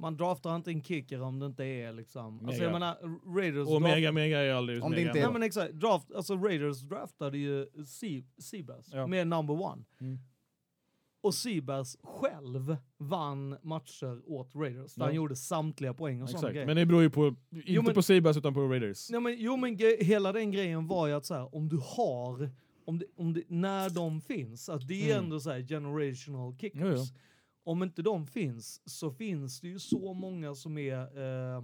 [0.02, 2.34] man draftar inte en kicker om det inte är liksom...
[2.39, 2.64] Alltså Mega.
[2.64, 2.97] jag menar,
[3.38, 3.68] Raiders...
[3.68, 6.36] Och draft- mega, mega är aldrig Om det inte är- Nej men exakt, draft, alltså
[6.36, 9.08] Raiders draftade ju Se- Seabass Ja.
[9.08, 9.84] med number one.
[10.02, 10.20] Mm.
[11.24, 14.95] Och Seabass själv vann matcher åt Raiders.
[14.95, 15.06] där Ja.
[15.08, 16.66] Han gjorde samtliga poäng och sådana grejer.
[16.66, 17.36] Men det beror ju på,
[17.66, 19.10] inte men- på Seabass utan på Raiders.
[19.10, 22.49] Nej, men, jo men hela den grejen var ju att så här, om du har,
[22.86, 25.24] om det, om det, när de finns, att det är Mm.
[25.24, 26.82] ändå så här generational kickers.
[26.82, 27.04] Jo, jo.
[27.64, 30.97] Om inte de finns så finns det ju så många som är
[31.55, 31.64] eh,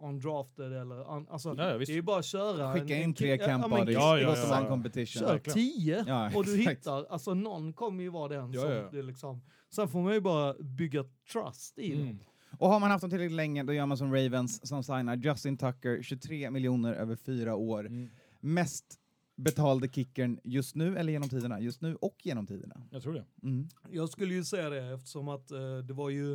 [0.00, 2.72] undrafted eller, un, alltså Ja, ja, det är ju bara att köra.
[2.72, 4.60] Skicka en, in tre kick- ja, camp men buddies, Ja, det ja, går som ja.
[4.62, 5.20] en competition.
[5.20, 8.88] Kör tio Ja, och du hittar, alltså någon kommer ju vara den Ja, som ja.
[8.92, 9.42] det liksom,
[9.74, 12.02] sen får man ju bara bygga trust i dem.
[12.02, 12.18] Mm.
[12.58, 15.56] Och har man haft dem tillräckligt länge, då gör man som Ravens som signar Justin
[15.56, 17.86] Tucker, 23 miljoner över fyra år.
[17.86, 18.10] Mm.
[18.40, 18.98] Mest
[19.36, 21.60] betalde kickern just nu, eller genom tiderna?
[21.60, 22.82] Just nu och genom tiderna.
[22.90, 23.24] Jag tror det.
[23.42, 23.68] Mm.
[23.90, 26.34] Jag skulle ju säga det eftersom att eh, det var ju...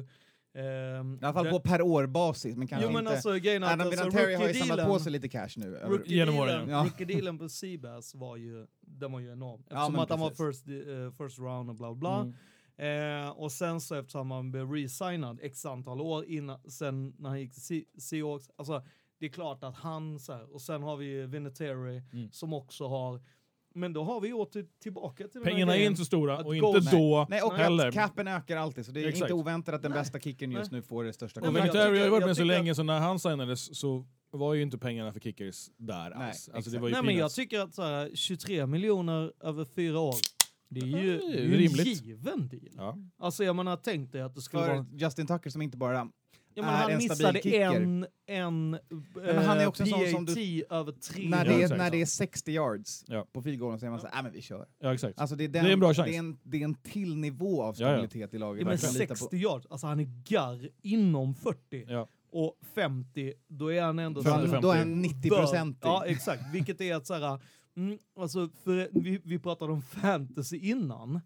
[0.53, 3.11] ehm, I alla fall det- på per år-basis, men kanske Jo men inte...
[3.13, 6.01] alltså Adam alltså, Vinatieri har ju samlat på rookie-dealen- sig lite cash nu.
[6.05, 6.83] Genom åren, ja.
[6.83, 9.61] rookie dealen på Seabass var ju, den var ju enorm.
[9.69, 12.19] Ja, Eftersom men att han var first, eh, first round och bla bla.
[12.21, 12.33] Mm.
[12.79, 17.39] Eh, och sen så eftersom han blev resignad x antal år innan, sen när han
[17.39, 18.49] gick till Se- Seahawks.
[18.55, 18.83] Alltså
[19.19, 22.31] det är klart att han så här, och sen har vi ju Vinatieri Mm.
[22.31, 23.21] som också har,
[23.75, 26.79] men då har vi åter tillbaka till Pengarna är inte så stora Att och inte
[26.91, 27.91] då Nej, och heller.
[27.91, 29.21] capen ökar alltid, så det är Exakt.
[29.21, 29.99] inte oväntat att den Nej.
[29.99, 31.85] bästa kicken just nu får det största Nej, Och men jag kontraktet.
[31.91, 34.77] Vinatieri har ju varit med så länge, så när han signades så var ju inte
[34.77, 36.49] pengarna för kickers där Nej, alls.
[36.53, 39.99] Alltså, det var ju Nej men jag tycker att så här, 23 miljoner över fyra
[39.99, 40.15] år,
[40.69, 41.87] det är ju, det är ju rimligt.
[42.01, 42.69] en given deal.
[42.77, 42.97] Ja.
[43.19, 44.85] Alltså jag menar, tänk dig att det skulle För vara...
[44.93, 46.07] Justin Tucker som inte bara...
[46.57, 47.61] Ja, men är han en missade stabil kicker.
[47.71, 48.69] en, en
[49.15, 51.59] men han är också en sån PAT som du- över tre När Ja, det, är,
[51.63, 51.77] exakt.
[51.77, 53.25] när det är 60 yards Ja.
[53.33, 54.65] på goalen så är man såhär, nej men vi kör.
[54.79, 55.19] ja, exakt.
[55.19, 56.09] Alltså det är, den, Det är en bra chans.
[56.09, 57.93] Det är en, det är en till nivå av Ja, ja.
[57.93, 58.59] stabilitet i laget.
[58.61, 61.85] Ja, men man kan lita 60 yards, alltså han är garr inom 40.
[61.87, 62.07] Ja.
[62.31, 64.21] Och 50, då är han ändå...
[64.21, 66.43] Då, så här- är- då är han 90 procent Ja, exakt.
[66.53, 67.39] Vilket är att så här,
[67.77, 71.21] mm, alltså för, vi, vi pratade om fantasy innan.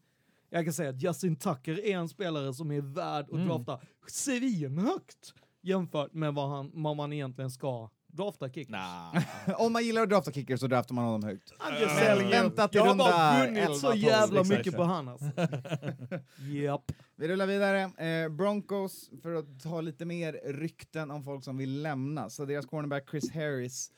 [0.54, 3.48] Jag kan säga att Justin Tucker är en spelare som är värd att Mm.
[3.48, 8.70] drafta svinhögt jämfört med vad, han, vad man egentligen ska drafta kickers.
[8.70, 9.24] Nah.
[9.58, 11.54] Om man gillar att drafta kickers så draftar man honom högt.
[11.80, 12.30] You.
[12.30, 15.26] vänta till Jag har runda bara vunnit 11, så 12, jävla mycket på han alltså.
[16.52, 16.92] Japp.
[17.16, 17.82] Vi rullar vidare.
[17.82, 22.30] Eh, Broncos, för att ta lite mer rykten om folk som vill lämna.
[22.30, 23.92] Så deras cornerback Chris Harris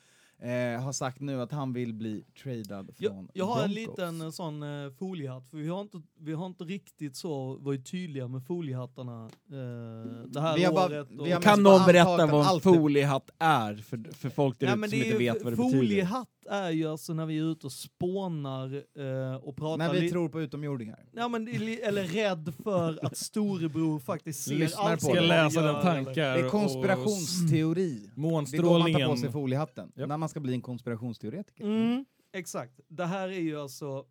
[0.43, 3.75] eh, har sagt nu att han vill bli tradad från Jag, jag har en Broncos.
[3.97, 7.91] liten eh, sån eh, foliehatt, för vi har, inte, vi har inte riktigt så varit
[7.91, 11.07] tydliga med foliehattarna eh, det här Vi har bara- året.
[11.19, 14.67] och- vi har Kan bara någon berätta vad en foliehatt är för, för folk där
[14.67, 15.77] Ja, ute men som det inte ju- vet vad det betyder?
[15.77, 20.09] foliehatt är ju alltså när vi är ute och spånar eh, och pratar När vi
[20.09, 21.05] tror på utomjordingar.
[21.11, 25.11] Ja, men det är li- eller rädd för att storebror faktiskt ser Lyssnar allt på.
[25.11, 26.13] Ska läsa den tankar.
[26.13, 27.99] Det är och- konspirationsteori.
[27.99, 29.09] Det är då man tar Månstrålningen.
[29.09, 29.91] på sig foliehatten.
[29.95, 30.09] Japp.
[30.09, 31.63] När man ska bli en konspirationsteoretiker.
[31.63, 32.79] Mm, exakt.
[32.87, 34.05] Det här är ju alltså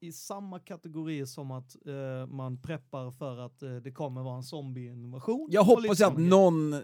[0.00, 4.42] i samma kategori som att eh, man preppar för att eh, det kommer vara en
[4.42, 5.48] zombieinvasion.
[5.50, 6.74] Jag hoppas lite att någon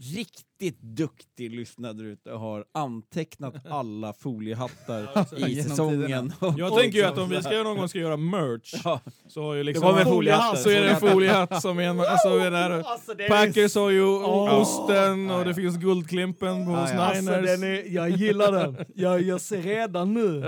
[0.00, 5.08] riktigt duktig lyssnare där ute har antecknat alla foliehattar
[5.48, 6.32] i säsongen.
[6.56, 9.42] Jag tänker ju liksom att om vi ska någon gång ska göra merch Ja, så
[9.42, 9.86] har ju det liksom...
[9.86, 10.62] var med foliehatten.
[10.62, 12.00] så är det en foliehatt som är en...
[12.00, 14.60] Alltså, är det här, Alltså, det Packers har ju Åh.
[14.60, 17.00] osten och det finns guldklimpen hos Ja, ja.
[17.00, 17.46] Alltså, Niners.
[17.60, 18.76] den är, jag gillar den.
[18.94, 20.38] Jag, jag ser redan nu.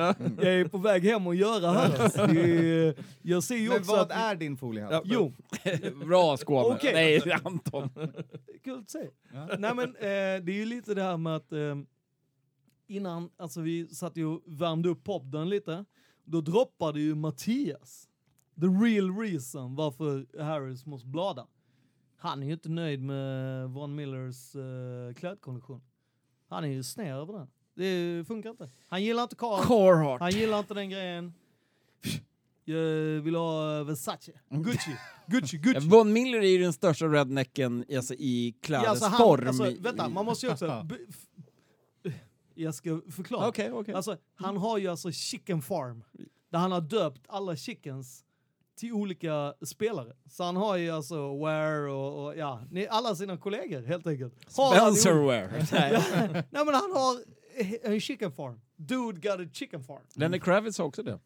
[0.42, 1.88] Jag är på väg hem och göra här.
[2.34, 2.40] Det
[2.88, 4.10] är, jag ser ju Men också vad att...
[4.10, 4.92] är din foliehatt?
[4.92, 5.02] Ja.
[5.04, 5.32] Jo,
[6.06, 6.74] Bra Skåne.
[6.74, 6.92] Okej.
[6.94, 7.90] Nej, Anton.
[8.64, 8.98] kul att se.
[9.32, 9.48] Ja.
[9.58, 11.76] Nej men eh, det är ju lite det här med att eh,
[12.86, 15.84] innan, alltså vi satt ju och värmde upp podden lite,
[16.24, 18.08] då droppade ju Mattias
[18.60, 21.46] the real reason varför Harris måste blada.
[22.16, 25.82] Han är ju inte nöjd med Von Millers uh, klädkollektion.
[26.48, 27.48] Han är ju sned över den.
[27.74, 28.70] Det funkar inte.
[28.88, 29.36] Han gillar inte.
[29.36, 30.20] Carhartt.
[30.20, 31.34] Han gillar inte den grejen.
[32.68, 34.32] Jag vill ha Versace.
[34.50, 34.96] Gucci.
[35.26, 35.88] Gucci, Gucci.
[35.88, 39.48] Von Miller är ju den största rednecken alltså, i Ja, alltså klädesform.
[39.48, 40.86] alltså, vänta, man måste ju också...
[42.54, 43.48] Jag ska förklara.
[43.48, 43.94] Okej, okej.
[43.94, 46.04] Alltså, han har ju alltså chicken farm.
[46.50, 48.24] Där han har döpt alla chickens
[48.76, 50.12] till olika spelare.
[50.30, 54.34] Så han har ju alltså Ware och, och ja, alla sina kollegor helt enkelt.
[54.48, 55.66] Spencerware.
[55.72, 56.02] Ja,
[56.50, 57.20] nej men han har
[57.56, 58.60] eh, en chicken farm.
[58.76, 60.02] Dude got a chicken farm.
[60.14, 61.18] Lenny Kravitz har också det.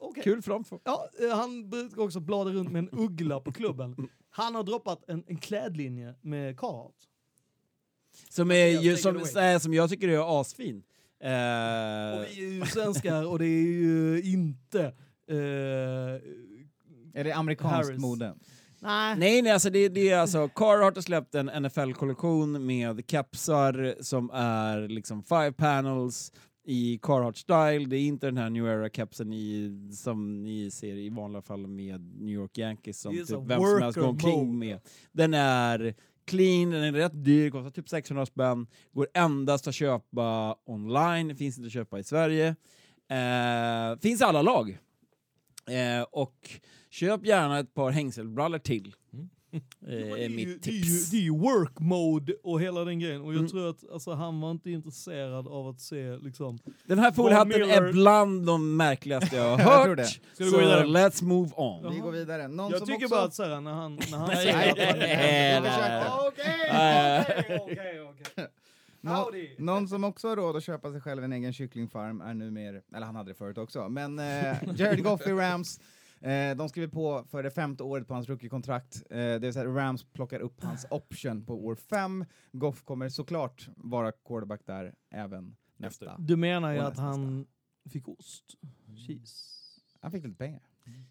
[0.00, 0.22] Okej.
[0.22, 0.64] Kul för dem.
[0.84, 4.08] Ja, eh, han brukar också blada runt med en uggla på klubben.
[4.30, 6.94] Han har droppat en, en klädlinje med Carhartt.
[8.28, 10.82] Som, är ju, som, äh, som jag tycker är asfin.
[11.20, 14.80] Och Eh, vi är ju svenskar och det är ju inte...
[15.28, 15.36] eh,
[17.14, 18.00] Är det amerikanskt Harris.
[18.00, 18.34] mode?
[18.78, 19.16] nej.
[19.18, 24.30] nej, nej, alltså det, det är alltså Carhartt har släppt en NFL-kollektion med kepsar som
[24.34, 26.32] är liksom five panels
[26.64, 27.86] i Carhartt-style.
[27.88, 32.00] Det är inte den här New Era-kepsen i, som ni ser i vanliga fall med
[32.00, 34.80] New York Yankees som typ vem som helst går omkring med.
[35.12, 35.94] Den är
[36.24, 38.66] clean, den är rätt dyr, kostar typ 600 spänn.
[38.92, 42.56] Går endast att köpa online, finns inte att köpa i Sverige.
[43.08, 44.78] Eh, finns alla lag.
[45.68, 46.50] Eh, och
[46.90, 48.94] köp gärna ett par hängselbrallor till.
[49.10, 49.39] Det
[49.86, 51.10] är är, ju, mitt ju, tips.
[51.10, 53.22] det är ju work mode och hela den grejen.
[53.22, 53.50] Och jag Mm.
[53.50, 56.58] tror att alltså, han var inte intresserad av att se liksom...
[56.86, 59.84] Den här foliehatten Miller- är bland de märkligaste jag har Jag hört.
[59.84, 60.04] tror det.
[60.06, 60.84] Ska vi Så gå vidare?
[60.86, 61.92] let's move on.
[61.92, 62.48] Vi går vidare.
[62.48, 63.14] Någon Jag som tycker också...
[63.16, 66.26] bara att såhär, när han, när han Jag.
[66.26, 68.46] Okej, okej, okej.
[69.00, 69.30] Nå-.
[69.58, 72.82] Någon som också har råd att köpa sig själv en egen kycklingfarm är nu mer,
[72.94, 74.24] eller han hade det förut också, men eh,
[74.76, 75.80] Jared Goff i Rams,
[76.20, 79.02] eh, de skriver på för det femte året på hans rookie-kontrakt.
[79.10, 82.24] Eh, det vill säga Rams plockar upp hans option på år fem.
[82.52, 86.16] Goff kommer såklart vara quarterback där även nästa.
[86.18, 87.02] Du menar ju att nästa.
[87.02, 87.46] han
[87.90, 88.44] fick ost?
[89.06, 89.60] Cheese?
[90.00, 90.62] Han fick lite pengar.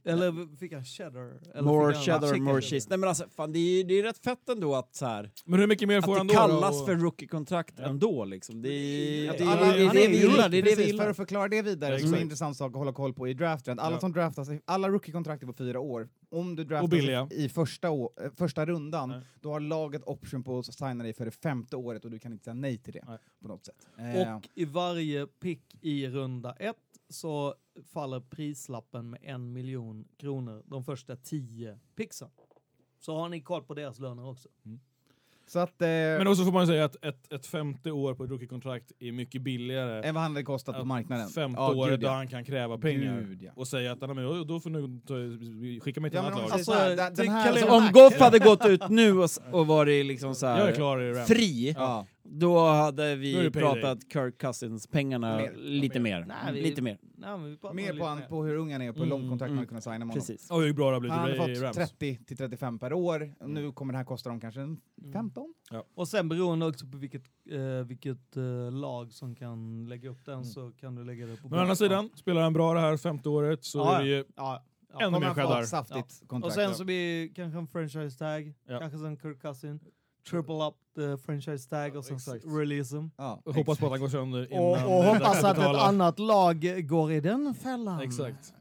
[0.03, 1.39] Eller fick han cheddar?
[1.53, 2.43] Eller More han cheddar, chicken?
[2.43, 2.87] more cheese.
[2.89, 5.59] Nej men alltså, fan, det, är, det är rätt fett ändå att så här, Men
[5.59, 6.39] hur mycket mer att får han det då?
[6.39, 6.85] kallas då?
[6.85, 8.61] för rookie-kontrakt ändå liksom.
[8.61, 10.49] Det är Ja, det, Alla- det, är det vi gillar.
[10.49, 11.09] Det är det vi Precis, för gillar.
[11.09, 13.33] att förklara det vidare, Ja, som är en intressant sak att hålla koll på i
[13.33, 13.79] draften.
[13.79, 13.99] Alla Ja.
[13.99, 16.09] som draftas, alla rookie-kontrakt är på fyra år.
[16.31, 19.21] Om du draftas i första, å- eh, första rundan, Nej.
[19.41, 22.31] då har laget option på att signa dig för det femte året och du kan
[22.31, 23.17] inte säga nej till det Nej.
[23.41, 23.87] på något sätt.
[23.97, 26.75] Eh, Och i varje pick i runda ett
[27.09, 27.55] så
[27.93, 32.29] faller prislappen med en miljon kronor de första tio picksen.
[32.99, 34.49] Så har ni koll på deras löner också.
[35.47, 38.29] så att, eh, Men också får man säga att ett, ett femte år på ett
[38.29, 41.29] rookie-kontrakt är mycket billigare än vad han hade kostat på marknaden.
[41.29, 42.11] femte Ja, året ja.
[42.11, 43.21] han kan kräva pengar.
[43.21, 43.51] Gud, ja.
[43.55, 46.33] Och säga att "Nej, men då- då får du ta- skicka mig till Ja, annat
[46.33, 46.49] om lag.
[46.49, 46.71] här, Alltså,
[47.23, 50.59] den- här- alltså, Om Goff hade gått ut nu och, och varit liksom så jag
[50.59, 51.27] är här, klar i Rams.
[51.27, 52.05] fri, Ja.
[52.23, 55.53] Då hade vi pratat Kirk Cousins-pengarna Mer.
[55.57, 56.25] lite mer.
[56.27, 56.97] Nej, vi- Lite mer.
[57.15, 57.37] Nej,
[57.73, 59.57] Mer på, han, på hur ung han är på hur Mm, långt kontrakt man mm.
[59.57, 60.13] hade kunnat signa med honom.
[60.15, 60.47] Precis.
[60.51, 61.75] Oj, hur bra det har blivit Han hade fått Rams.
[61.77, 63.33] 30 till 35 per år.
[63.39, 64.81] Och nu kommer det här kosta dem kanske en
[65.13, 65.53] 15?
[65.95, 70.45] Och sen beroende också på vilket, eh, vilket eh, lag som kan lägga upp den
[70.45, 72.97] så kan du lägga det på Men å andra sidan, spelar han bra det här
[72.97, 74.23] femte året så Ja, är det ju...
[74.35, 75.05] Ja, ja.
[75.07, 78.79] Ännu mer saftigt Och sen så blir kanske en franchise tag, Ja.
[78.79, 79.79] kanske sen Kirk Cousin,
[80.29, 82.45] triple up the franchise tag och sen exakt.
[82.45, 83.11] release them.
[83.17, 84.63] ja, Jag hoppas på att han går sönder innan...
[84.65, 88.01] Och, och hoppas att ett annat lag går i den fällan.
[88.01, 88.53] Exakt.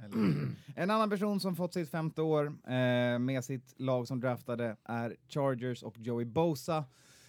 [0.76, 5.16] En annan person som fått sitt femte år eh, med sitt lag som draftade är
[5.28, 6.84] Chargers och Joey Bosa.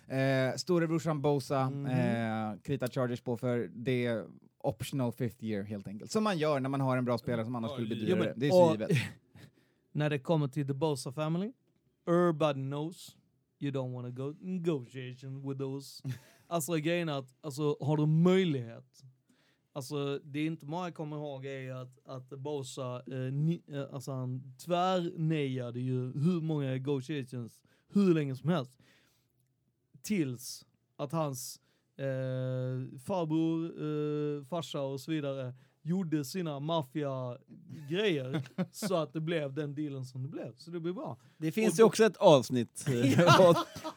[0.08, 1.86] Eh, storebrorsan Bosa Mhm.
[1.86, 4.24] eh, kritar Chargers på för det
[4.62, 6.12] optional fifth year helt enkelt.
[6.12, 8.20] Som man gör när man har en bra spelare som annars skulle bli dyrare.
[8.20, 8.90] men- det är så och- givet.
[9.92, 11.52] När det kommer till the Bosa family,
[12.08, 13.16] everybody knows
[13.60, 16.04] you don't want to go negotiation with those.
[16.48, 19.04] alltså grejen är att, alltså har du möjlighet,
[19.74, 23.94] alltså det är inte många jag kommer ihåg är att, att Bosa, eh, ni, eh,
[23.94, 28.72] alltså han tvärnejade ju hur många negotiations, hur länge som helst.
[30.02, 31.62] Tills att hans
[31.96, 35.54] eh, farbror, eh, farsa och så vidare
[35.84, 40.54] gjorde sina maffia-grejer så att det blev den dealen som det blev.
[40.58, 41.18] Så det blir bra.
[41.38, 43.40] Det finns Och ju också ett avsnitt eh,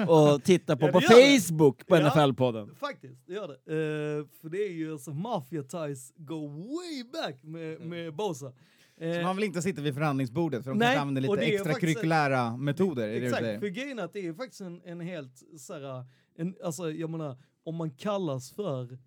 [0.09, 1.41] att, titta på Ja, på det det.
[1.41, 2.11] Facebook på Ja.
[2.11, 2.75] NFL-podden.
[2.75, 3.55] Faktiskt, det gör det.
[3.55, 8.53] Eh, för det är ju alltså mafia ties go way back med, med Bosa.
[8.97, 11.45] Eh, Så man vill inte sitta vid förhandlingsbordet för de Nej, kanske använder lite det
[11.51, 13.09] är extracurriculära metoder.
[13.09, 13.61] Är det Exakt, säger?
[13.61, 16.05] för grejen är att det är faktiskt en, en helt såhär,
[16.37, 18.99] en, alltså jag menar, om man kallas för,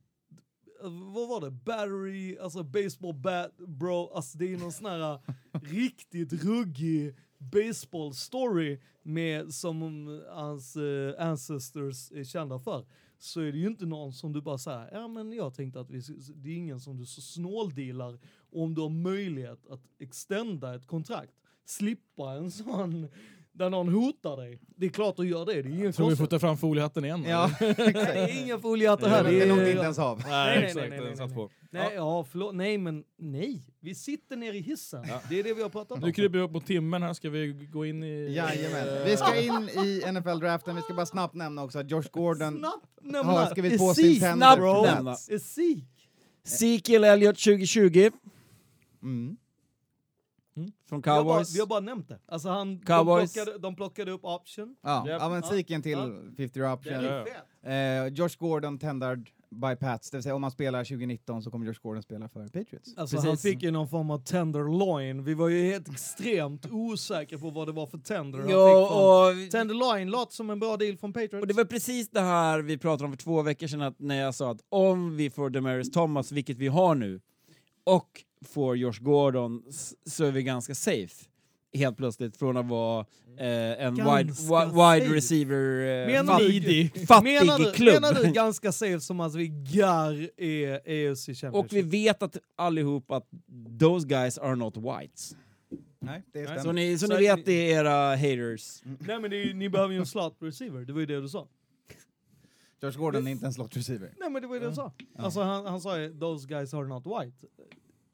[0.89, 1.51] vad var det?
[1.51, 5.19] Battery, alltså baseball bat bro, alltså det är någon sån här
[5.51, 9.81] riktigt ruggig baseball story med som
[10.29, 12.85] hans eh, ancestors är kända för.
[13.17, 15.89] Så är det ju inte någon som du bara säger, ja men jag tänkte att
[15.89, 16.01] vi,
[16.35, 18.19] det är ingen som du så snåldealar
[18.51, 21.33] om du har möjlighet att extenda ett kontrakt.
[21.65, 23.07] Slippa en sån
[23.57, 24.59] där någon hotar dig.
[24.77, 26.57] Det är klart du gör det, det är ingen Jag tror vi får ta fram
[26.57, 27.23] foliehatten igen.
[27.27, 29.23] Ja, Det är inga foliehattar här.
[29.23, 30.17] det det är nog är- inte ens av.
[30.19, 30.75] Nej, nej, exakt.
[30.75, 31.35] nej, nej, den nej, satt nej.
[31.35, 31.49] på.
[31.71, 32.55] Nej, ja, förlåt.
[32.55, 33.61] Nej, men nej.
[33.79, 35.05] Vi sitter ner i hissen.
[35.29, 36.13] Det är det vi har pratat Nu om.
[36.13, 38.33] kryper vi upp mot timmen här, ska vi gå in i...
[38.35, 39.05] Jajamän.
[39.05, 43.25] Vi ska in i NFL-draften, vi ska bara snabbt nämna också att Josh Gordon Snabbt
[43.25, 45.15] har skrivit på sin Zeke tender snabbt nämna.
[46.45, 48.09] Ezekiel Elliott 2020
[49.03, 49.37] Mm.
[50.89, 51.55] Från Vi har, bara, Cowboys.
[51.55, 52.19] vi har bara nämnt det.
[52.27, 53.33] Alltså han, Cowboys.
[53.33, 54.75] De, plockade, de plockade upp option.
[54.83, 55.49] Ja, ja men Ja.
[55.49, 56.09] Ziken till Ja.
[56.37, 56.93] 50 Det option.
[56.93, 57.25] är Ja.
[57.25, 58.07] fett.
[58.11, 61.65] Eh, Josh Gordon tendered by Pats, det vill säga om han spelar 2019 så kommer
[61.65, 62.97] Josh Gordon spela för Patriots.
[62.97, 63.27] Alltså Precis.
[63.29, 65.23] han fick ju någon form av tenderloin.
[65.23, 68.61] Vi var ju helt extremt osäkra på vad det var för tender han fick från.
[68.63, 71.33] Ja, och, Tenderloin låter som en bra deal från Patriots.
[71.41, 74.21] och det var precis det här vi pratade om för två veckor sedan, att när
[74.21, 77.21] jag sa att om vi får Demaris Thomas, vilket vi har nu,
[77.83, 79.63] och får Josh Gordon,
[80.05, 81.25] så är vi ganska safe.
[81.73, 83.05] Helt plötsligt, från att vara
[83.37, 83.45] eh,
[83.85, 85.15] en wide, Ganska wi- wide safe.
[85.17, 87.93] receiver, eh, Menar du- fattig, fattig menar, du, klubb.
[88.01, 91.53] menar du ganska safe som att vi gar är AFC Championship?
[91.53, 93.27] Och vi vet att allihop att
[93.79, 95.35] those guys are not whites.
[95.99, 96.59] Nej, det stämmer.
[96.61, 98.81] Så ni, så Så ni vet det är era haters.
[98.99, 101.29] Nej men det är, ni behöver ju en slot receiver, det var ju det du
[101.29, 101.47] sa.
[102.81, 104.13] Josh Gordon är inte en slot receiver.
[104.19, 104.93] Nej men det var ju det du sa.
[105.17, 107.47] Alltså han, han sa ju those guys are not white.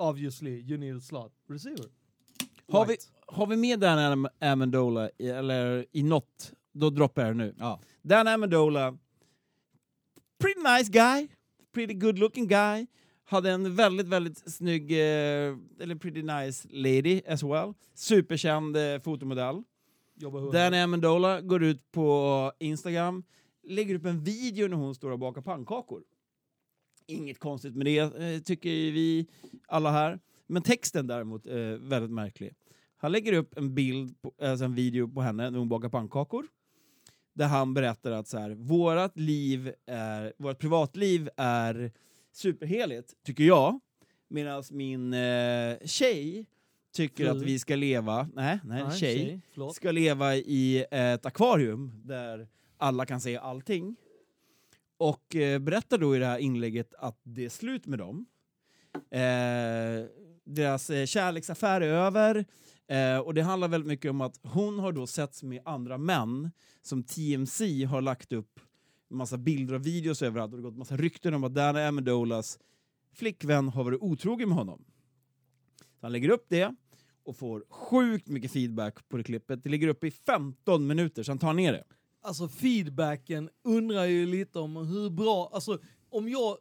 [0.10, 1.86] Obviously you need a slot receiver.
[2.72, 2.98] Har vi,
[3.28, 7.56] har vi med Dan Am- Amendola i, eller i något, då droppar jag nu.
[7.60, 7.80] Ja.
[8.02, 8.98] Dan Amendola,
[10.40, 11.28] pretty nice guy,
[11.74, 12.88] pretty good looking guy,
[13.24, 17.74] hade en väldigt, väldigt snygg, eh, eller pretty nice lady as well.
[17.94, 19.64] Superkänd eh, fotomodell.
[20.52, 23.24] Dan Amendola går ut på Instagram,
[23.64, 26.04] lägger upp en video när hon står och bakar pannkakor.
[27.12, 29.28] Inget konstigt med det, eh, tycker vi
[29.68, 30.20] alla här.
[30.48, 32.54] Men texten däremot är väldigt märklig.
[32.98, 36.48] Han lägger upp en bild, på, alltså en video på henne när hon bakar pannkakor.
[37.34, 41.92] Där han berättar att så här, vårat liv är, vårt privatliv är
[42.32, 43.80] superheligt, tycker jag.
[44.28, 46.46] Medan min eh, tjej
[46.94, 47.38] tycker Fru.
[47.38, 49.76] att vi ska leva, nej, nej, Nej, tjej, Förlåt.
[49.76, 52.48] ska leva i ett akvarium där
[52.78, 53.96] alla kan se allting.
[55.02, 58.26] Och eh, berättar då i det här inlägget att det är slut med dem.
[58.96, 60.06] Eh,
[60.44, 62.46] deras eh, kärleksaffär är över.
[62.88, 66.52] Eh, och det handlar väldigt mycket om att hon har då setts med andra män
[66.82, 68.60] som TMC har lagt upp
[69.12, 71.88] en massa bilder och videos överallt och det har gått massa rykten om att Dana
[71.88, 72.60] Amendolas
[73.14, 74.86] flickvän har varit otrogen med honom.
[75.80, 76.76] Så han lägger upp det
[77.24, 79.64] och får sjukt mycket feedback på det klippet.
[79.64, 81.84] Det ligger uppe i 15 minuter, sen tar han ner det.
[82.22, 86.58] Alltså feedbacken undrar ju lite om hur bra, alltså om jag,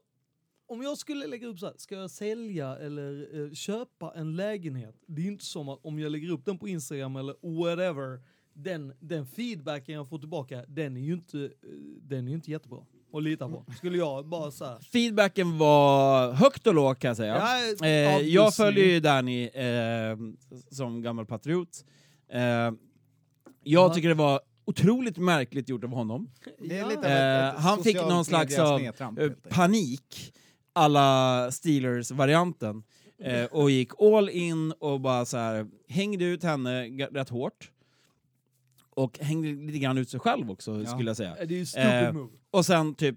[0.68, 4.94] om jag skulle lägga upp så här, ska jag sälja eller eh, köpa en lägenhet?
[5.06, 7.34] Det är inte som att om jag lägger upp den på Instagram eller
[7.64, 8.20] whatever,
[8.54, 11.50] den, den feedbacken jag får tillbaka, den är ju inte, eh,
[12.02, 12.78] den är inte jättebra
[13.12, 13.64] att lita på.
[13.76, 14.80] Skulle jag bara säga.
[14.92, 17.36] Feedbacken var högt och lågt kan jag säga.
[17.80, 20.16] Ja, Eh, jag följer ju Danny eh,
[20.70, 21.84] som gammal patriot.
[22.28, 22.74] Eh, jag
[23.62, 23.94] Ja.
[23.94, 24.40] tycker det var
[24.70, 26.30] otroligt märkligt gjort av honom.
[26.58, 27.52] Det är Ja.
[27.54, 30.32] Eh, han fick någon slags av, eh, panik
[30.72, 32.82] alla Steelers-varianten
[33.22, 37.70] eh, och gick all in och bara så här hängde ut henne rätt hårt.
[38.94, 40.86] Och hängde lite grann ut sig själv också, Ja.
[40.90, 41.34] skulle jag säga.
[41.34, 42.28] Det är ju stupid Eh, move.
[42.50, 43.16] Och sen typ,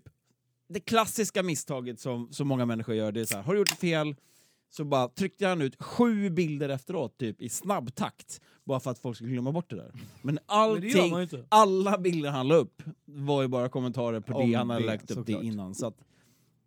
[0.70, 3.70] det klassiska misstaget som så många människor gör, det är så här, har du gjort
[3.70, 4.16] fel
[4.76, 9.00] så bara tryckte han ut sju bilder efteråt, typ i snabb takt, bara för att
[9.00, 9.92] folk skulle glömma bort det där.
[9.94, 11.46] Men Men allting, inte.
[11.50, 14.88] alla bilder han la upp var ju bara kommentarer på Om det han hade det,
[14.88, 15.42] lagt upp såklart.
[15.42, 15.76] det innan.
[15.76, 15.98] Så att,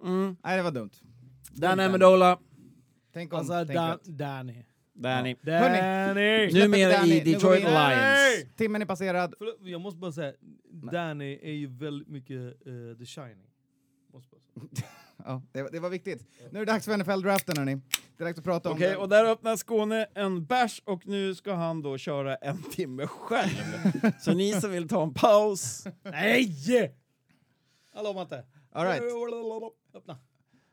[0.05, 0.37] mm.
[0.45, 0.91] Nej, det var dumt.
[1.53, 2.39] Dan Amendola,
[3.13, 4.05] Tänk om, Alltså tänk rätt.
[4.05, 4.65] Danny.
[4.95, 5.37] Danny.
[5.43, 6.53] Danny!
[6.53, 7.67] Numera Danny, i nu Detroit in.
[7.67, 8.57] Lions.
[8.57, 9.35] Timmen är passerad.
[9.39, 10.33] Förlåt, jag måste bara säga,
[10.93, 13.47] Danny är ju väldigt mycket eh, The Shining.
[14.13, 14.87] Måste bara säga.
[15.27, 16.25] Ja, det, var- det var viktigt.
[16.51, 17.77] Nu är det dags för NFL-draften hörni.
[18.17, 18.97] Det är dags att prata om Okej, det.
[18.97, 23.51] och där öppnar Skåne en bärs och nu ska han då köra en timme själv.
[24.21, 26.95] Så ni som vill ta en paus, Nej!
[27.95, 28.45] Lovar inte.
[28.73, 29.03] All right.
[29.95, 30.19] Öppna.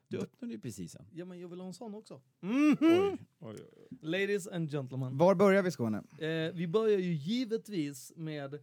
[0.07, 1.05] du öppnade ju precis en.
[1.11, 2.21] Ja men jag vill ha en sån också.
[2.41, 3.57] Oj, oj, oj.
[4.01, 5.17] Ladies and gentlemen.
[5.17, 5.97] Var börjar vi Skåne?
[5.97, 8.59] Eh, vi börjar ju givetvis med,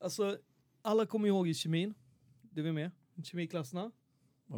[0.00, 0.38] alltså
[0.82, 1.94] alla kommer ihåg i kemin,
[2.42, 2.90] det är med,
[3.24, 3.90] kemiklasserna.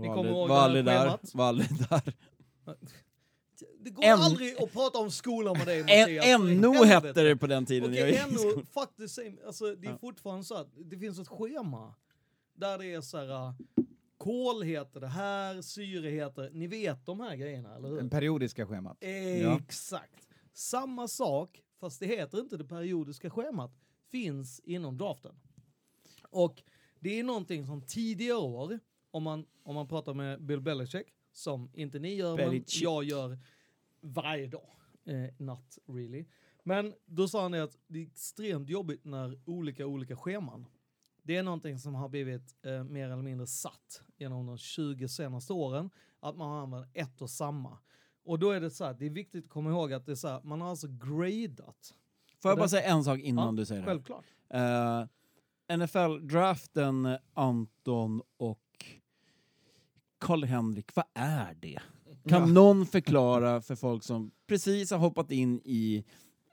[0.00, 1.00] Ni kommer ihåg var det här där.
[1.04, 1.34] schemat?
[1.34, 2.12] Var aldrig där.
[3.78, 6.38] Det går En- aldrig att prata om skolan med dig Mattias.
[6.40, 7.06] NO helvete.
[7.08, 7.94] hette det på den tiden.
[7.94, 8.56] jag Okej, gick i skolan.
[8.58, 9.98] NO, faktiskt, alltså, det är Ja.
[9.98, 11.94] fortfarande så att det finns ett schema
[12.54, 13.52] där det är så här, uh,
[14.18, 18.02] kol heter det här, syre heter, ni vet de här grejerna, eller hur?
[18.02, 18.96] Det periodiska schemat.
[19.00, 20.28] Exakt.
[20.52, 23.70] Samma sak, fast det heter inte det periodiska schemat,
[24.10, 25.34] finns inom draften.
[26.30, 26.62] Och
[27.00, 28.78] det är någonting som tidigare år,
[29.14, 32.82] om man, om man pratar med Bill Belichick, som inte ni gör, men Belichick.
[32.82, 33.38] jag gör
[34.00, 34.70] varje dag.
[35.04, 36.24] Eh, not really.
[36.62, 40.66] Men då sa han det att det är extremt jobbigt när olika, olika scheman.
[41.22, 45.52] Det är någonting som har blivit eh, mer eller mindre satt genom de 20 senaste
[45.52, 45.90] åren,
[46.20, 47.78] att man använder ett och samma.
[48.24, 50.16] Och då är det så här, det är viktigt att komma ihåg att det är
[50.16, 51.94] så här, man har alltså gradat.
[52.42, 53.86] Får jag bara säga en sak innan Ja, du säger det?
[53.86, 54.24] Självklart.
[54.54, 55.06] Uh,
[55.76, 58.63] NFL-draften, Anton och
[60.20, 61.78] Karl-Henrik, vad är det?
[62.28, 62.46] Kan Ja.
[62.46, 66.04] någon förklara för folk som precis har hoppat in i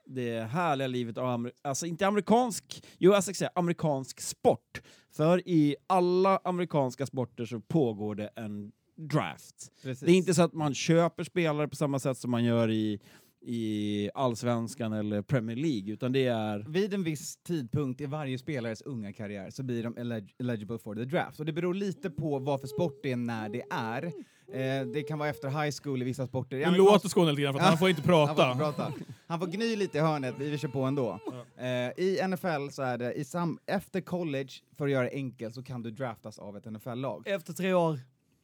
[0.06, 4.82] det härliga livet av, alltså inte amerikansk, jo jag ska säga amerikansk sport.
[5.10, 9.72] För i alla amerikanska sporter så pågår det en draft.
[9.82, 10.00] Precis.
[10.06, 13.00] Det är inte så att man köper spelare på samma sätt som man gör i,
[13.44, 16.64] i allsvenskan eller Premier League, utan det är...
[16.68, 20.94] Vid en viss tidpunkt i varje spelares unga karriär så blir de elig- eligible for
[20.94, 21.40] the draft.
[21.40, 24.04] Och det beror lite på vad för sport det är när det är.
[24.52, 26.56] Eh, det kan vara efter high school i vissa sporter.
[26.56, 28.52] Amerikansk- låter Skåne lite grann för att han får inte Han får prata.
[28.52, 28.92] inte prata.
[29.26, 31.18] Han får gny lite i hörnet, vi kör på ändå.
[31.56, 31.66] Eh,
[32.04, 35.62] I NFL så är det, i sam efter college, för att göra det enkelt, så
[35.62, 37.22] kan du draftas av ett NFL-lag.
[37.26, 38.00] Efter tre år.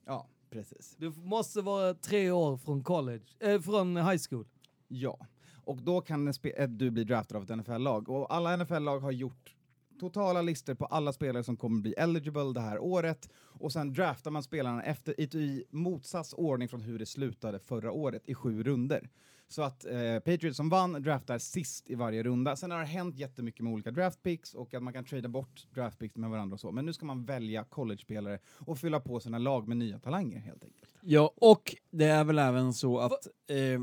[0.07, 0.97] Ja, precis.
[0.99, 4.47] Du måste vara tre år från college, eh, från high school.
[4.89, 5.27] Ja.
[5.65, 8.09] Och då kan eh, du bli draftad av ett NFL-lag.
[8.09, 9.55] Och alla NFL-lag har gjort
[10.01, 13.29] totala listor på alla spelare som kommer bli eligible det här året.
[13.37, 17.93] Och sen draftar man spelarna efter, i, i motsats ordning från hur det slutade förra
[17.93, 19.11] året i sju runder.
[19.51, 22.57] Så att eh, Patriots som vann draftar sist i varje runda.
[22.57, 26.17] Sen har det hänt jättemycket med olika draftpicks och att man kan trada bort draftpicks
[26.17, 26.73] med varandra och så.
[26.73, 30.65] Men nu ska man välja college-spelare och fylla på sina lag med nya talanger helt
[30.65, 30.91] enkelt.
[31.01, 33.81] Ja, och det är väl även så att eh,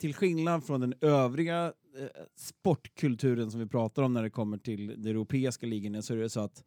[0.00, 5.02] till skillnad från den övriga eh, sportkulturen som vi pratar om när det kommer till
[5.02, 6.64] de europeiska ligorna så är det så att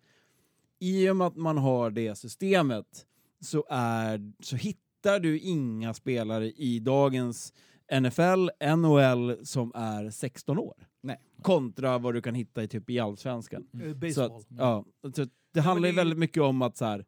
[0.80, 3.06] i och med att man har det systemet
[3.42, 7.54] så, är, så hittar du inga spelare i dagens
[8.02, 10.88] NFL, NHL som är 16 år.
[11.02, 11.20] Nej.
[11.42, 13.68] Kontra vad du kan hitta i typ i allsvenskan.
[13.72, 14.32] Så baseball.
[14.32, 17.06] att, ja, så det handlar ju väldigt mycket om att så här,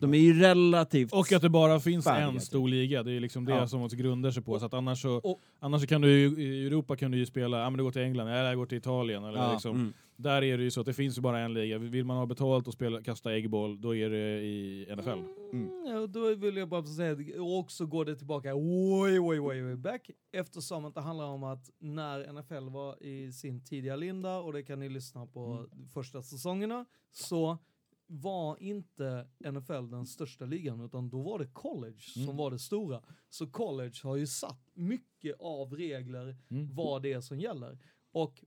[0.00, 1.12] de är ju relativt...
[1.12, 2.42] Och att det bara finns Färdiga, en typ.
[2.42, 3.68] stor liga, det är liksom det Ja.
[3.68, 4.58] som också grundar sig på.
[4.58, 7.26] Så att annars så, Och- annars så kan du ju, i Europa kan du ju
[7.26, 9.24] spela, ja men du går till England, eller jag går till Italien.
[9.24, 9.52] Eller Ja.
[9.52, 9.92] liksom, Mm.
[10.16, 11.78] Där är det ju så att det finns ju bara en liga.
[11.78, 15.08] Vill man ha betalt och spela, kasta äggboll, då är det i NFL.
[15.52, 19.62] Mm, ja, då vill jag bara säga att också går det tillbaka way, way, way,
[19.62, 24.38] way back eftersom att det handlar om att när NFL var i sin tidiga linda
[24.38, 27.58] och det kan ni lyssna på första säsongerna så
[28.06, 33.00] var inte NFL den största ligan utan då var det college som var det stora.
[33.30, 36.74] Så college har ju satt mycket av regler Mm.
[36.74, 37.78] vad det är som gäller.
[38.12, 38.44] Och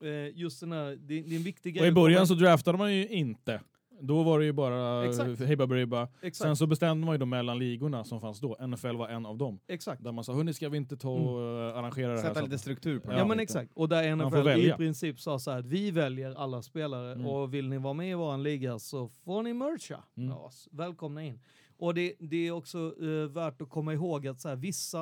[0.00, 1.86] eh, just den här, det, det är en viktig Och grej.
[1.86, 3.60] i att början så draftade man ju inte.
[4.00, 5.40] Då var det ju bara Exakt.
[5.40, 8.56] hejba Sen så bestämde man ju då mellan ligorna som fanns då.
[8.66, 9.58] NFL var en av dem.
[9.68, 10.04] exakt.
[10.04, 11.40] Där man sa, hörni ska vi inte ta och
[11.70, 12.28] eh, arrangera det här?
[12.28, 13.12] Sätta så lite struktur på det.
[13.14, 13.72] Ja, Ja, men exakt.
[13.74, 17.26] Och där NFL i princip sa så här att vi väljer alla spelare Mm.
[17.26, 20.28] och vill ni vara med i våran liga så får ni mercha Mm.
[20.28, 20.68] med oss.
[20.72, 21.40] Välkomna in.
[21.76, 25.00] Och det, det är också eh, värt att komma ihåg att så här, vissa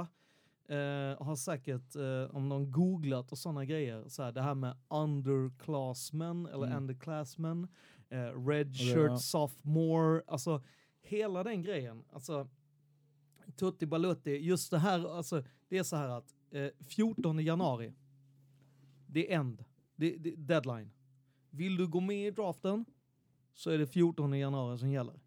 [0.68, 4.76] eh, har säkert, eh, om de googlat och sådana grejer, så här, det här med
[4.88, 6.76] underclassmen eller Mm.
[6.78, 7.68] underclassmen,
[8.12, 9.18] eh, redshirt Och det- ja.
[9.18, 10.62] sophomore, alltså
[11.02, 12.04] hela den grejen.
[12.12, 12.48] Alltså,
[13.56, 17.92] Tutti Balutti, just det här, alltså, det är så här att eh, 14 januari,
[19.06, 19.64] det är end,
[19.96, 20.90] det, det, deadline.
[21.50, 22.84] Vill du gå med i draften
[23.54, 25.20] så är det 14 januari som gäller.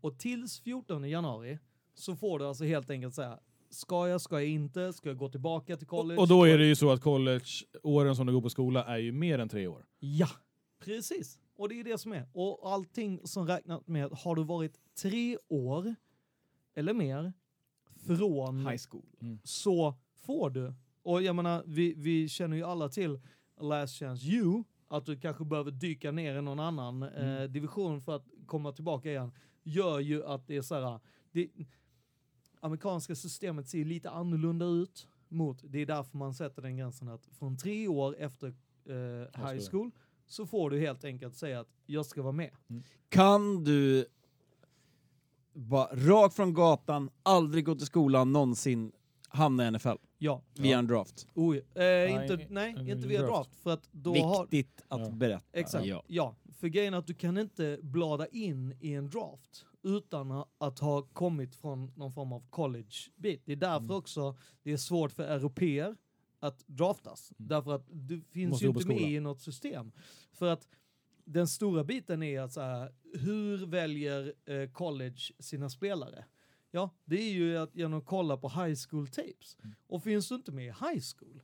[0.00, 1.58] Och tills 14 januari
[1.94, 3.38] så får du alltså helt enkelt säga,
[3.70, 6.20] ska jag, ska jag inte, ska jag gå tillbaka till college?
[6.20, 9.12] Och då är det ju så att college-åren som du går på skola är ju
[9.12, 9.86] mer än tre år.
[9.98, 10.28] Ja,
[10.84, 11.38] precis.
[11.62, 12.26] Och det är det som är.
[12.32, 15.94] Och allting som räknat med, har du varit tre år
[16.74, 17.32] eller mer
[18.06, 19.06] från High school.
[19.44, 20.74] så får du.
[21.02, 23.20] Och jag menar, vi, vi känner ju alla till
[23.60, 28.16] Last Chance You, att du kanske behöver dyka ner i någon annan eh, division för
[28.16, 29.32] att komma tillbaka igen,
[29.62, 31.00] gör ju att det är så här,
[31.32, 31.50] det,
[32.60, 37.26] amerikanska systemet ser lite annorlunda ut mot, det är därför man sätter den gränsen att
[37.26, 38.48] från tre år efter
[38.84, 39.90] eh, high school.
[40.32, 42.50] Så får du helt enkelt säga att jag ska vara med.
[43.08, 44.06] Kan du
[45.54, 48.92] bara rakt från gatan, aldrig gått till skolan någonsin,
[49.28, 50.42] hamna i NFL Ja.
[50.54, 51.26] via en draft.
[51.34, 51.62] Oh, ja.
[51.74, 53.32] Nej, eh, inte, nej, inte via draft.
[53.34, 53.56] draft.
[53.56, 55.10] För att då har, Viktigt att Ja.
[55.10, 55.44] berätta.
[55.52, 55.86] Exakt.
[55.86, 56.02] Ja.
[56.06, 56.34] Ja.
[56.52, 61.02] för grejen är att du kan inte blada in i en draft utan att ha
[61.02, 63.42] kommit från någon form av college-bit.
[63.44, 63.96] Det är därför Mm.
[63.96, 65.96] också det är svårt för europeer
[66.42, 67.32] att draftas.
[67.38, 67.48] Mm.
[67.48, 69.92] Därför att du finns Måste ju inte med i något system.
[70.32, 70.68] För att
[71.24, 76.24] den stora biten är att så här, hur väljer eh, college sina spelare?
[76.70, 79.56] Ja, det är ju att genom att kolla på high school tapes.
[79.62, 79.74] Mm.
[79.86, 81.42] Och finns du inte med i high school,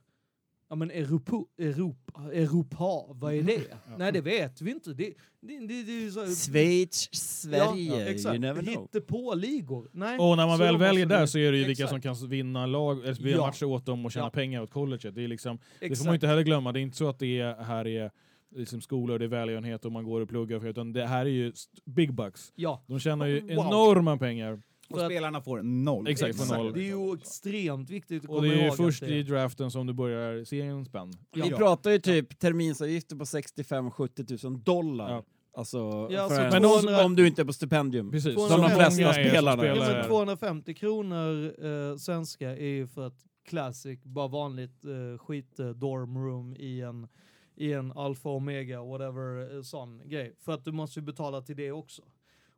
[0.69, 3.77] ja men Europa, Europa, Europa vad är det?
[3.97, 4.93] Nej det vet vi inte.
[4.93, 8.33] Det, det, det, det så, Schweiz, Sverige, exakt.
[8.35, 8.87] you never know.
[9.07, 9.89] på ligor.
[9.93, 12.03] Nej, Och när man så väl väljer där så är det ju vilka Exakt.
[12.03, 13.45] som kan vinna lag, eller vinna Ja.
[13.45, 14.29] matcher åt dem och tjäna Ja.
[14.29, 15.15] pengar åt colleget.
[15.15, 16.71] Det, är liksom, det får man inte heller glömma.
[16.71, 18.11] Det är inte så att det är, här är
[18.55, 21.29] liksom skolor, det är välgörenhet och man går och pluggar, för, utan det här är
[21.29, 21.53] ju
[21.85, 22.51] big bucks.
[22.55, 22.83] Ja.
[22.87, 23.49] De tjänar ju Wow.
[23.51, 24.61] enorma pengar.
[24.89, 26.07] Och att- spelarna får noll.
[26.07, 26.73] Exakt, för noll.
[26.73, 29.23] Det är ju extremt viktigt att Och komma det är ju ihåg först att i
[29.23, 31.13] draften som du börjar se en spänn.
[31.33, 31.57] Vi Ja.
[31.57, 35.11] pratar ju typ terminsavgifter på 65-70 000 dollar.
[35.13, 35.23] Ja.
[35.53, 38.11] Alltså, Ja, för så en, om, du inte är på stipendium.
[38.11, 38.33] Precis.
[38.33, 39.65] Som de flesta spelarna.
[39.65, 40.07] Ja, spelar men här.
[40.07, 46.17] 250 kronor eh, svenska är ju för ett classic, bara vanligt eh, skit eh, dorm
[46.17, 47.07] room i en,
[47.55, 50.35] i en alfa omega whatever eh, sån grej.
[50.39, 52.01] För att du måste ju betala till det också.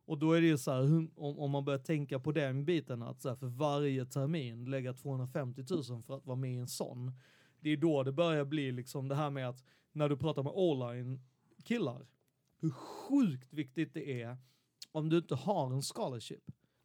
[0.04, 3.02] Och då är det ju så här, om, om man börjar tänka på den biten
[3.02, 6.68] att så här, för varje termin lägga 250 000 för att vara med i en
[6.68, 7.12] sån.
[7.60, 10.52] Det är då det börjar bli liksom det här med att när du pratar med
[10.54, 11.20] online
[11.64, 12.06] killar,
[12.60, 14.36] hur sjukt viktigt det är
[14.92, 16.44] om du inte har en scholarship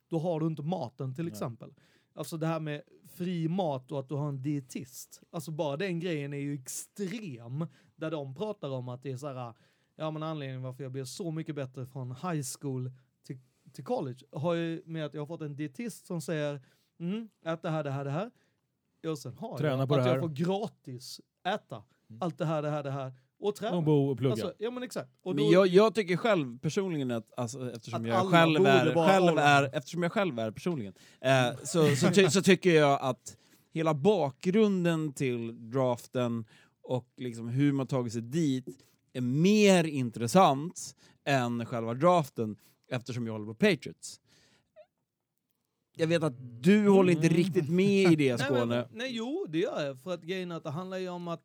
[0.09, 1.32] då har du inte maten till Nej.
[1.32, 1.74] exempel.
[2.13, 2.82] Alltså det här med
[3.15, 5.22] fri mat och att du har en dietist.
[5.30, 7.68] Alltså bara den grejen är ju extrem.
[7.95, 9.53] Där de pratar om att det är så här,
[9.95, 12.91] ja men anledningen varför jag blev så mycket bättre från high school
[13.74, 16.61] till, college har ju med att jag har fått en dietist som säger,
[16.99, 18.32] mm, ät det här, det här, det här.
[19.07, 22.22] Och sen har Träna jag på att det jag får gratis äta Mm.
[22.22, 23.13] allt det här, det här, det här.
[23.39, 23.78] Och träna.
[23.78, 24.32] Och bo och plugga.
[24.32, 25.09] Alltså, ja men exakt.
[25.22, 29.07] Och Men då, jag, jag tycker själv personligen att, alltså, eftersom, Att jag själv är,
[29.07, 33.38] själv är, eftersom jag själv är personligen, eh, så, så, ty, så tycker jag att
[33.74, 36.45] hela bakgrunden till draften
[36.82, 38.65] och liksom hur man tagit sig dit
[39.13, 40.95] är mer intressant
[41.26, 42.55] än själva draften
[42.88, 44.21] eftersom jag håller på Patriots.
[45.95, 47.38] Jag vet att du håller inte Mm.
[47.38, 48.88] riktigt med i det, Nej, men, Skåne.
[48.91, 49.99] nej, jo, det gör jag.
[50.01, 51.43] För att grejen att det handlar ju om att,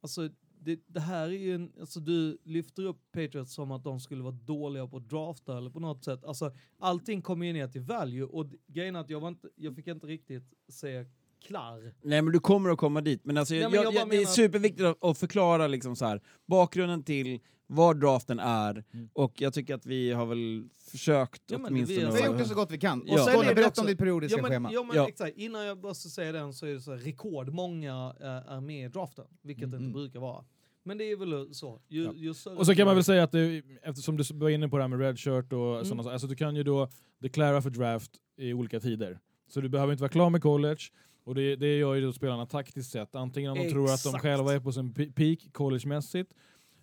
[0.00, 0.28] alltså,
[0.60, 4.22] det, det här är ju en, alltså du lyfter upp Patriots som att de skulle
[4.22, 6.24] vara dåliga på att drafta eller på något sätt.
[6.24, 9.74] Alltså allting kommer ju ner till value och grejen är att jag var inte, jag
[9.76, 11.04] fick inte riktigt säga
[11.46, 11.94] klar.
[12.02, 13.20] Nej men du kommer att komma dit.
[13.24, 16.04] Men alltså, Ja, jag, men jag jag, det är superviktigt att, att förklara liksom så
[16.06, 19.08] här, bakgrunden till vad draften är Mm.
[19.12, 21.98] och jag tycker att vi har väl försökt Ja, åtminstone...
[21.98, 23.02] vi har Vi har att- gjort det så gott vi kan.
[23.06, 23.12] Ja.
[23.12, 24.70] Och sen Skåne, är det berätta också- om ditt periodiska Ja men, schema.
[24.72, 25.08] ja, men Ja.
[25.08, 28.60] exakt, innan jag bara ska säga den så är det så här, rekordmånga äh, är
[28.60, 29.78] med i draften, vilket Mm.
[29.80, 30.44] det inte brukar vara.
[30.84, 31.80] Men det är väl så.
[31.88, 32.12] Ju, Ja.
[32.14, 34.82] ju Och så kan man väl säga att det, eftersom du var inne på det
[34.82, 35.84] här med redshirt och Mm.
[35.84, 39.18] sådana saker, alltså du kan ju då deklara för draft i olika tider.
[39.48, 40.80] Så du behöver inte vara klar med college,
[41.26, 43.14] och det, det gör ju då spelarna taktiskt sett.
[43.14, 44.22] Antingen om de tror att de Exakt.
[44.22, 46.30] själva är på sin pe- peak collegemässigt,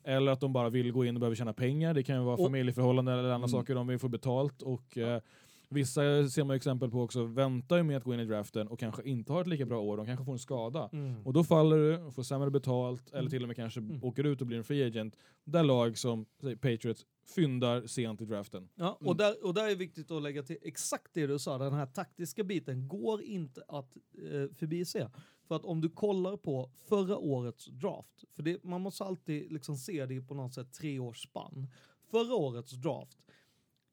[0.04, 1.94] eller att de bara vill gå in och behöver tjäna pengar.
[1.94, 3.50] Det kan ju vara Och- familjeförhållanden eller andra Mm.
[3.50, 4.62] saker de vill få betalt.
[4.62, 5.22] Och, eh,
[5.74, 8.80] vissa ser man exempel på också, väntar ju med att gå in i draften och
[8.80, 10.90] kanske inte har ett lika bra år, de kanske får en skada.
[10.94, 11.26] Mm.
[11.28, 13.30] Och då faller du får sämre betalt, eller Mm.
[13.30, 14.04] till och med kanske Mm.
[14.04, 15.16] åker ut och blir en free agent.
[15.44, 17.06] Där lag som säg, Patriots
[17.36, 18.70] fyndar sent i draften.
[18.76, 19.18] Ja, och, Mm.
[19.18, 22.44] där, och där är viktigt att lägga till exakt det du sa, den här taktiska
[22.44, 25.12] biten går inte att eh, förbise.
[25.48, 29.76] För att om du kollar på förra årets draft, för det, man måste alltid liksom
[29.78, 31.68] se det på något sätt tre års spann.
[32.12, 33.18] Förra årets draft,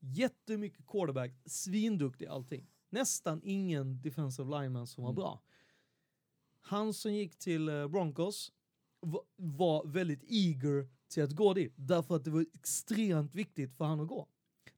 [0.00, 2.66] jättemycket quarterback, svinduktig allting.
[2.90, 5.16] Nästan ingen defensive lineman som var Mm.
[5.16, 5.42] bra.
[6.60, 8.52] Han som gick till eh, Broncos
[9.00, 13.84] va- var väldigt eager till att gå dit, därför att det var extremt viktigt för
[13.84, 14.28] han att gå.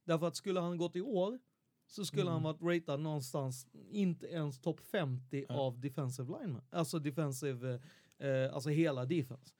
[0.03, 1.39] Därför att skulle han gått i år
[1.87, 2.33] så skulle Mm.
[2.33, 5.55] han varit ratad någonstans, inte ens topp 50 Ja.
[5.59, 6.61] av defensive linemen.
[6.69, 7.81] Alltså defensive,
[8.17, 9.53] eh, alltså hela defense.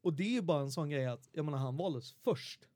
[0.00, 2.68] Och det är ju bara en sån grej att, jag menar han valdes först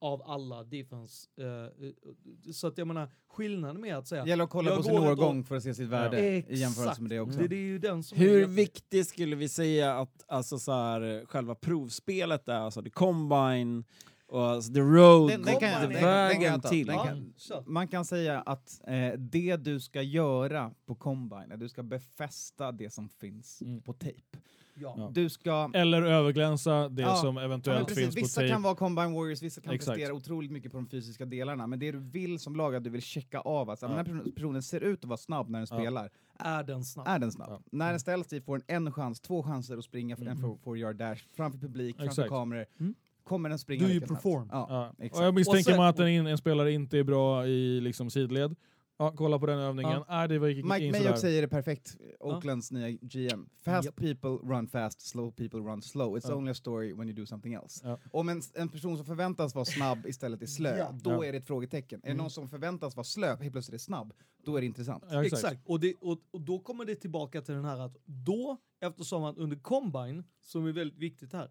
[0.00, 1.28] av alla defense.
[1.40, 4.82] Eh, så att jag menar, skillnaden med att säga, Det gäller att kolla Jag på
[4.82, 6.58] sin årgång för att se sitt värde i Exakt.
[6.58, 7.38] jämförelse med det också.
[7.38, 10.58] det, det är ju den som är Hur jätte- viktigt skulle vi säga att alltså
[10.58, 13.84] så här, själva provspelet är, alltså det combine,
[14.28, 16.86] Och alltså, the road, Den- den kan den- vägen till.
[16.86, 17.32] Den Ja, kan-.
[17.66, 22.72] Man kan säga att eh, det du ska göra på Combine är du ska befästa
[22.72, 23.82] det som finns Mm.
[23.82, 24.38] på tejp.
[24.78, 24.94] Ja.
[24.98, 25.10] Ja.
[25.14, 25.70] Du ska...
[25.74, 27.14] Eller överglänsa det Ja.
[27.16, 28.04] som Ja, eventuellt men precis.
[28.04, 28.52] finns på Vissa tape.
[28.52, 29.96] kan vara Combine Warriors, vissa kan Exakt.
[29.96, 32.84] prestera otroligt mycket på de fysiska delarna, men det du vill som lag är att
[32.84, 33.88] du vill checka av att Ja.
[33.88, 35.76] den här person- personen ser ut att vara snabb när den Ja.
[35.78, 36.10] spelar.
[36.38, 37.08] Är den snabb?
[37.08, 37.48] Är den snabb?
[37.50, 37.60] Ja.
[37.72, 40.58] När den ställs dit får den en chans, två chanser att springa för en Mm.
[40.64, 42.28] 4 yard dash framför publik, framför Exakt.
[42.28, 42.66] kameror.
[42.80, 42.94] Mm.
[43.26, 44.48] Kommer den springa Do you perform?
[44.52, 45.04] Ja, Ja.
[45.04, 45.20] exakt.
[45.20, 47.80] Och jag misstänker Och sen- man att en, in- en spelare inte är bra i
[47.80, 48.56] liksom sidled.
[48.98, 50.02] Ja, kolla på den övningen.
[50.08, 53.48] Nej, det var Mike Mayock säger det perfekt, Oaklands nya GM.
[53.64, 53.96] Fast Japp.
[53.96, 56.16] people run fast, slow people run slow.
[56.18, 56.34] It's Ja.
[56.34, 57.88] only a story when you do something else.
[57.88, 57.98] Ja.
[58.10, 60.94] Om en, en person som förväntas vara snabb istället är slö, Ja.
[61.02, 61.24] då Ja.
[61.24, 61.98] är det ett frågetecken.
[62.02, 62.22] Är det Mm.
[62.22, 64.12] någon som förväntas vara slö, helt plötsligt är snabb,
[64.44, 65.04] då är det intressant.
[65.10, 65.44] Ja, exakt.
[65.44, 69.24] Exakt, Och, det, och, och då kommer det tillbaka till den här att då, eftersom
[69.24, 71.50] att under combine, som är väldigt viktigt här,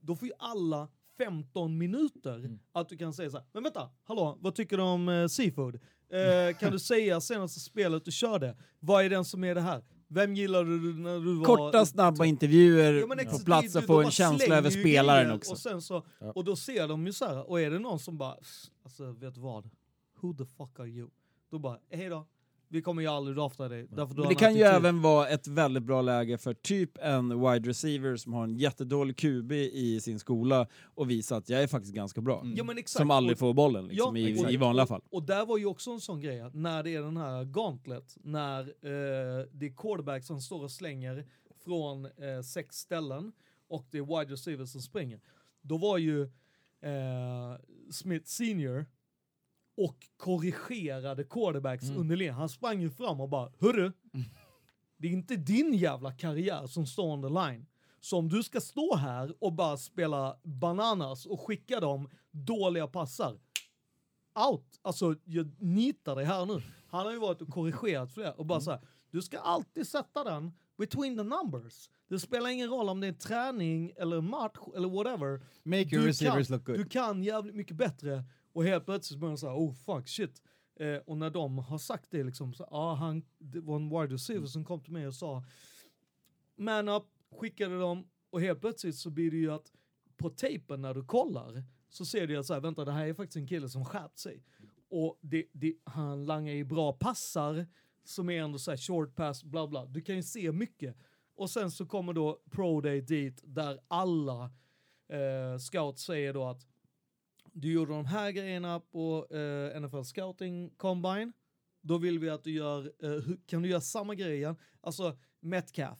[0.00, 0.88] då får ju alla
[1.18, 2.58] 15 minuter Mm.
[2.72, 5.74] att du kan säga så här, men vänta, hallå, vad tycker du om eh, seafood?
[5.74, 9.84] Eh, kan du säga senaste spelet du körde, vad är den som är det här?
[10.10, 11.44] Vem gillade du när du var...
[11.46, 15.52] Korta, snabba intervjuer Ja, men på plats och få en känsla över spelaren också.
[15.52, 16.32] Och, sen så, Ja.
[16.32, 18.36] och då ser de ju så här, och är det någon som bara,
[18.84, 19.70] alltså vet du vad?
[20.20, 21.08] Who the fuck are you?
[21.50, 22.26] Då bara, hej då.
[22.70, 23.86] Vi kommer ju aldrig drafta dig.
[23.90, 27.68] Men det kan ju attityd." även vara ett väldigt bra läge för typ en wide
[27.68, 31.94] receiver som har en jättedålig QB i sin skola och visa att jag är faktiskt
[31.94, 32.40] ganska bra.
[32.40, 32.56] Mm.
[32.56, 32.82] Ja.
[32.86, 35.02] Som aldrig Och- får bollen liksom, Ja, i, i vanliga fall.
[35.10, 38.16] Och där var ju också en sån grej, att när det är den här gauntlet,
[38.22, 41.26] när eh, det är quarterback som står och slänger
[41.64, 43.32] från eh, sex ställen
[43.68, 45.20] och det är wide receivers som springer.
[45.62, 46.22] Då var ju
[46.80, 47.56] eh,
[47.90, 48.86] Smith senior
[49.86, 52.00] och korrigerade quarterbacks Mm.
[52.00, 52.34] under linjen.
[52.34, 53.92] Han sprang ju fram och bara, hörru,
[54.96, 57.66] det är inte din jävla karriär som står on the line.
[58.00, 63.38] Så om du ska stå här och bara spela bananas och skicka dem dåliga passar,
[64.50, 64.78] out.
[64.82, 66.62] Alltså, jag nitar dig här nu.
[66.88, 70.24] Han har ju varit och korrigerat flera och bara så här, du ska alltid sätta
[70.24, 71.90] den between the numbers.
[72.08, 75.40] Det spelar ingen roll om det är träning eller match eller whatever.
[75.62, 76.76] Make your Du receivers kan, look good.
[76.76, 80.42] Du kan jävligt mycket bättre och helt plötsligt börjar de säga oh fuck shit.
[80.76, 84.14] Eh, och när de har sagt det liksom, så, ah, han, det var en wide
[84.14, 85.44] receiver som kom till mig och sa
[86.56, 89.72] man up, skickade dem och helt plötsligt så blir det ju att
[90.16, 93.14] på tejpen när du kollar så ser du att så här, vänta det här är
[93.14, 94.42] faktiskt en kille som skärpt sig.
[94.88, 97.66] Och det, det, han langar i bra passar
[98.04, 99.86] som är ändå så här short pass, bla bla.
[99.86, 100.96] Du kan ju se mycket.
[101.34, 104.50] Och sen så kommer då Pro Day dit där alla
[105.08, 106.66] eh, scouts säger då att
[107.60, 111.32] du gjorde de här grejerna på eh, NFL Scouting Combine.
[111.80, 114.56] Då vill vi att du gör, eh, kan du göra samma grej igen?
[114.80, 115.98] Alltså Metcalf.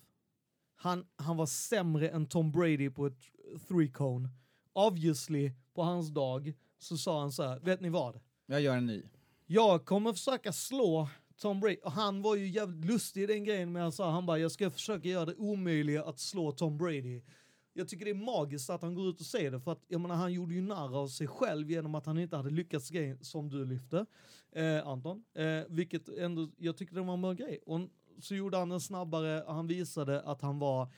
[0.77, 3.19] Han, han var sämre än Tom Brady på ett
[3.69, 4.29] three cone.
[4.73, 8.21] Obviously, på hans dag så sa han så här, vet ni vad?
[8.47, 9.03] Jag gör en ny.
[9.47, 11.77] Jag kommer försöka slå Tom Brady.
[11.85, 14.53] Och han var ju jävligt lustig i den grejen med han sa, han bara, jag
[14.53, 17.23] ska försöka göra det omöjliga att slå Tom Brady.
[17.73, 20.01] Jag tycker det är magiskt att han går ut och säger det, för att jag
[20.01, 23.25] menar, han gjorde ju narr av sig själv genom att han inte hade lyckats grejen
[23.25, 24.07] som du lyfte,
[24.53, 25.25] eh, Anton.
[25.35, 27.59] Eh, vilket ändå, jag tyckte det var en bra grej.
[27.66, 27.81] Och
[28.21, 30.93] så gjorde han den snabbare, han visade att han var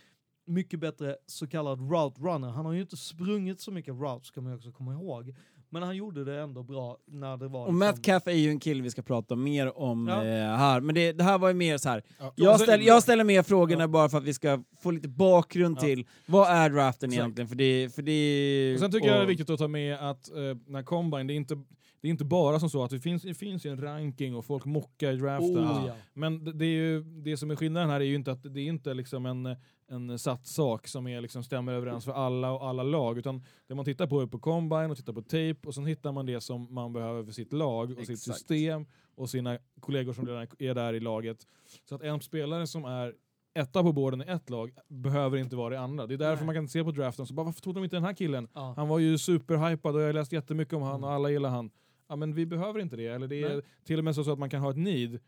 [0.45, 2.49] mycket bättre så kallad route runner.
[2.49, 5.35] Han har ju inte sprungit så mycket routes ska man ju också komma ihåg.
[5.73, 7.67] Men han gjorde det ändå bra när det var...
[7.67, 10.25] Och Matt Caff är ju en kille vi ska prata mer om Ja.
[10.25, 12.03] eh, här, men det, det här var ju mer så här.
[12.19, 12.33] Ja.
[12.37, 15.77] Jag, Och ställ, jag ställer mer frågorna bara för att vi ska få lite bakgrund
[15.77, 15.81] Ja.
[15.81, 17.21] till vad är draften Exakt.
[17.23, 19.69] egentligen, för det, för det Och sen tycker jag det är och- viktigt att ta
[19.69, 21.55] med att eh, den här combine, det är, inte,
[22.01, 24.45] det är inte bara som så att det finns, det finns ju en ranking och
[24.45, 25.59] folk mockar i draften.
[25.59, 25.95] Oh, ja.
[26.13, 28.61] Men det, det, är ju, det som är skillnaden här är ju inte att det
[28.61, 29.57] är inte liksom en,
[29.89, 33.75] en satt sak som är liksom stämmer överens för alla och alla lag, utan det
[33.75, 36.41] man tittar på är på combine och tittar på tape och sen hittar man det
[36.41, 38.39] som man behöver för sitt lag och sitt Exakt.
[38.39, 41.47] system och sina kollegor som redan är där i laget.
[41.89, 43.15] Så att en spelare som är
[43.55, 46.07] etta på borden i ett lag behöver inte vara i andra.
[46.07, 46.47] Det är därför Nej.
[46.47, 48.49] man kan se på draften, så bara, varför tog de inte den här killen?
[48.55, 48.75] Ja.
[48.77, 51.05] Han var ju superhypad och jag har läst jättemycket om han Mm.
[51.05, 51.71] och alla gillar han.
[52.11, 53.07] Ja men vi behöver inte det.
[53.07, 53.63] Eller det är Nej.
[53.85, 55.21] till och med så att man kan ha ett need,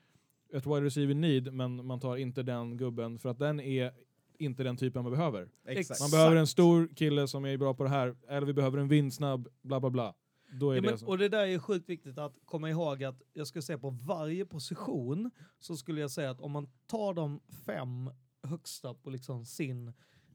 [0.53, 3.93] ett wide receiver need, men man tar inte den gubben för att den är
[4.39, 5.49] inte den typen man behöver.
[5.67, 6.01] Exakt.
[6.01, 8.89] Man behöver en stor kille som är bra på det här, eller vi behöver en
[8.89, 10.15] vindsnabb, bla bla bla.
[10.53, 11.07] Då är Ja, det men, så.
[11.07, 14.47] och det där är sjukt viktigt att komma ihåg att jag ska säga på varje
[14.47, 18.11] position så skulle jag säga att om man tar de fem
[18.43, 19.89] högsta på liksom sin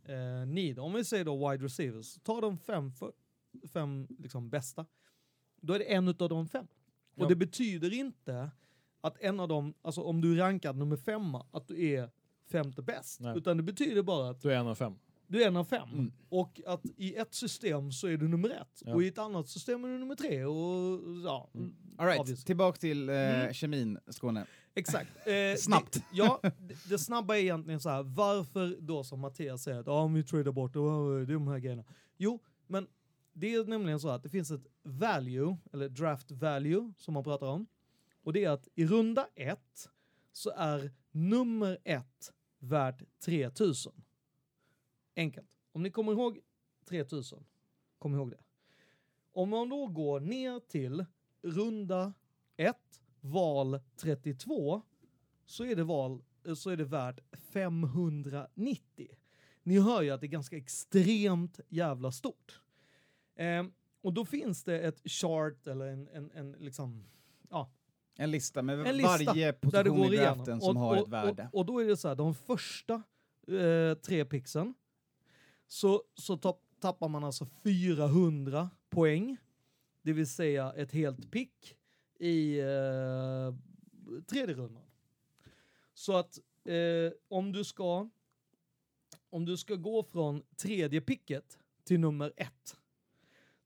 [0.04, 3.12] eh, need, om vi säger då wide receivers, ta de fem, för,
[3.74, 4.86] fem liksom bästa,
[5.62, 6.68] då är det en utav de fem.
[7.16, 7.24] Ja.
[7.24, 8.52] Och det betyder inte
[9.02, 12.10] att en av dem, alltså om du är rankad nummer femma, att du är
[12.52, 13.20] femte bäst.
[13.20, 13.38] Nej.
[13.38, 14.94] Utan det betyder bara att Du är en av fem.
[15.28, 15.90] Du är en av fem.
[15.94, 16.12] Mm.
[16.30, 18.82] Och att i ett system så är du nummer ett.
[18.86, 18.94] Ja.
[18.96, 20.46] Och i ett annat system är du nummer tre.
[20.46, 21.50] Och ja,
[21.98, 22.46] All right, obviously.
[22.46, 23.54] tillbaka till eh, Mm.
[23.54, 24.46] kemin, Skåne.
[24.76, 25.10] Exakt.
[25.28, 25.94] Eh, Snabbt.
[25.94, 28.04] Det, ja, det, det snabba är egentligen så här.
[28.04, 31.34] varför då som Mattias säger att ah, om vi tradar bort det, oh, det är
[31.34, 31.84] de här grejerna.
[32.18, 32.88] Jo, men
[33.40, 37.48] det är nämligen så att det finns ett value, eller draft value, som man pratar
[37.48, 37.68] om.
[38.24, 39.90] Och det är att i runda ett
[40.32, 43.94] så är nummer ett värt 3000.
[45.16, 45.48] Enkelt.
[45.72, 46.40] Om ni kommer ihåg
[46.86, 47.46] 3000,
[48.00, 48.40] kom ihåg det.
[49.32, 51.06] Om man då går ner till
[51.42, 52.14] runda
[52.58, 54.82] ett, val 32,
[55.46, 56.24] så är det, val,
[56.56, 59.18] så är det värt 590.
[59.64, 62.62] Ni hör ju att det är ganska extremt jävla stort.
[63.38, 67.04] Ehm, och då finns det ett chart eller en, en, en liksom,
[67.50, 67.72] ja,
[68.16, 70.38] En lista med En lista varje position i igenom.
[70.38, 71.50] draften som och, har och, ett värde.
[71.54, 73.04] Och, och då är det så här, de första
[73.48, 74.74] eh, tre pixen
[75.68, 79.38] så, så tapp, tappar man alltså 400 poäng.
[80.02, 81.78] Det vill säga ett helt pick
[82.20, 83.56] i eh,
[84.28, 84.84] tredje rundan.
[85.94, 88.10] Så att eh, om du ska
[89.30, 92.78] om du ska gå från tredje picket till nummer ett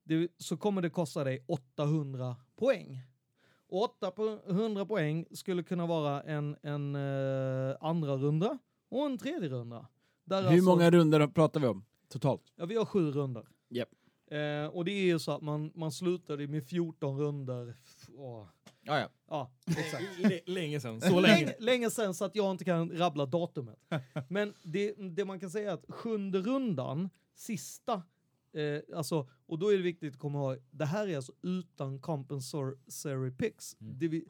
[0.04, 3.02] det, så kommer det kosta dig 800 poäng.
[3.68, 8.58] Och 800 poäng skulle kunna vara en, en eh, andra runda
[8.90, 9.88] och en tredje runda.
[10.24, 12.54] Där Hur alltså- många runder pratar vi om totalt?
[12.56, 13.48] Ja, vi har sju runder.
[13.70, 13.90] Japp.
[14.32, 17.76] Eh, och det är ju så att man, man slutade med 14 runder.
[18.16, 18.48] Åh.
[18.84, 19.10] Ja, ja.
[19.30, 20.04] Ja, exakt.
[20.46, 21.36] Länge sedan, så länge.
[21.36, 23.80] länge, länge sedan så att jag inte kan rabbla datumet.
[24.30, 27.94] Men det, det man kan säga är att sjunde rundan, sista,
[28.54, 32.00] eh, alltså, och då är det viktigt att komma ihåg, det här är alltså utan
[32.00, 33.76] compensatory picks.
[33.80, 34.26] Det vi,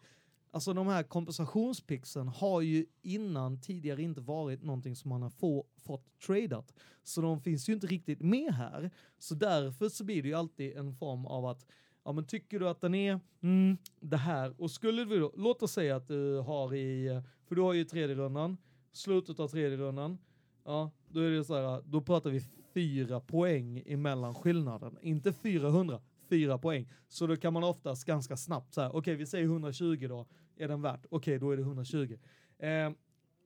[0.51, 5.65] alltså de här kompensationspicksen har ju innan tidigare inte varit någonting som man har få,
[5.77, 6.73] fått tradat.
[7.03, 8.91] Så de finns ju inte riktigt med här.
[9.19, 11.65] Så därför så blir det ju alltid en form av att
[12.03, 15.63] Ja men tycker du att den är mm, det här och skulle du då, låt
[15.63, 18.57] oss säga att du har i, för du har ju tredje rundan,
[18.91, 20.17] slutet av tredje rundan,
[20.65, 22.41] ja då är det så här, då pratar vi
[22.73, 26.89] fyra poäng emellan skillnaden, inte 400, fyra poäng.
[27.07, 30.25] Så då kan man oftast ganska snabbt säga, okej vi säger 120 då,
[30.57, 31.05] är den värt?
[31.09, 32.17] Okej då är det 120.
[32.59, 32.91] Eh,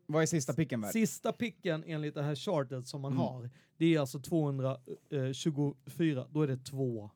[0.08, 0.92] Vad är sista picken värd?
[0.92, 3.20] Sista picken enligt det här chartet som man Mm.
[3.22, 7.10] har, det är alltså 224, då är det två,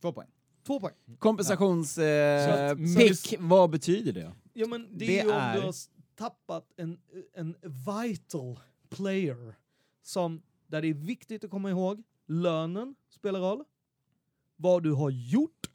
[0.00, 0.28] Två poäng.
[0.66, 0.94] två poäng.
[1.18, 1.92] Kompensations...
[1.94, 2.76] Så Eh,
[3.38, 4.32] vad betyder det?
[4.52, 5.74] Ja men det, Det är ju om är- du har
[6.14, 7.00] tappat en,
[7.34, 8.58] en vital
[8.88, 9.54] player
[10.02, 13.64] som, där det är viktigt att komma ihåg, lönen spelar roll,
[14.56, 15.70] vad du har gjort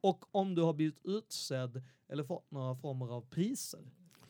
[0.00, 3.80] och om du har blivit utsedd eller fått några former av priser.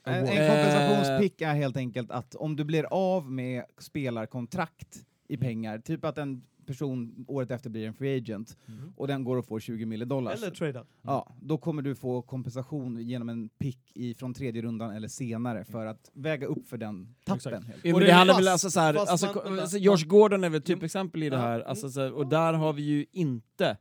[0.05, 0.49] En, en Eh.
[0.49, 6.19] kompensationspick är helt enkelt att om du blir av med spelarkontrakt i pengar, typ att
[6.19, 8.59] en person året efter blir en free agent
[8.97, 10.33] och den går och får 20 miljoner dollar.
[10.33, 10.87] Eller tradad.
[11.03, 15.65] Ja, då kommer du få kompensation genom en pick i, från tredje rundan eller senare
[15.65, 17.65] för att väga upp för den tappen.
[17.83, 20.61] Ja, Och det handlar väl alltså så här, fast alltså, alltså Josh Gordon är väl
[20.61, 21.69] ett Ja, typexempel i det ja, här, mm.
[21.69, 23.77] alltså, så, här, och där har vi ju inte,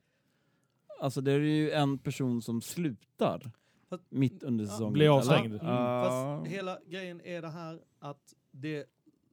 [1.02, 3.52] alltså det är ju en person som slutar
[3.90, 4.72] Fast- mitt under Ja.
[4.72, 4.94] säsongen.
[4.94, 5.16] Blir eller?
[5.18, 5.54] avstängd.
[5.54, 6.04] Mm, Ja.
[6.40, 8.86] Fast hela grejen är det här att det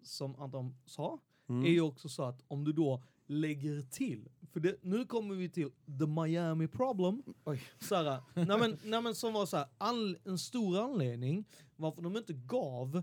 [0.03, 1.19] som Anton sa,
[1.49, 1.65] Mm.
[1.65, 5.49] är ju också så att om du då lägger till, för det, nu kommer vi
[5.49, 7.23] till the Miami problem.
[7.45, 7.63] Oj.
[7.81, 11.45] Så här, nej men, nej men som var så här, anle- en stor anledning
[11.77, 13.03] varför de inte gav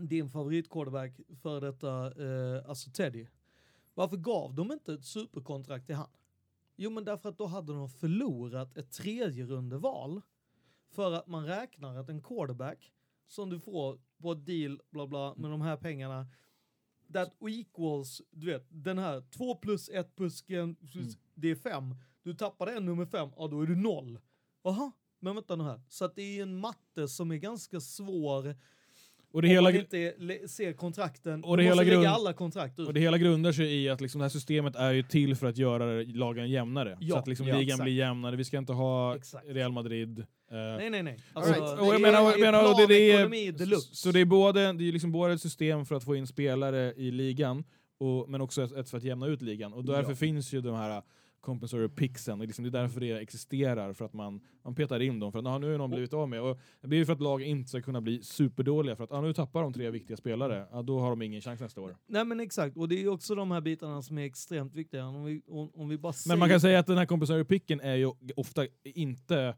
[0.00, 3.26] din favoritquarterback för detta, eh, alltså Teddy.
[3.94, 6.08] Varför gav de inte ett superkontrakt till han?
[6.76, 10.20] Jo men därför att då hade de förlorat ett tredje rundeval
[10.90, 12.92] för att man räknar att en quarterback
[13.26, 16.26] som du får på ett deal bla bla med de här pengarna
[17.14, 21.94] that equals, du vet, den här 2 plus 1 plus, en, plus det är 5.
[22.22, 24.18] Du tappar en nummer 5, ja då är du noll.
[24.64, 25.80] Jaha, men vänta nu här.
[25.88, 28.56] Så att det är en matte som är ganska svår
[29.32, 31.44] Och det om hela, man inte ser kontrakten.
[31.44, 32.86] Och det hela grund- alla kontrakt ut.
[32.88, 35.46] och det hela grundar sig i att liksom det här systemet är ju till för
[35.46, 36.96] att göra lagen jämnare.
[37.00, 37.82] Ja, så att liksom ja, ligan exakt.
[37.82, 38.36] blir jämnare.
[38.36, 39.46] Vi ska inte ha Exakt.
[39.48, 40.26] Real Madrid.
[40.50, 41.18] Eh, Nej, nej, nej.
[41.32, 41.56] All right.
[41.58, 43.94] det Och jag är- menar, jag är menar det, är, deluxe.
[43.94, 46.92] så det är både, det är liksom både ett system för att få in spelare
[46.96, 47.64] i ligan,
[47.98, 49.72] och, men också ett, ett för att jämna ut ligan.
[49.72, 50.16] Och därför Ja.
[50.16, 51.02] finns ju de här
[51.40, 55.20] compensatory picksen, och liksom det är därför det existerar, för att man, man petar in
[55.20, 55.32] dem.
[55.32, 56.40] För att nu är någon blivit av med.
[56.42, 59.20] Och det blir ju för att lag inte ska kunna bli superdåliga, för att ah,
[59.20, 61.96] nu tappar de tre viktiga spelare, ah, då har de ingen chans nästa år.
[62.06, 65.06] Nej men exakt, och det är ju också de här bitarna som är extremt viktiga.
[65.06, 67.80] Om vi, om, om vi bara Men man kan säga att den här compensatory picken
[67.80, 69.54] är ju ofta inte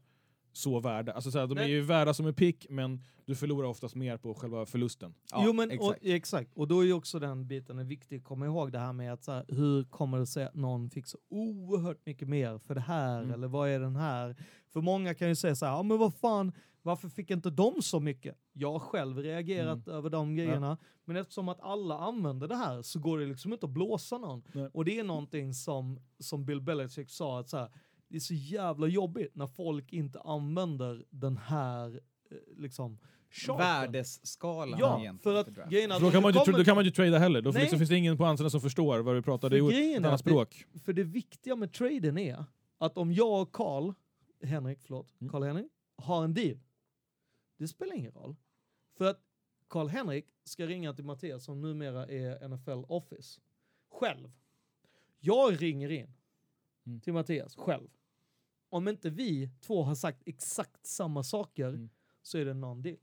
[0.57, 1.11] så värda.
[1.13, 1.63] Alltså så här, de Nej.
[1.63, 5.13] är ju värda som en pick, men du förlorar oftast mer på själva förlusten.
[5.31, 6.01] Ja, jo, men, exakt.
[6.01, 6.51] Och, exakt.
[6.53, 9.13] Och då är ju också den biten är viktig att komma ihåg det här med
[9.13, 12.75] att så här, hur kommer det sig att någon fick så oerhört mycket mer för
[12.75, 13.33] det här Mm.
[13.33, 14.35] eller vad är den här?
[14.73, 16.51] För många kan ju säga så här, ja men vad fan,
[16.81, 18.35] varför fick inte de så mycket?
[18.53, 22.99] Jag har själv reagerat över de grejerna, men eftersom att alla använder det här så
[22.99, 24.43] går det liksom inte att blåsa någon.
[24.53, 24.69] Nej.
[24.73, 27.69] Och det är någonting som, som Bill Belichick sa, att så här,
[28.07, 32.01] det är så jävla jobbigt när folk inte använder den här
[32.31, 33.57] eh, liksom charten.
[33.57, 36.75] Värdesskalan Ja, egentligen för att grejen är att För då kan man kommer- då kan
[36.75, 39.21] man ju trada heller, då liksom finns det ingen på andra som förstår vad vi
[39.21, 39.49] pratar.
[39.49, 40.65] Det är För ett är annat att det- språk.
[40.85, 42.45] För det viktiga med traden är
[42.77, 43.93] att om jag och Karl,
[44.43, 45.31] Henrik, förlåt, Mm.
[45.31, 46.59] Karl Henrik, har en deal.
[47.57, 48.35] Det spelar ingen roll.
[48.97, 49.19] För att
[49.67, 53.41] Karl Henrik ska ringa till Mattias som numera är NFL Office.
[53.91, 54.31] Själv.
[55.19, 56.13] Jag ringer in
[56.85, 57.01] Mm.
[57.01, 57.87] till Mattias själv.
[58.69, 61.89] Om inte vi två har sagt exakt samma saker Mm.
[62.21, 62.97] så är det någon deal.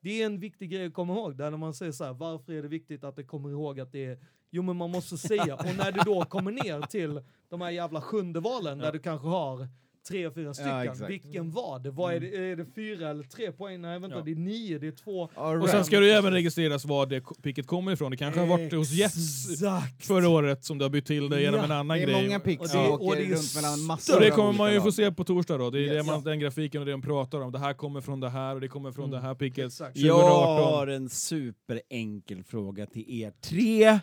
[0.00, 2.52] Det är en viktig grej att komma ihåg där när man säger så här, varför
[2.52, 4.18] är det viktigt att det kommer ihåg att det är
[4.50, 8.00] Jo men man måste säga, och när du då kommer ner till de här jävla
[8.00, 8.92] sjunde valen där Ja.
[8.92, 9.68] du kanske har
[10.08, 11.10] tre, fyra stycken, exakt.
[11.10, 11.90] vilken var det?
[11.90, 12.36] Vad är det?
[12.52, 13.80] Är det fyra eller tre poäng?
[13.80, 14.22] Nej vänta, Ja.
[14.24, 15.28] det är nio, det är två.
[15.34, 18.10] All Och sen ska ju även registreras var det picket kommer ifrån.
[18.10, 20.06] Det kanske har varit hos Jets Exakt!
[20.06, 21.64] förra året som du har bytt till det genom Ja.
[21.64, 22.22] en annan Det är grej.
[22.26, 24.14] många picks Och som det- åker och det är runt mellan massor.
[24.14, 25.70] Och det kommer man ju få se på torsdag då.
[25.70, 26.06] Det är Yes.
[26.06, 27.52] det man, den grafiken och det de pratar om.
[27.52, 29.20] Det här kommer från det här och det kommer från Mm.
[29.20, 29.66] det här picket.
[29.66, 29.94] Exakt.
[29.96, 30.06] 2018.
[30.06, 33.98] Jag har en superenkel fråga till er tre.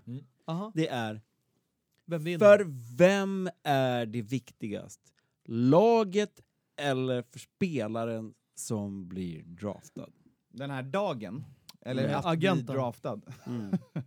[0.47, 0.71] Aha.
[0.75, 1.21] Det är,
[2.05, 2.65] Vem för
[2.97, 4.99] vem är det viktigast?
[5.45, 6.41] Laget
[6.81, 10.09] eller för spelaren som blir draftad?
[10.53, 11.43] Den här dagen,
[11.81, 12.15] eller Mm.
[12.19, 12.65] att Agenten.
[12.65, 13.21] bli draftad.
[13.45, 13.71] Mm.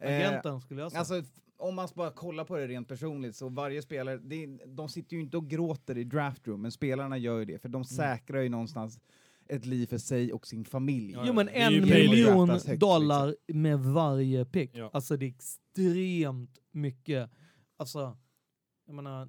[0.00, 0.98] Eh, Agenten skulle jag säga.
[0.98, 1.22] Alltså,
[1.56, 5.22] om man bara kollar på det rent personligt så varje spelare, det, de sitter ju
[5.22, 9.00] inte och gråter i draftroom, men spelarna gör ju det, för de säkrar ju någonstans
[9.48, 11.12] ett liv för sig och sin familj.
[11.12, 14.70] Ja, Jo men en miljon högt, dollar med varje pick.
[14.74, 14.90] Ja.
[14.92, 17.30] Alltså det är extremt mycket.
[17.76, 18.16] Alltså,
[18.86, 19.28] jag menar...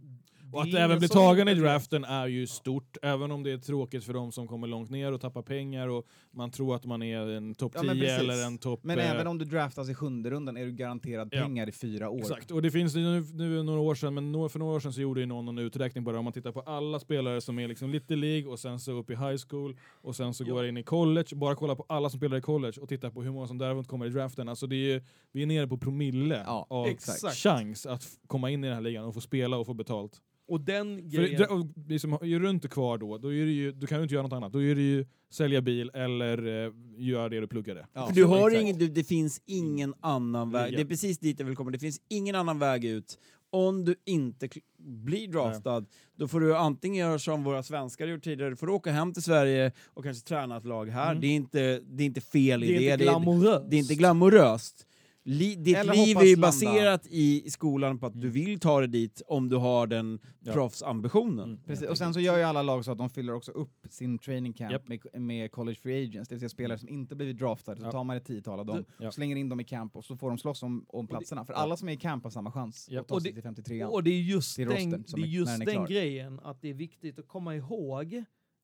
[0.52, 4.04] Och att även bli tagen i draften är ju stort, även om det är tråkigt
[4.04, 7.28] för de som kommer långt ner och tappar pengar och man tror att man är
[7.30, 8.20] en topp Ja, 10 men precis.
[8.20, 8.80] eller en topp...
[8.84, 11.42] Men eh, även om du draftas i sjunde rundan är du garanterad Ja.
[11.42, 12.20] pengar i fyra år.
[12.20, 15.02] Exakt, och det finns nu, nu några år sedan, men för några år sedan så
[15.02, 16.18] gjorde ju någon en uträkning på det.
[16.18, 19.10] Om man tittar på alla spelare som är liksom Little League och sen så upp
[19.10, 20.56] i high school och sen så Jo.
[20.56, 23.24] går in i college, bara kolla på alla som spelar i college och titta på
[23.24, 24.50] hur många som däremot kommer i draften.
[24.50, 25.02] Alltså det är ju,
[25.32, 27.36] vi är nere på promille Ja, av exakt.
[27.36, 30.22] chans att komma in i den här ligan och få spela och få betalt.
[30.48, 31.42] Och den För grejen...
[31.42, 34.04] dra- och liksom, är du inte kvar då, då är det ju, du kan ju
[34.04, 34.54] inte göra något annat.
[34.54, 37.88] Då är det ju sälja bil eller eh, göra det du pluggade.
[37.94, 41.40] Ja, För du har ingen, du, det finns ingen annan väg, det är precis dit
[41.40, 43.20] jag vill komma, det finns ingen annan väg ut.
[43.50, 48.50] Om du inte blir draftad, då får du antingen göra som våra svenskar gjort tidigare,
[48.50, 51.12] du får åka hem till Sverige och kanske träna ett lag här.
[51.12, 51.22] Mm.
[51.22, 52.86] Det, är inte, det är inte fel i det är det.
[52.86, 53.70] inte det, är, glamoröst.
[53.70, 54.88] det är inte glamoröst.
[55.30, 56.48] Li, ditt Eller liv är ju landa.
[56.48, 60.54] baserat i, skolan på att du vill ta dig dit om du har den Ja.
[60.54, 61.50] proffsambitionen.
[61.50, 61.64] Mm.
[61.66, 61.88] Precis.
[61.90, 64.54] Och sen så gör ju alla lag så att de fyller också upp sin training
[64.54, 64.88] camp Japp.
[64.88, 67.92] med, med college free agents, det vill säga spelare som inte blivit draftade, så Ja.
[67.92, 69.12] tar man ett tiotal av dem, Ja.
[69.12, 71.46] slänger in dem i camp och så får de slåss om, om platserna.
[71.46, 71.60] För ja.
[71.60, 73.02] alla som är i camp har samma chans Japp.
[73.02, 75.26] att ta Och sig det- till 53 Och det är just den, rosten det är
[75.26, 75.88] just den är den klar.
[75.88, 78.24] grejen att det är viktigt att komma ihåg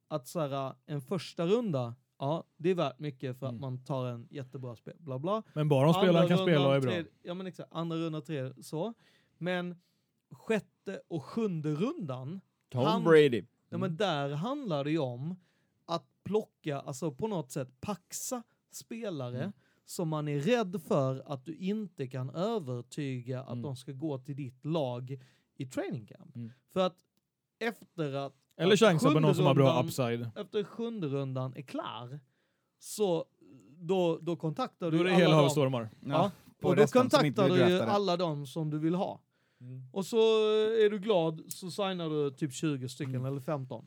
[0.09, 3.61] att så här, en första runda, ja, det är värt mycket för att Mm.
[3.61, 5.43] man tar en jättebra spel, bla bla.
[5.53, 6.91] Men bara om spelaren kan spela och är bra.
[6.91, 8.93] tredje, ja men exakt, andra runda, tredje, så.
[9.37, 9.75] Men
[10.31, 13.45] sjätte och sjunde rundan, Tom Han- Brady.
[13.69, 15.35] ja, men där handlar det ju om
[15.85, 19.51] att plocka, alltså på något sätt paxa spelare Mm.
[19.85, 23.61] som man är rädd för att du inte kan övertyga att Mm.
[23.61, 25.17] de ska gå till ditt lag
[25.55, 26.35] i training camp.
[26.35, 26.51] Mm.
[26.69, 26.97] För att
[27.59, 30.29] efter att Eller chansa på någon som har bra upside.
[30.35, 32.19] Efter sjunde rundan är klar,
[32.79, 33.25] så
[33.77, 35.89] då, då kontaktar Då du är det alla hela stormar.
[36.05, 36.31] Ja,
[36.61, 39.19] på och då kontaktar du ju alla dem som du vill ha.
[39.91, 40.17] Och så
[40.85, 43.25] är du glad så signar du typ 20 stycken Mm.
[43.25, 43.85] eller 15.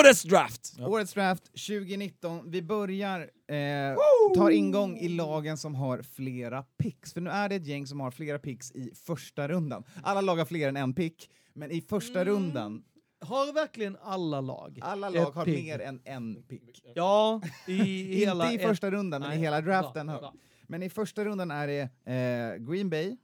[0.00, 0.74] Årets draft!
[0.78, 0.86] Ja.
[0.88, 3.96] Årets draft 2019, vi börjar, eh,
[4.36, 7.12] tar ingång i lagen som har flera picks.
[7.12, 9.84] För nu är det ett gäng som har flera picks i första rundan.
[10.02, 12.34] Alla lag har fler än en pick, men i första Mm.
[12.34, 12.82] rundan,
[13.20, 15.64] Har verkligen alla lag alla lag har pick?
[15.64, 16.82] mer än en pick.
[16.94, 17.72] Ja, i
[18.16, 18.52] hela...
[18.52, 20.06] Inte i första rundan, men i Nej, hela draften.
[20.06, 20.34] bra, bra.
[20.66, 21.80] Men i första rundan är det
[22.12, 23.16] eh, Green Bay,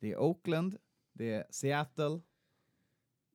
[0.00, 0.76] det är Oakland,
[1.12, 2.20] det är Seattle,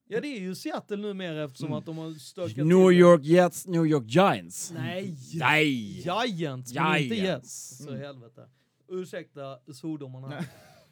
[0.08, 1.78] Ja, det är ju Seattle numera eftersom Mm.
[1.78, 2.92] att de har stökat New.
[2.92, 4.72] York Jets, New York Giants.
[4.72, 5.16] Nej!
[5.34, 5.68] Nej!
[6.02, 7.28] Giants, men inte Giants.
[7.28, 7.78] Jets.
[7.78, 8.02] Så Mm.
[8.02, 8.50] helvete.
[8.90, 10.46] Ursäkta svordomarna.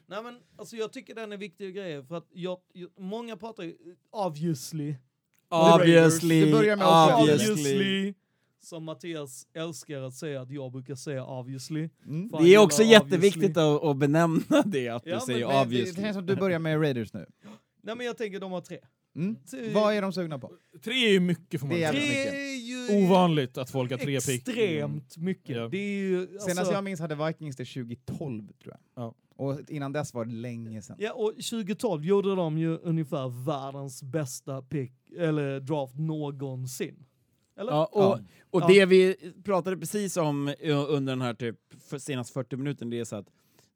[0.05, 3.63] Nej men alltså jag tycker den är viktig grej för att jag, jag, många pratar
[3.63, 3.77] ju,
[4.11, 4.95] obviously,
[5.49, 7.51] Obviously, Det börjar med obviously.
[7.53, 8.13] Obviously.
[8.61, 11.89] Som Mattias älskar att säga att jag brukar säga obviously.
[12.05, 12.29] Mm.
[12.43, 13.75] Det är också jätteviktigt obviously.
[13.75, 15.91] att, att benämna det, att Ja, du säger men Det, det, obviously.
[15.95, 17.25] det känns som att du börjar med Raiders nu.
[17.81, 18.77] Nej men jag tänker de har tre.
[19.15, 19.35] Mm.
[19.51, 20.51] Tre- Vad är de sugna på?
[20.83, 21.77] Tre är ju mycket säga.
[21.77, 22.33] jävligt Tre mycket.
[22.33, 22.67] är
[22.99, 24.47] ju Ovanligt att folk har tre pick.
[24.47, 25.55] extremt mycket.
[25.55, 25.67] Ja.
[25.67, 29.03] Det är ju, alltså, Senast jag minns hade Vikings det 2012, tror jag.
[29.03, 29.15] Ja.
[29.39, 30.95] Och innan dess var det länge sedan.
[30.99, 37.05] Ja, och 2012 gjorde de ju ungefär världens bästa pick, eller draft någonsin.
[37.59, 37.71] Eller?
[37.71, 38.19] Ja, och, Ja.
[38.49, 38.67] och Ja.
[38.67, 40.53] det vi pratade precis om
[40.87, 41.55] under den här typ
[41.97, 43.27] senaste 40 minuterna, det är så att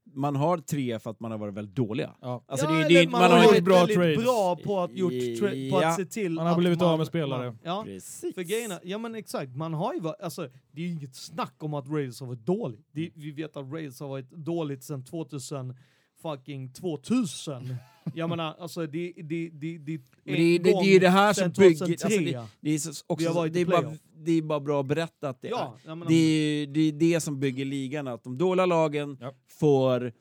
[0.05, 2.15] man har tre för att man har varit väldigt dåliga.
[2.21, 2.43] Ja.
[2.47, 3.61] Alltså ja, det, det, man, man har varit inte...
[3.61, 4.23] bra väldigt trades.
[4.23, 5.88] bra på att, gjort tra- på Ja.
[5.89, 7.45] att se till Man har blivit man, av med spelare.
[7.45, 8.35] Man, ja, Precis.
[8.35, 11.55] för grejerna, ja men exakt, man har ju varit, alltså det är ju inget snack
[11.59, 12.88] om att Raiders har varit dåligt.
[12.91, 15.75] Det, vi vet att Raiders har varit dåligt sedan 2000,
[16.24, 17.76] fucking 2000.
[18.16, 21.52] Jag menar, alltså det, det, det, det, Men det, det, det är det här som
[21.52, 21.78] bygger...
[21.78, 21.98] 2003.
[22.08, 25.41] Alltså det, det, är också, det, är bara, det är bara bra att berätta att
[25.41, 28.66] det, ja, jag menar, det, är, det är det som bygger ligan, att de dåliga
[28.66, 29.34] lagen Ja.
[29.48, 30.14] får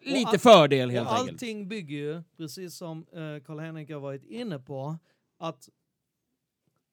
[0.00, 1.30] lite all- fördel helt enkelt.
[1.30, 4.96] allting bygger ju, precis som eh, Karl-Henrik har varit inne på,
[5.38, 5.68] att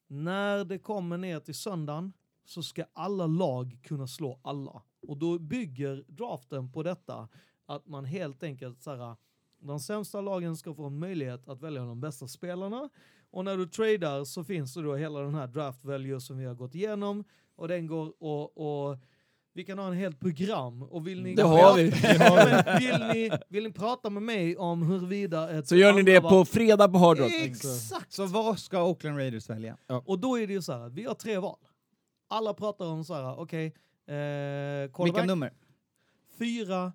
[0.08, 2.14] när det kommer ner till söndagen
[2.46, 4.82] så ska alla lag kunna slå alla.
[5.08, 7.28] Och då bygger draften på detta,
[7.66, 9.16] att man helt enkelt så här,
[9.60, 12.90] de sämsta lagen ska få en möjlighet att välja de bästa spelarna.
[13.32, 16.46] Och när du tradar så finns det då hela den här draft value som vi
[16.46, 17.24] har gått igenom.
[17.56, 18.58] Och den går och,
[18.90, 18.98] och
[19.54, 20.84] vi kan ha en helt program.
[20.84, 21.84] Och vill ni Det har vi.
[22.20, 26.22] Ja, vill, ni, vill ni prata med mig om huruvida ett Så gör ni det
[26.22, 27.32] på fredag på Hard Rock.
[27.34, 28.14] Exakt!
[28.14, 29.78] Så vad ska Oakland Raiders välja?
[30.06, 31.58] Och då är det ju så här, vi har tre val.
[32.28, 33.66] Alla pratar om så här, okej,
[34.08, 35.54] eh, Vilka nummer?
[36.38, 36.94] 4,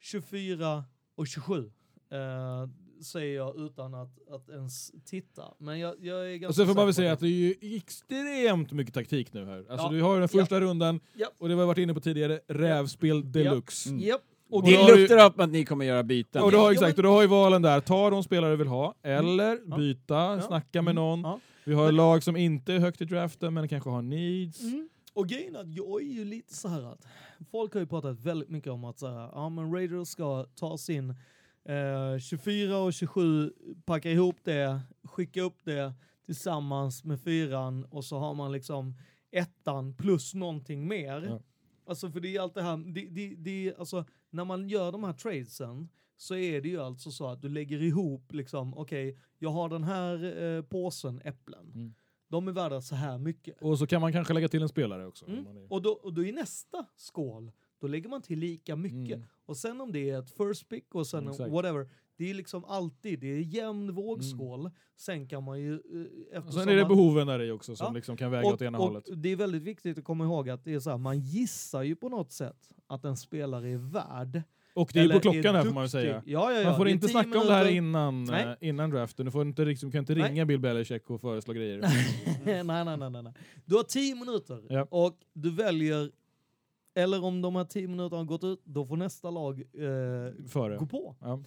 [0.00, 0.84] 24
[1.16, 1.70] och 27.
[2.12, 2.68] Eh,
[3.04, 5.42] säger jag utan att, att ens titta.
[5.58, 7.54] Men jag, jag är ganska Och sen får man väl säga att det är ju
[7.76, 9.64] extremt mycket taktik nu här.
[9.70, 9.90] Alltså Ja.
[9.92, 11.26] du har ju den första rundan, Ja.
[11.38, 13.88] och det har vi varit inne på tidigare, rävspel deluxe.
[13.90, 14.00] Mm.
[14.02, 14.20] Japp.
[14.50, 16.42] Och då Det luktar upp att ni kommer göra byten.
[16.42, 18.56] Och du har, Ja, exakt, och du har ju valen där, ta de spelare du
[18.56, 19.76] vill ha, eller Ja.
[19.76, 21.20] byta, snacka med någon.
[21.20, 21.40] Ja.
[21.64, 24.60] Vi har Men- lag som inte är högt i draften men kanske har needs.
[24.60, 24.88] Mm.
[25.20, 27.06] Och grejen är att jag är ju lite så här att
[27.50, 30.78] folk har ju pratat väldigt mycket om att så här, ja men Raiders ska ta
[30.78, 31.10] sin
[31.64, 33.52] eh, 24 och 27,
[33.84, 35.94] packa ihop det, skicka upp det
[36.26, 38.94] tillsammans med fyran och så har man liksom
[39.30, 41.22] ettan plus någonting mer.
[41.22, 41.40] Ja.
[41.86, 45.04] Alltså för det är allt det här, det, det, det, alltså när man gör de
[45.04, 49.50] här tradesen så är det ju alltså så att du lägger ihop liksom, okej, jag
[49.50, 51.72] har den här eh, påsen äpplen.
[51.74, 51.94] Mm.
[52.30, 53.62] De är värda så här mycket.
[53.62, 55.26] Och så kan man kanske lägga till en spelare också.
[55.28, 55.46] Mm.
[55.46, 59.16] är- Och, då, och då i nästa skål, då lägger man till lika mycket.
[59.16, 59.28] Mm.
[59.46, 61.50] Och sen om det är ett first pick och sen Exakt.
[61.52, 64.70] whatever, det är liksom alltid, det är jämn vågskål.
[64.96, 65.72] Sen kan man ju...
[65.74, 67.92] eh, Och eftersom sen är det behoven där i också som Ja.
[67.92, 69.08] liksom kan väga åt ena och, hållet.
[69.08, 71.82] och det är väldigt viktigt att komma ihåg att det är så här, man gissar
[71.82, 74.42] ju på något sätt att en spelare är värd.
[74.80, 76.22] Och det är ju på klockan här får man ju säga.
[76.26, 76.68] Ja, ja, ja.
[76.68, 77.76] Man får inte 10 snacka om det här minuter.
[77.76, 78.44] innan, Nej.
[78.60, 79.26] eh, innan draften.
[79.26, 80.28] Du får inte, liksom, kan inte Nej.
[80.30, 81.78] ringa Bill Belichick och föreslå grejer.
[82.44, 83.32] nej, nej, nej, nej, nej.
[83.64, 84.86] Du har tio minuter Ja.
[84.90, 86.10] och du väljer,
[86.94, 90.76] eller om de här tio minuterna har gått ut, då får nästa lag eh, Före.
[90.76, 91.16] gå på.
[91.20, 91.40] Ja.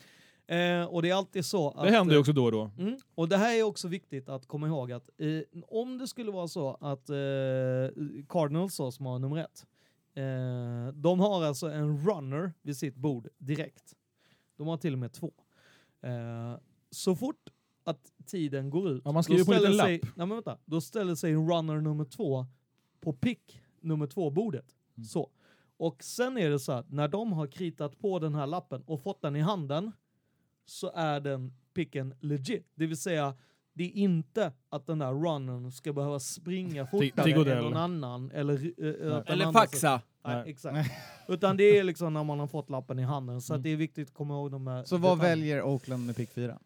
[0.55, 1.84] Eh, och det är alltid så att...
[1.84, 2.72] Det händer ju eh, också då och då.
[2.80, 2.97] Mm.
[3.15, 6.47] Och det här är också viktigt att komma ihåg att eh, om det skulle vara
[6.47, 7.15] så att eh,
[8.30, 9.65] Cardinals som har nummer ett,
[10.14, 13.95] eh, de har alltså en runner vid sitt bord direkt.
[14.57, 15.34] De har till och med två.
[16.02, 16.57] Eh,
[16.90, 17.49] så fort
[17.84, 21.81] att tiden går ut, Ja, man då ställer sig, nej, vänta, då ställer sig runner
[21.81, 22.45] nummer två
[22.99, 24.76] på pick nummer två bordet.
[24.95, 25.06] Mm.
[25.06, 25.30] Så.
[25.77, 29.03] Och sen är det så att när de har kritat på den här lappen och
[29.03, 29.91] fått den i handen
[30.65, 32.72] så är den picken legit.
[32.76, 33.35] Det vill säga,
[33.73, 38.31] det är inte att den där runnern ska behöva springa fortare än någon annan.
[38.31, 40.01] Eller, att den Eller faxa.
[40.25, 40.51] Nej, Nej.
[40.51, 40.91] exakt.
[41.27, 43.41] Utan det är liksom när man har fått lappen i handen.
[43.41, 43.59] Så Mm.
[43.59, 46.29] att det är viktigt att komma ihåg de här Så vad väljer Oakland med pick
[46.31, 46.59] 4?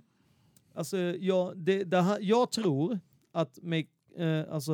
[0.73, 2.99] Alltså, jag, det, det här, jag tror
[3.31, 4.71] att Make, eh, alltså,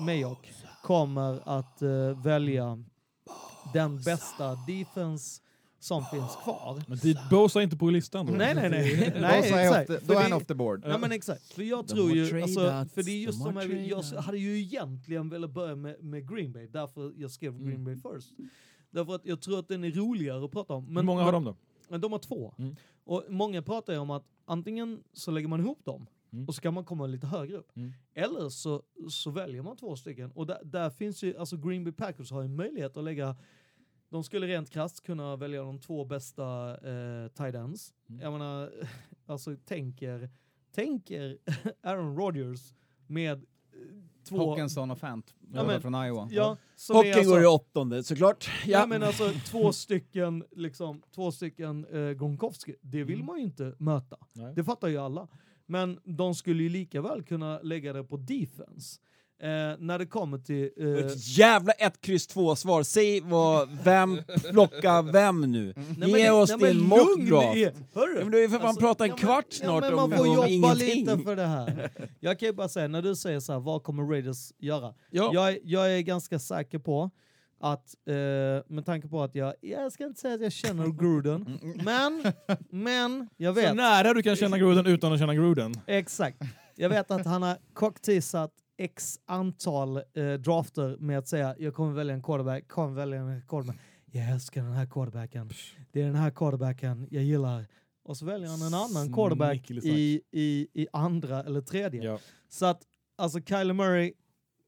[0.00, 2.84] Mayock kommer att eh, välja
[3.74, 5.42] den bästa defense
[5.80, 6.82] som finns kvar.
[6.88, 8.32] Men dit Bosa inte på listan då.
[8.32, 9.10] Nej, nej, nej.
[9.14, 10.06] Då nej exakt.
[10.06, 10.82] då är han det- off the board.
[10.86, 12.60] Ja men exakt, för jag tror ju, alltså,
[12.94, 14.24] för det är just här, jag tradat.
[14.24, 17.84] hade ju egentligen velat börja med, med Green Bay, därför jag skrev Green Mm.
[17.84, 18.32] Bay first.
[18.90, 20.86] Därför att jag tror att den är roligare att prata om.
[20.86, 21.56] Hur Men, många har de då?
[21.88, 22.54] Men de har två.
[22.58, 22.76] Mm.
[23.04, 26.48] Och många pratar ju om att antingen så lägger man ihop dem Mm.
[26.48, 27.76] och så kan man komma lite högre upp.
[27.76, 27.92] Mm.
[28.14, 30.30] Eller så, så väljer man två stycken.
[30.30, 33.36] Och där, där finns ju, alltså Green Bay Packers har ju möjlighet att lägga
[34.10, 37.94] de skulle rent krasst kunna välja de två bästa eh, tight ends.
[38.08, 38.20] Mm.
[38.20, 38.72] Jag menar,
[39.26, 40.30] alltså tänker,
[40.74, 41.38] tänk er
[41.82, 42.74] Aaron Rodgers
[43.06, 43.44] med eh,
[44.28, 44.48] två...
[44.50, 46.28] Hawkinson och Fant, båda men- från Iowa.
[46.30, 46.56] Ja,
[46.92, 48.48] Hockeyn alltså- går i åttonde, såklart.
[48.66, 48.78] Ja.
[48.80, 48.86] Ja.
[48.86, 54.16] men alltså två stycken, liksom, två stycken eh, Gronkowski, det vill man ju inte möta.
[54.32, 54.54] Nej.
[54.54, 55.28] Det fattar ju alla.
[55.66, 59.00] Men de skulle ju lika väl kunna lägga det på defense.
[59.40, 59.48] Eh,
[59.78, 60.70] när det kommer till...
[60.76, 62.82] Eh, Ett jävla 1, kryss 2 svar.
[62.82, 64.20] Säg vad, vem
[64.50, 65.72] plockar vem nu?
[65.76, 67.56] nej, men Ge det- oss nej, men din mockdraft.
[67.94, 69.80] Ja, men du har ju för fan Alltså, pratat en ja, men- kvart ja, snart
[69.80, 71.06] men om, man får om jobba ingenting.
[71.06, 71.90] lite för det här.
[72.20, 74.94] Jag kan ju bara säga, när du säger så här, vad kommer Raiders göra?
[75.10, 75.30] Ja.
[75.34, 77.10] Jag, är- jag är ganska säker på
[77.60, 78.14] att, eh,
[78.74, 82.32] med tanke på att jag, jag ska inte säga att jag känner Gruden, men,
[82.70, 83.74] men jag Så vet.
[83.76, 85.74] nära du kan känna Gruden utan att känna Gruden.
[85.86, 86.38] Exakt.
[86.76, 91.92] Jag vet att han har cockteasat x antal eh, drafter med att säga jag kommer
[91.92, 93.76] välja en quarterback, kommer välja en quarterback.
[94.12, 95.50] Jag älskar den här quarterbacken.
[95.92, 97.66] Det är den här quarterbacken jag gillar.
[98.04, 102.02] Och så väljer han en annan quarterback i, i, i andra eller tredje.
[102.02, 102.18] Ja.
[102.48, 102.82] Så att
[103.16, 104.12] alltså Kyler Murray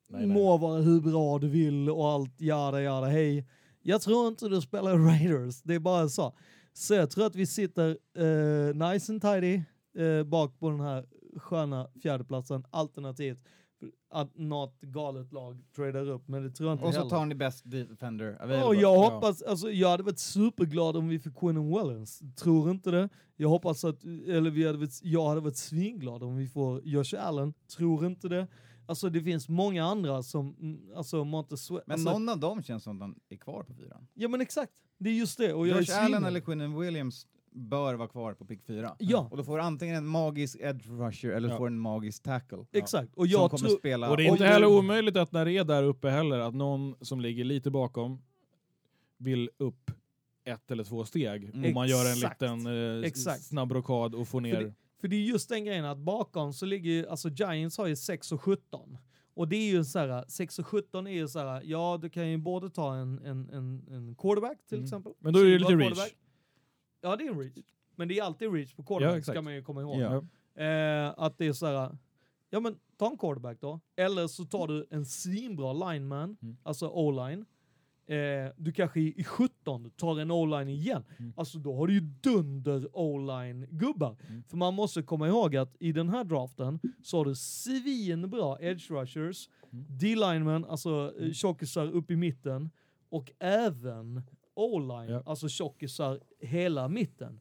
[0.09, 0.37] Nej, nej.
[0.37, 3.47] må vara hur bra du vill och allt, jada jada hej.
[3.83, 6.37] Jag tror inte du spelar Raiders, det är bara så.
[6.73, 9.63] Så jag tror att vi sitter eh, nice and tidy
[9.99, 11.07] eh, bak på den här
[11.37, 13.39] sköna fjärdeplatsen, alternativt
[14.11, 17.11] att något galet lag tradar upp, men det tror jag inte Och så heller.
[17.11, 18.65] tar ni best defender available.
[18.67, 19.11] och jag Ja.
[19.11, 22.23] hoppas, alltså jag hade varit superglad om vi fick Quinnen Wellens.
[22.37, 23.09] Tror inte det.
[23.37, 27.15] Jag hoppas att, eller vi hade varit, jag hade varit svinglad om vi får Josh
[27.19, 27.55] Allen.
[27.77, 28.47] Tror inte det.
[28.87, 30.57] Alltså det finns många andra som,
[30.97, 31.87] alltså Montez Sweat.
[31.87, 34.07] Men alltså, någon av dem känns som de är kvar på fyran.
[34.15, 35.53] Ja men exakt, det är just det.
[35.55, 38.97] Och Josh Allen eller Quinnen Williams bör vara kvar på pick 4.
[38.99, 39.29] Ja.
[39.31, 41.57] Och då får du antingen en magisk edge rusher eller Ja.
[41.57, 42.59] får en magisk tackle.
[42.73, 43.15] Exakt.
[43.15, 44.11] Och som jag kommer tror, spela...
[44.11, 46.95] Och det är inte heller omöjligt att när det är där uppe heller, att någon
[47.01, 48.23] som ligger lite bakom
[49.19, 49.91] vill upp
[50.45, 51.45] ett eller två steg.
[51.45, 51.65] Mm.
[51.65, 52.67] Om man gör en liten
[53.01, 53.43] eh, Exakt.
[53.43, 54.61] snabb rockad och får ner...
[54.61, 57.87] det- för det är just den grejen att bakom så ligger ju, alltså Giants har
[57.87, 58.99] ju 6 och 17.
[59.35, 62.09] Och det är ju så här, 6 och 17 är ju så här, ja du
[62.11, 64.85] kan ju både ta en, en, en, en quarterback till Mm.
[64.85, 65.13] exempel.
[65.19, 66.13] Men då är det Superbra lite reach.
[67.01, 67.65] Ja det är en reach.
[67.97, 69.35] Men det är alltid reach på Ja, quarterback exakt.
[69.37, 70.01] ska man ju komma ihåg.
[70.01, 70.17] Ja.
[70.65, 71.99] Eh, att det är så här,
[72.51, 73.81] ja men ta en quarterback då.
[73.97, 76.57] Eller så tar du en svinbra lineman, Mm.
[76.63, 77.45] alltså o-line.
[78.07, 81.05] Eh, du kanske i, i 17 tar en o-line igen.
[81.19, 81.33] Mm.
[81.37, 84.17] Alltså då har du ju dunder o-line gubbar.
[84.29, 84.43] Mm.
[84.49, 88.91] För man måste komma ihåg att i den här draften så har du svinbra edge
[88.91, 89.85] rushers, Mm.
[89.89, 92.71] D-linemen, alltså eh, tjockisar upp i mitten
[93.09, 94.23] och även
[94.65, 95.23] o-line, Ja.
[95.27, 97.41] alltså tjockisar hela mitten.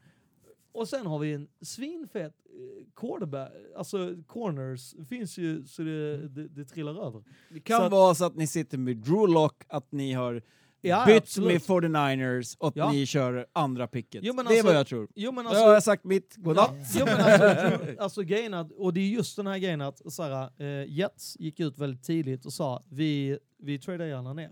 [0.71, 6.47] Och sen har vi en svinfet eh, quarterback, alltså corners finns ju så det, det,
[6.47, 7.23] det trillar över.
[7.49, 10.41] Det kan Så att- vara så att ni sitter med Drew Lock, att ni har
[10.81, 11.47] Ja, bytt absolut.
[11.53, 12.91] med 49ers och att Ja.
[12.91, 14.21] ni kör andra picket.
[14.23, 15.07] Jo, men det är alltså- vad jag tror.
[15.15, 16.35] Jo men Då alltså, har jag sagt mitt.
[16.35, 16.71] Godnatt.
[16.71, 20.13] Ja, jo, men alltså, alltså grejen att, och det är just den här grejen att
[20.13, 24.51] så här, eh, Jets gick ut väldigt tidigt och sa vi, vi tradar gärna ner.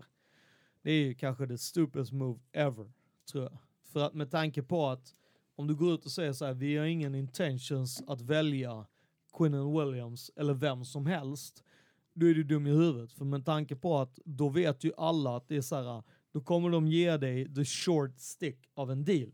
[0.88, 2.92] Det är ju kanske det stupidest move ever,
[3.32, 3.58] tror jag.
[3.94, 5.14] För att med tanke på att
[5.56, 8.86] om du går ut och säger så här, vi har ingen intentions att välja
[9.38, 11.64] Quinnen Williams eller vem som helst,
[12.14, 13.12] då är du dum i huvudet.
[13.12, 16.04] För med tanke på att då vet ju alla att det är så här,
[16.34, 19.32] då kommer de ge dig the short stick av en deal.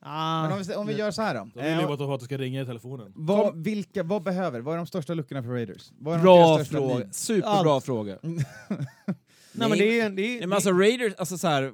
[0.00, 1.40] Ah, Men om vi, om vi gör så här då.
[1.54, 3.12] Då vill jag Eh, bara att du ska ringa i telefonen.
[3.16, 5.92] vad, vilka, vad behöver, vad är de största luckorna för Raiders?
[5.98, 7.12] Vad är de Bra fråga.
[7.12, 7.84] Superbra Allt.
[7.84, 8.18] fråga.
[9.58, 10.10] Nej men det är...
[10.10, 11.72] Det är, men alltså Raiders, alltså så här,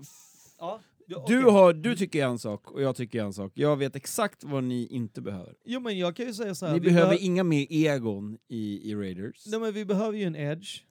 [0.59, 0.81] ja,
[1.27, 3.53] du, har, du tycker en sak och jag tycker en sak.
[3.55, 5.55] Jag vet exakt vad ni inte behöver.
[5.65, 6.73] Jo men jag kan ju säga så här.
[6.73, 9.47] Ni behöver behö- inga mer egon i, i Raiders.
[9.47, 10.83] Nej men vi behöver ju en edge.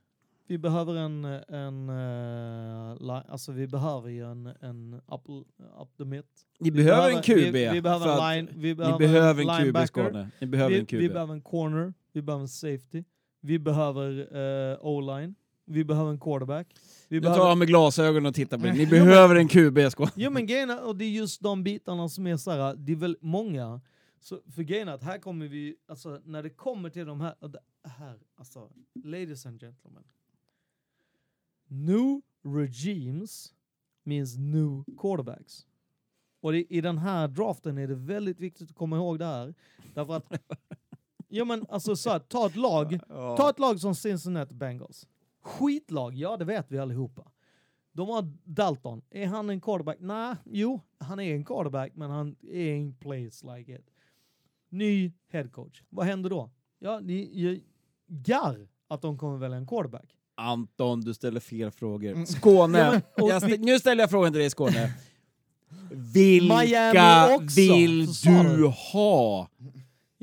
[0.47, 5.30] Vi behöver en, en uh, alltså vi behöver ju en, en up,
[5.81, 6.23] up the mid.
[6.59, 7.53] Ni Vi behöver en QB.
[7.53, 9.88] Vi, vi behöver en line, vi Ni behöver, behöver en QB.
[9.88, 10.30] Skåne.
[10.41, 10.99] Ni behöver vi, en QB.
[10.99, 13.03] vi behöver en corner, vi behöver en safety.
[13.41, 14.35] Vi behöver
[14.72, 15.35] uh, o-line.
[15.72, 16.68] Vi behöver en quarterback.
[17.07, 17.41] Vi Jag behöver...
[17.41, 18.73] tar av mig glasögonen och tittar på det.
[18.73, 20.11] Ni behöver en QB Skåne.
[20.15, 23.18] Jo men grejen och det är just de bitarna som är såhär, det är väl
[23.22, 23.81] många,
[24.19, 27.35] så för grejen att här kommer vi, alltså när det kommer till de här,
[27.84, 28.69] här, alltså
[29.03, 30.03] ladies and gentlemen.
[31.68, 33.53] New regimes
[34.03, 35.65] means new quarterbacks.
[36.41, 39.53] Och det, i den här draften är det väldigt viktigt att komma ihåg det här.
[39.93, 40.26] Därför att,
[41.27, 45.07] ja men alltså så här, ta ett lag, Ta ett lag som Cincinnati Bengals.
[45.41, 47.31] Skitlag, ja det vet vi allihopa.
[47.93, 49.01] De har Dalton.
[49.09, 49.97] Är han en quarterback?
[49.99, 53.88] Nej, jo, han är en quarterback, men han är en plays like it.
[54.69, 55.81] Ny headcoach.
[55.89, 56.49] Vad händer då?
[56.80, 57.63] Ja, ni
[58.07, 60.15] garr att de kommer välja en quarterback.
[60.35, 62.11] Anton, du ställer fel frågor.
[62.11, 62.26] Mm.
[62.26, 62.77] Skåne.
[63.18, 64.93] Ja, men- stä- vi- nu ställer jag frågan till dig Skåne.
[65.91, 68.68] Vilka vill du.
[68.93, 69.47] ha?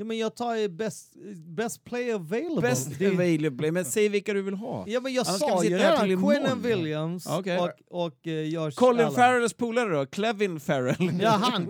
[0.01, 1.15] Ja men jag tar ju best,
[1.47, 2.61] best player available.
[2.69, 4.85] Best Det- available, men säg vilka du vill ha.
[4.89, 6.41] Ja men jag Annars sa ju redan till imorgon.
[6.43, 7.59] Quinnen Williams Okej.
[7.59, 9.15] och, och uh, Josh Colin Allen.
[9.15, 10.07] Farrells polare då?
[10.07, 11.20] Clevin Farrell?
[11.23, 11.62] Ja han,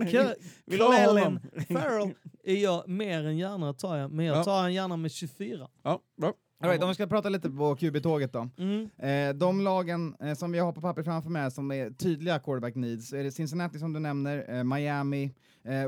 [1.07, 1.39] honom?
[1.67, 2.11] Farrell
[2.43, 4.43] är jag mer än gärna tar jag, men jag Ja.
[4.43, 5.67] tar han gärna med 24.
[5.83, 6.33] Ja, bra.
[6.63, 8.49] All right, om vi ska prata lite på QB-tåget då.
[8.57, 8.89] Mm.
[8.97, 12.75] Eh, de lagen eh, som vi har på papper framför mig som är tydliga quarterback
[12.75, 15.31] needs, är det Cincinnati som du nämner, eh, Miami,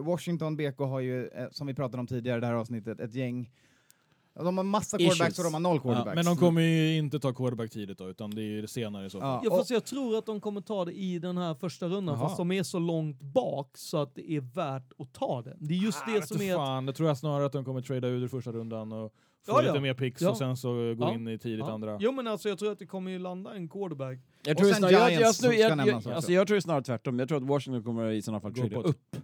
[0.04, 3.14] Washington, BK har ju, eh, som vi pratade om tidigare i det här avsnittet, ett
[3.16, 3.52] gäng.
[4.34, 5.14] Ja, De har massa Issues.
[5.18, 6.16] quarterbacks och de har noll Ja, quarterbacks.
[6.16, 9.10] men de kommer ju inte ta quarterback tidigt då, utan det är ju senare i
[9.10, 9.30] så fall.
[9.44, 9.50] Ja.
[9.52, 12.28] Ja, fast jag tror att de kommer ta det i den här första rundan, Jaha.
[12.28, 15.56] fast de är så långt bak så att det är värt att ta det.
[15.60, 16.52] Det är just Ah, det som är...
[16.52, 19.14] att- fan, det tror jag snarare att de kommer trada ut i första rundan och
[19.46, 19.82] få Ja, lite ja.
[19.82, 20.30] mer picks Ja.
[20.30, 21.14] och sen så gå Ja.
[21.14, 21.72] in i tidigt Ja.
[21.74, 21.98] andra.
[22.02, 24.20] Jo men alltså jag tror att det kommer ju landa en quarterback.
[24.44, 27.20] Jag tror, snarare, jag, jag, jag, jag, alltså jag tror snarare tvärtom.
[27.20, 29.16] Jag tror att Washington kommer i sådana fall Gå trada upp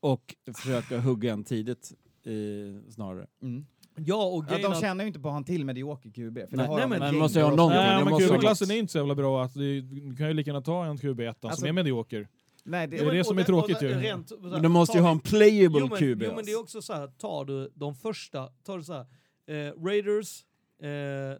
[0.00, 1.92] och försöka hugga en tidigt
[2.24, 3.26] eh, snarare.
[3.42, 3.66] Mm.
[3.98, 6.34] Ja och Ja, de att- tjänar ju inte på att ha en till medioker QB.
[6.38, 8.92] För det Nej, har nej, men man måste ha någon Nej, men QB-klassen är inte
[8.92, 9.44] så jävla bra.
[9.44, 12.28] Att det, du kan ju lika gärna ta en QB1 Alltså- som är medioker.
[12.64, 13.88] Nej, det, Det är det som är tråkigt ju.
[13.88, 16.22] rent- Men de måste ju ha en playable jo, men, QB.
[16.26, 19.06] Jo men det är också så här, tar du de första, tar du så här,
[19.46, 20.44] eh, Raiders,
[20.82, 20.88] eh,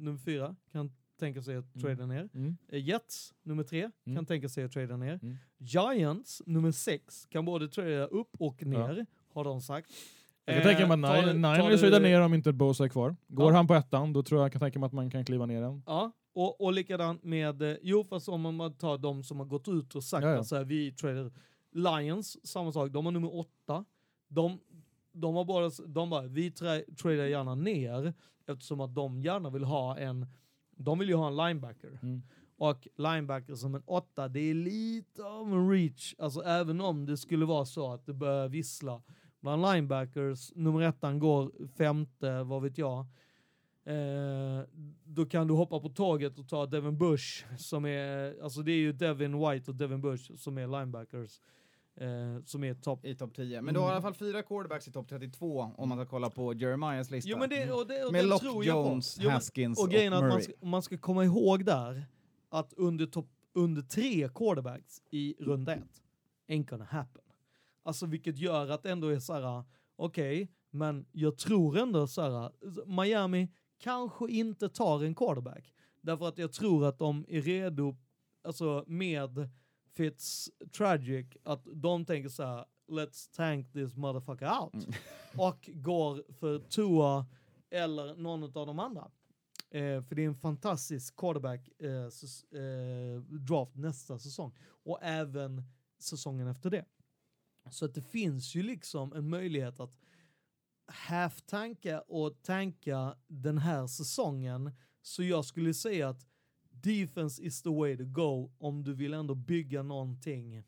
[0.01, 1.83] nummer fyra, kan tänka sig att Mm.
[1.97, 2.29] trada ner.
[2.35, 2.57] Mm.
[2.73, 4.17] Eh, Jets, nummer tre, Mm.
[4.17, 5.19] kan tänka sig att trada ner.
[5.23, 5.37] Mm.
[5.59, 9.91] Giants, nummer sex, kan både trada upp och ner, har de sagt.
[10.45, 12.35] Jag kan tänka mig Eh, att tar Nin- du- tar Niners du- tradar ner om
[12.35, 13.17] inte Bosa är kvar.
[13.29, 13.57] Går Ja.
[13.57, 15.63] han på ettan, då tror jag jag kan tänka mig att man kan kliva ner
[15.63, 15.83] en.
[15.87, 19.69] Ja, och, och likadant med, eh, jo fast om man tar de som har gått
[19.69, 20.39] ut och sagt Ja, ja.
[20.41, 21.33] att så här, vi tradar
[21.73, 23.85] Lions, samma sak, de har nummer åtta.
[24.29, 24.59] De,
[25.13, 28.15] de har bara, de bara, vi tra- tradar gärna ner
[28.47, 30.27] eftersom att de gärna vill ha en,
[30.77, 31.99] de vill ju ha en linebacker.
[32.03, 32.23] Mm.
[32.59, 37.17] Och linebacker som en åtta, det är lite av en reach, alltså även om det
[37.17, 39.03] skulle vara så att det börjar vissla
[39.41, 43.07] bland linebackers, nummer ettan går femte, vad vet jag.
[43.85, 44.65] Eh,
[45.05, 48.77] då kan du hoppa på tåget och ta Devin Bush som är, alltså det är
[48.77, 51.41] ju Devin White och Devin Bush som är linebackers.
[52.01, 53.05] Eh, som är topp.
[53.07, 53.63] I topp 10.
[53.63, 56.31] Men du har i alla fall fyra quarterbacks i topp 32 om man ska kolla
[56.31, 57.31] på Jeremiahs lista.
[57.31, 58.43] Jo men det, och det, och Med Lock.
[58.65, 60.43] Jones, Jo, men- Haskins Och och, är att man Murray.
[60.43, 62.05] ska, man ska komma ihåg där
[62.49, 66.03] att under, topp, under tre quarterbacks i runda ett,
[66.49, 67.23] ain't gonna happen.
[67.83, 69.65] Alltså vilket gör att ändå är så här,
[69.97, 72.53] okej, men jag tror ändå så här,
[72.87, 73.49] Miami
[73.79, 75.75] kanske inte tar en quarterback.
[76.01, 77.97] Därför att jag tror att de är redo,
[78.43, 79.49] alltså med
[79.97, 84.75] Fitz Tragic, att de tänker så här, let's tank this motherfucker out.
[84.75, 84.95] Mm.
[85.37, 87.27] Och går för Tua
[87.71, 89.11] eller någon av de andra.
[89.71, 94.55] Eh, för det är en fantastisk quarterback eh, eh, draft nästa säsong.
[94.67, 95.63] Och även
[95.99, 96.85] säsongen efter det.
[97.71, 99.97] Så att det finns ju liksom en möjlighet att
[100.87, 104.73] half-tanka och tanka den här säsongen.
[105.03, 106.27] Så jag skulle säga att
[106.71, 110.65] defense is the way to go om du vill ändå bygga någonting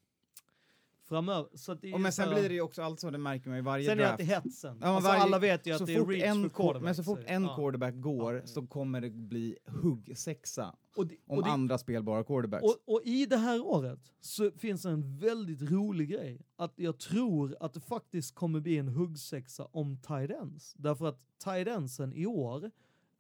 [1.09, 1.49] framöver.
[1.55, 3.59] Så det är Och men sen blir det ju också allt så, det märker man
[3.59, 4.13] i varje Sen är det draft.
[4.13, 4.79] alltid hetsen.
[4.81, 6.85] Ja, alltså varje- alla vet ju att det är reach en för quar- quarterbacks.
[6.85, 7.55] men så fort en Ja.
[7.57, 8.47] quarterback går Ja.
[8.47, 12.65] så kommer det bli huggsexa Och, det, om och, det, andra spelbara quarterbacks.
[12.65, 16.41] och, och i det här året så finns en väldigt rolig grej.
[16.57, 20.75] Att jag tror att det faktiskt kommer bli en huggsexa om tight ends.
[20.79, 22.71] Därför att tight endsen i år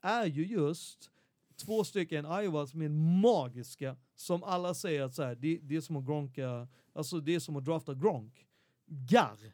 [0.02, 1.10] är ju just
[1.58, 2.88] två stycken Iowa som är
[3.22, 3.96] magiska.
[4.16, 7.40] Som alla säger att så här, det, det är som att gronka, alltså det är
[7.40, 8.46] som att drafta Gronk.
[8.86, 9.52] Garr.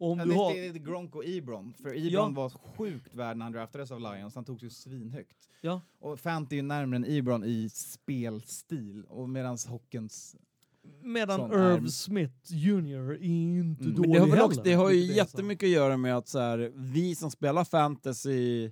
[0.00, 2.28] Om Ja, du det, har, det är Gronk och Ebron, för Ebron Ja.
[2.30, 5.36] var sjukt värd när han draftades av Lions, han togs ju svinhögt.
[5.60, 5.80] Ja.
[5.98, 10.36] Och Fant är ju närmare än Ebron i spelstil, och medans Hockens...
[11.02, 13.10] medan sån Irv är- Smith Jr.
[13.10, 13.94] är inte Mm.
[13.96, 15.14] dålig Men det har, väl också, det har ju så.
[15.14, 18.70] jättemycket att göra med att så här, vi som spelar fantasy.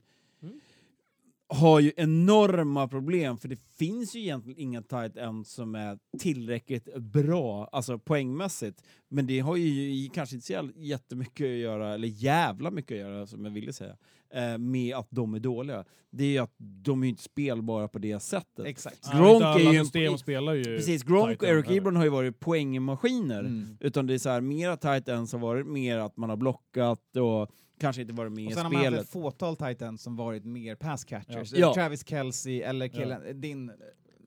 [1.52, 6.96] Har ju enorma problem, för det finns ju egentligen inga tight ends som är tillräckligt
[6.96, 8.82] bra, alltså poängmässigt.
[9.08, 13.26] Men det har ju kanske inte så jättemycket att göra, eller jävla mycket att göra,
[13.26, 13.96] som jag ville säga,
[14.34, 15.84] eh, med att de är dåliga.
[16.10, 18.66] Det är ju att de är inte spelbara på det sättet.
[18.66, 19.08] Exakt.
[19.12, 21.70] Ja, Gronk inte alla är ju en- system spelar ju Precis, Gronk och Eric.
[21.70, 23.40] Ebron har ju varit poängmaskiner.
[23.40, 23.76] Mm.
[23.80, 27.16] Utan det är så här, mera tight ends har varit mer att man har blockat
[27.16, 27.50] och
[27.82, 29.24] kanske inte varit med Och i sen har man haft ett spelet.
[29.24, 31.52] fåtal tight ends som varit mer pass catchers.
[31.52, 31.74] Ja.
[31.74, 33.72] Travis Kelce eller killen, din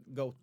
[0.08, 0.36] GOAT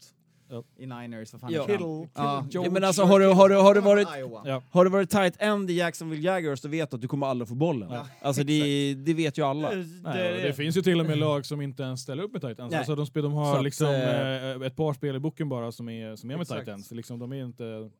[0.78, 1.66] i Niners, vad fan Ja.
[1.66, 2.47] Kittle, Ja.
[2.51, 4.09] Ja, men alltså, har, du, har, du, har, du varit.
[4.44, 4.62] Ja.
[4.70, 7.48] har du varit tight end i Jacksonville Jaguars då vet du att du kommer aldrig
[7.48, 7.90] få bollen.
[7.90, 9.72] Ja, Alltså det, det vet ju alla.
[9.72, 12.32] Eh, Nej, och det finns ju till och med lag som inte ens ställer upp
[12.32, 12.74] med tight ends.
[12.74, 15.89] Alltså de, de har Så att, liksom eh, ett par spel i boken bara som
[15.89, 16.64] är, som är med Exakt.
[16.64, 16.90] tight ends.
[16.90, 17.90] Liksom, de är inte...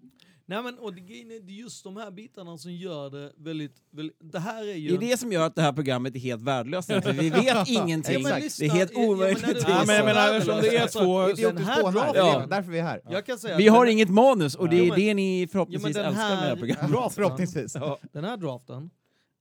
[0.53, 4.17] Nej men och det, det är just de här bitarna som gör det väldigt, väldigt
[4.21, 4.95] det här är Det ju...
[4.95, 6.89] är det som gör att det här programmet är helt värdelöst.
[6.89, 8.15] För vi vet ingenting.
[8.23, 9.65] Ja, men det lyssna, är helt ja, men omöjligt.
[9.69, 11.27] Ja, men Alltså, eftersom det är alltså, två...
[11.53, 12.47] den här det Ja.
[12.51, 13.01] därför vi är här.
[13.11, 15.41] Jag kan säga vi har den- inget manus och det är Jo, men- det ni
[15.41, 16.91] men förhoppningsvis den älskar med det här programmet.
[16.91, 17.75] draften, Förhoppningsvis.
[17.75, 17.99] Ja.
[18.13, 18.91] den här draften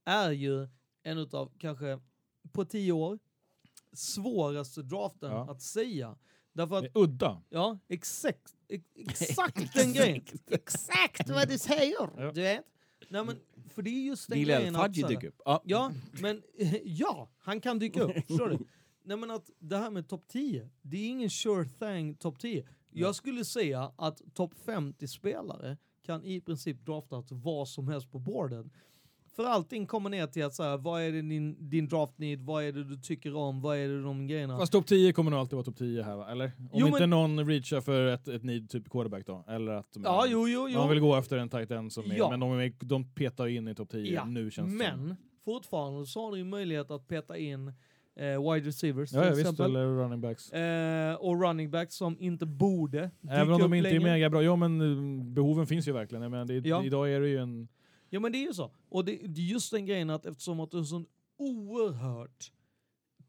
[0.06, 0.68] är ju
[1.04, 2.00] en utav kanske
[2.54, 3.20] på tio år
[3.94, 5.52] svåraste draften Ja.
[5.52, 6.16] att säga.
[6.53, 7.41] Därför att, udda.
[7.49, 10.22] ja, exakt, ex, exakt den grejen.
[10.48, 12.10] Exakt vad du säger!
[12.18, 12.32] Ja.
[12.32, 12.65] Du vet?
[13.10, 14.76] Nej men, för det är just den Lilla grejen.
[14.76, 15.41] Fudgy dyker upp.
[15.45, 15.61] Ja.
[15.65, 15.91] Ja,
[16.22, 16.41] men
[16.84, 18.28] ja, han kan dyka upp.
[18.28, 18.57] Förstår du?
[19.03, 22.68] Nej men att det här med topp 10, det är ingen sure thing topp 10.
[22.90, 28.11] Jag skulle säga att topp 50 spelare kan i princip drafta till vad som helst
[28.11, 28.72] på boarden.
[29.36, 32.41] För allting kommer ner till att så här, vad är det din, din draft need,
[32.41, 34.58] vad är det du tycker om, vad är det de grejerna.
[34.58, 36.32] Fast topp 10 kommer nog alltid vara topp 10 här va?
[36.32, 36.45] Eller?
[36.58, 39.45] Om Jo, inte men- någon reachar för ett, ett need typ quarterback då?
[39.48, 40.80] Eller att de, ja, jo, jo, jo.
[40.80, 42.30] de vill gå efter en tight end som är, Ja.
[42.30, 44.99] men de, är, de petar in i topp 10 Ja, nu känns det som.
[45.06, 47.68] Men fortfarande så har du ju möjlighet att peta in
[48.16, 49.66] eh, wide receivers Ja, till visst, exempel.
[49.66, 50.52] eller running backs.
[50.52, 54.03] Eh, och running backs som inte borde Även om de inte är längre.
[54.12, 54.44] mega bra.
[54.44, 56.22] Ja men eh, behoven finns ju verkligen.
[56.22, 56.84] Jag menar, det, Ja.
[56.84, 57.68] Idag är det ju en...
[58.14, 58.72] Ja men det är ju så.
[58.90, 61.06] Och det, det är just den grejen att eftersom att du är sån
[61.38, 62.52] oerhört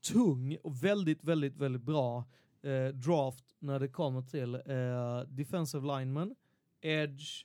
[0.01, 2.25] tung och väldigt, väldigt, väldigt bra
[2.63, 6.35] eh, draft när det kommer till eh, defensive lineman,
[6.81, 7.45] edge,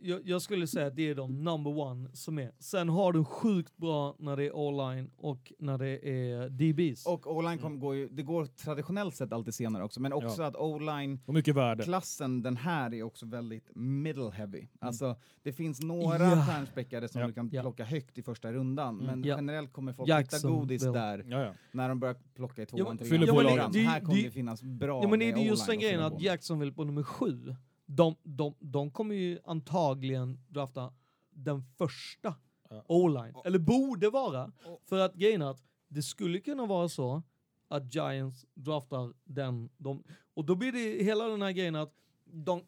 [0.00, 2.50] jag, jag skulle säga att det är de number one som är.
[2.58, 7.06] Sen har du sjukt bra när det är O-line och när det är DBs.
[7.06, 10.48] Och O-line kommer gå ju, det går traditionellt sett alltid senare också, men också Ja.
[10.48, 11.84] att O-line Och mycket värde.
[11.84, 14.66] klassen den här är också väldigt middle heavy.
[14.80, 16.44] Alltså det finns några Ja.
[16.46, 17.26] stjärnspäckade som Ja.
[17.26, 17.62] du kan Ja.
[17.62, 19.36] plocka högt i första rundan, men Ja.
[19.36, 20.60] generellt kommer folk hitta Jacksonville.
[20.60, 21.52] godis där Ja, ja.
[21.72, 23.38] när de börjar plocka i Ja, tvåan, men- trean, Fyller på
[23.78, 26.20] Här kommer det- det finnas bra Ja men är det just den grejen att på.
[26.22, 27.56] Jacksonville på nummer sju,
[27.86, 30.92] de, de, de kommer ju antagligen drafta
[31.30, 32.34] den första
[32.70, 32.84] Ja.
[32.88, 33.34] O-line.
[33.44, 34.52] Eller borde vara.
[34.84, 37.22] För att grejen är att det skulle kunna vara så
[37.68, 39.68] att Giants draftar den.
[39.76, 40.04] De,
[40.34, 41.94] och då blir det hela den här grejen att
[42.24, 42.62] de,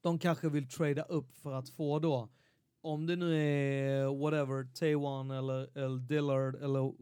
[0.00, 2.28] de kanske vill trada upp för att få då
[2.80, 6.92] om det nu är whatever, Taiwan eller, eller Dillard eller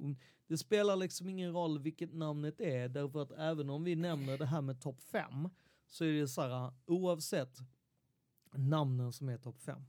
[0.46, 4.46] det spelar liksom ingen roll vilket namnet är därför att även om vi nämner det
[4.46, 5.48] här med topp 5
[5.86, 7.58] så är det så här oavsett
[8.52, 9.84] namnen som är topp 5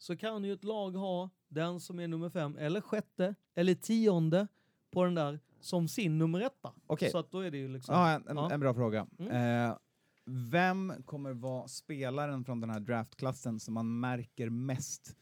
[0.00, 4.48] så kan ju ett lag ha den som är nummer 5 eller sjätte eller tionde
[4.90, 6.72] på den där som sin nummer etta.
[6.86, 7.10] Okej.
[7.10, 7.94] Så att då är det ju liksom...
[7.94, 8.50] Ja, en, en, Ja.
[8.50, 9.06] en bra fråga.
[9.18, 9.68] Mm.
[9.68, 9.76] Eh,
[10.24, 15.16] vem kommer vara spelaren från den här draftklassen som man märker mest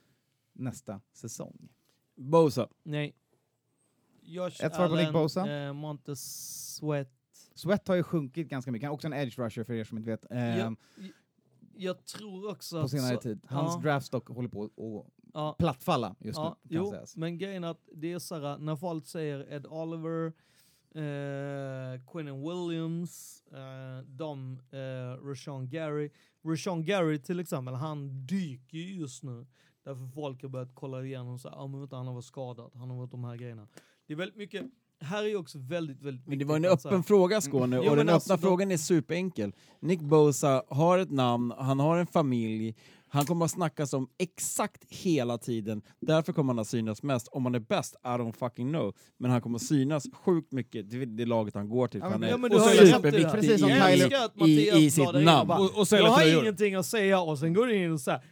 [0.52, 1.68] nästa säsong?
[2.14, 2.68] Bosa.
[2.82, 3.14] Nej.
[4.22, 5.50] Josh Ett svar på Nick Bosa.
[5.50, 6.80] Eh, Montez
[7.58, 7.88] Sweat.
[7.88, 10.10] Har ju sjunkit ganska mycket, han är också en edge rusher för er som inte
[10.10, 10.26] vet.
[10.30, 10.76] Jag,
[11.76, 13.40] jag tror också på att senare så- tid.
[13.48, 13.80] Hans ja.
[13.80, 17.16] draftstock håller på att Ja, plattfalla just ja, nu, jo, sägas.
[17.16, 20.32] men grejen är att det är såhär, när folk säger Ed Oliver,
[20.94, 26.10] eh, Quinnen Williams, eh, de, eh, Rashawn Gary.
[26.44, 29.46] Rashawn Gary till exempel, han dyker ju just nu.
[29.84, 32.70] Därför folk har börjat kolla igenom så här, ah, men vänta, han har varit skadad,
[32.74, 33.68] han har varit de här grejerna.
[34.06, 34.66] Det är väldigt mycket,
[35.00, 37.40] här är ju också väldigt, väldigt Men det var en att så här- öppen fråga
[37.40, 39.52] Skåne Jo, och men den alltså, öppna de- frågan är superenkel.
[39.80, 42.74] Nick Bosa har ett namn, han har en familj,
[43.10, 45.82] han kommer att snackas om exakt hela tiden.
[46.00, 47.28] Därför kommer han att synas mest.
[47.28, 48.94] Om han är bäst, I don't fucking know.
[49.18, 52.00] Men han kommer att synas sjukt mycket till det laget han går till.
[52.00, 52.86] Ja, han är Ja det det.
[52.92, 53.50] superviktig
[54.48, 55.50] i, i, i sitt namn.
[55.50, 58.22] Och, och jag har ingenting att säga och sen går du in och så här,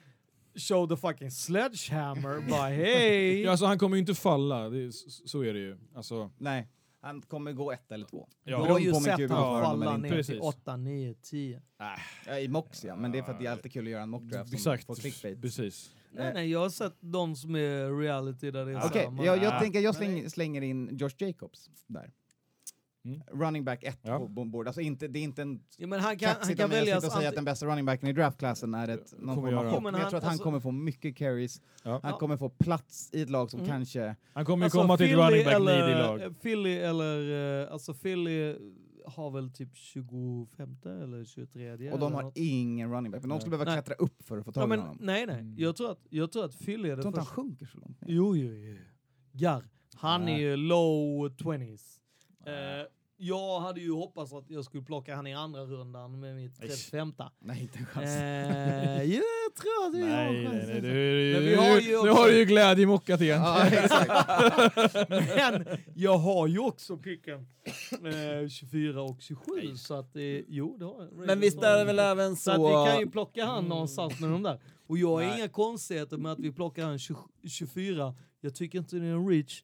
[0.58, 3.40] show the fucking sledgehammer, bara hej.
[3.42, 4.90] Ja, alltså, han kommer ju inte falla, det är,
[5.26, 5.76] så, är det ju.
[5.94, 6.68] Alltså, Nej,
[7.00, 8.28] han kommer gå ett eller två.
[8.44, 8.64] Ja.
[8.66, 10.26] Du har ju på sett han honom falla ner Precis.
[10.26, 11.62] till 8, 9, 10.
[12.26, 14.02] Ja, I Mox ja, men det är för att det är alltid kul att göra
[14.02, 14.86] en mockdraft exakt.
[14.86, 15.42] får clickbait.
[15.42, 15.90] Precis.
[16.12, 19.42] Nej, nej, jag har sett de som är reality där det är här, man- jag,
[19.42, 19.60] jag Ah.
[19.60, 22.12] tänker jag släng, slänger in Josh Jacobs där.
[23.06, 23.22] Mm.
[23.32, 24.18] Running back 1 Ja.
[24.18, 24.66] på, board.
[24.66, 27.28] Alltså inte, det är inte en Ja, men han kan, han kan mig att säga
[27.28, 29.72] att den bästa running backen i draftklassen är ett, någon Kommer form av.
[29.74, 31.60] Jo, men Men jag tror att han alltså- kommer få mycket carries.
[31.82, 31.90] Ja.
[32.02, 32.18] Han Ja.
[32.18, 33.70] kommer få plats i ett lag som Mm.
[33.70, 34.16] kanske...
[34.32, 36.40] Han kommer ju Alltså, komma till ett running back eller, lag.
[36.42, 38.56] Philly eller, eh, alltså Philly
[39.06, 43.20] har väl typ 25 eller 23 Och de har ingen running back.
[43.22, 43.82] Men de skulle behöva Nej.
[43.82, 44.98] klättra upp för att få ja, tag i men, honom.
[45.00, 45.40] Nej, nej.
[45.40, 45.54] Mm.
[45.58, 47.78] Jag tror att, jag tror att Philly är Jag det tror inte han sjunker så
[47.78, 47.98] långt.
[48.06, 48.76] Jo, jo, jo.
[49.32, 49.68] Gar.
[49.94, 50.34] Han Nej.
[50.34, 52.00] är ju low 20s.
[52.46, 52.52] Eh,
[53.18, 56.68] jag hade ju hoppats att jag skulle plocka han i andra rundan med mitt Nej.
[56.68, 57.12] 35.
[57.38, 58.06] Nej, inte en chans.
[58.06, 59.22] Eh, jo,
[59.60, 60.68] tror jag att vi har Nej, nej, chansen.
[60.68, 60.80] nej.
[60.80, 63.42] Du, Men vi har ju nu har du ju glädjemockat igen.
[63.42, 64.10] Ja, exakt.
[65.08, 67.46] Men jag har ju också picken
[68.42, 71.26] eh, 24 och 27 så att eh, jo det har jag.
[71.26, 72.84] Men visst är det väl även Så att så...
[72.84, 74.60] vi kan ju plocka han någonstans med de där.
[74.86, 75.38] Och jag har Nej.
[75.38, 77.16] inga konstigheter med att vi plockar han 20,
[77.48, 78.14] 24.
[78.40, 79.62] Jag tycker inte det är en reach.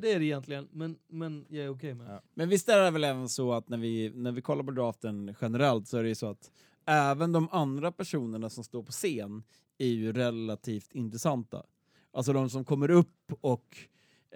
[0.00, 2.20] Det är det egentligen, men, men jag är okej med det.
[2.34, 5.34] Men visst är det väl även så att när vi, när vi kollar på draften
[5.40, 6.50] generellt så är det ju så att
[6.86, 9.42] även de andra personerna som står på scen
[9.78, 11.62] är ju relativt intressanta.
[12.12, 13.76] Alltså de som kommer upp och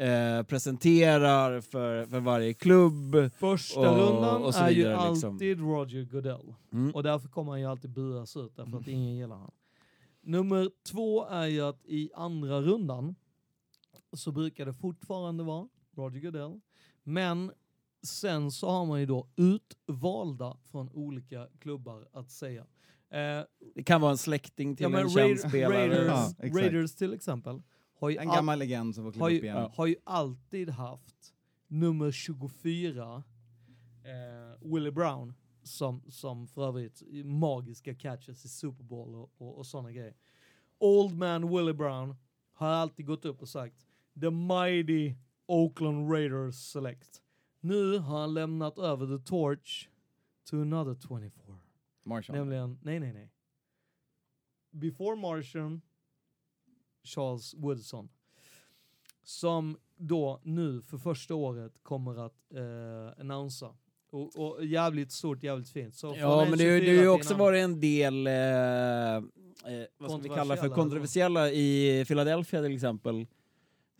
[0.02, 3.16] eh, presenterar för, för varje klubb.
[3.36, 5.32] Första Och- rundan och så är ju vidare, liksom.
[5.32, 6.54] alltid Roger Goodell.
[6.72, 6.94] Mm.
[6.94, 9.50] Och därför kommer han ju alltid buras ut, därför att ingen gillar han.
[10.20, 13.14] Nummer två är ju att i andra rundan
[14.12, 16.60] så brukar det fortfarande vara Roger Goodell.
[17.02, 17.52] Men
[18.02, 22.66] sen så har man ju då utvalda från olika klubbar att säga.
[23.10, 25.88] Eh, Det kan vara en släkting till ja, en känd spelare.
[25.88, 26.48] Raiders, Ja.
[26.60, 27.62] Raiders till exempel
[27.98, 29.70] har ju, En gammal legend som får kliva har, upp ju, igen.
[29.74, 31.34] har ju alltid haft
[31.68, 33.22] nummer 24,
[34.04, 39.66] eh, Willie Brown, som, som för övrigt magiska catches i Super Bowl och, och, och
[39.66, 40.14] sådana grejer.
[40.78, 42.16] Old man Willie Brown
[42.52, 43.85] har alltid gått upp och sagt
[44.20, 45.14] The mighty
[45.46, 47.22] Oakland Raiders select.
[47.60, 49.88] Nu har han lämnat över the torch
[50.50, 51.58] to another 24.
[52.04, 52.36] Marshall.
[52.36, 53.30] Nämligen, nej nej nej.
[54.70, 55.80] Before Martian,
[57.04, 58.08] Charles Woodson.
[59.22, 63.76] Som då nu för första året kommer att eh, annonsa.
[64.10, 65.94] Och, och jävligt stort, jävligt fint.
[65.94, 69.22] Så Ja, en men det, det 24 har ju också varit en del, eh, eh,
[69.98, 73.26] vad ska vi kalla för Kontroversiella, kontroversiella i Philadelphia till exempel.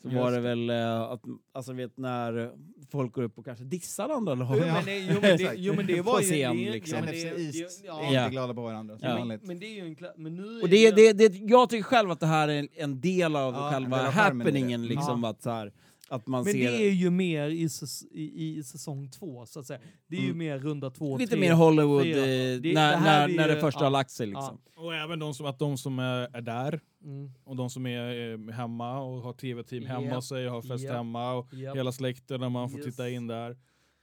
[0.02, 1.23] Så Just var det väl eh, att,
[1.55, 2.51] alltså vet när
[2.90, 4.59] folk går upp och kanske dissar andra lag.
[4.59, 6.27] men det, jo, men det, jo men det var ju...
[6.27, 6.98] scen, det, liksom.
[6.98, 7.20] ja, men det,
[7.59, 8.28] East det, är ja, inte Ja.
[8.28, 9.16] glada på varandra, som Ja.
[9.18, 9.43] vanligt.
[9.43, 11.82] Men det är ju en men nu Och är det, ju- det, det, jag tycker
[11.85, 15.31] själv att det här är en, en del av Ja, själva happeningen, liksom Ja.
[15.31, 15.73] att, så här,
[16.09, 19.61] att man Men ser det är ju mer i, säs- i, i säsong två, så
[19.61, 19.81] att säga.
[20.07, 20.39] Det är ju Mm.
[20.39, 23.49] mer runda två, lite tre, mer Hollywood eh, Det- det när, här när, är när
[23.49, 23.85] ju- det första ja.
[23.85, 24.27] har lagt sig.
[24.27, 24.59] Liksom.
[24.77, 27.31] Och även de som, att de som är, är där Mm.
[27.45, 30.15] och de som är eh, hemma och har tv-team hemma Japp.
[30.15, 30.95] hos sig och har fest Japp.
[30.97, 31.77] hemma och Japp.
[31.77, 32.87] hela släkten när man får Yes.
[32.87, 33.57] titta in där.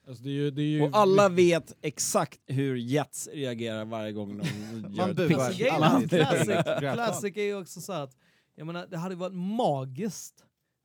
[0.08, 4.12] Alltså det är ju, det är ju, Och alla vet exakt hur Jets reagerar varje
[4.12, 4.44] gång de
[4.96, 5.40] gör ett buar.
[5.40, 6.08] Alltså.
[6.08, 6.94] Classic.
[6.94, 8.18] Classic är ju också så att
[8.56, 10.44] jag menar, det hade varit magiskt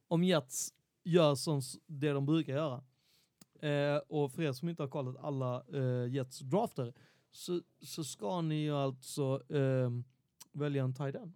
[0.08, 0.68] om Jets
[1.10, 2.82] gör som det de brukar göra.
[3.60, 6.92] Eh, och för er som inte har kollat alla eh, Jets drafter
[7.30, 10.04] så, så ska ni ju alltså ehm,
[10.52, 11.32] välja en tight end.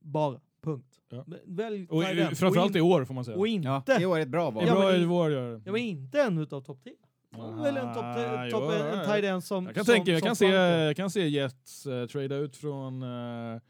[0.00, 1.00] Bara, punkt.
[1.08, 1.24] Ja.
[1.44, 2.38] Välj och, tight i- end.
[2.38, 3.36] framförallt och, i år får man säga.
[3.38, 4.64] och inte, Ja, i år är ett bra val.
[4.66, 5.62] Ja, bra men- i vår gör det.
[5.66, 6.94] ja, men inte en utav topp 10.
[7.62, 9.04] Välj en topp Ah, top, ja.
[9.04, 11.86] tight end som Jag kan, som, tänka, jag som kan, se, jag kan se Jets
[11.86, 13.60] uh, trada ut från uh,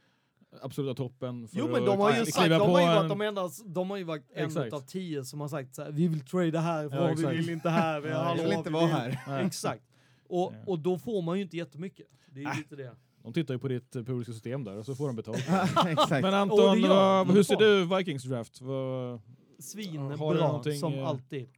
[0.63, 1.49] absoluta toppen.
[1.49, 3.91] för Jo men de har ju sagt, de har ju en- varit de enda, de
[3.91, 4.73] har ju varit en Exakt.
[4.73, 7.71] av tio som har sagt så här, vi vill trada härifrån, Ja, vi vill inte
[7.71, 9.41] här, vi, hallå, vill inte vara här.
[9.47, 9.83] Exakt.
[10.29, 12.07] Och, och då får man ju inte jättemycket.
[12.27, 12.57] Det är ju Äh.
[12.57, 12.93] lite det.
[13.23, 15.45] De tittar ju på ditt eh, publika system där och så får de betalt.
[16.11, 18.61] Men Anton, vad, hur ser du Vikings draft?
[18.61, 19.21] Vad, Har
[19.57, 21.49] du Svinbra, som eh, alltid.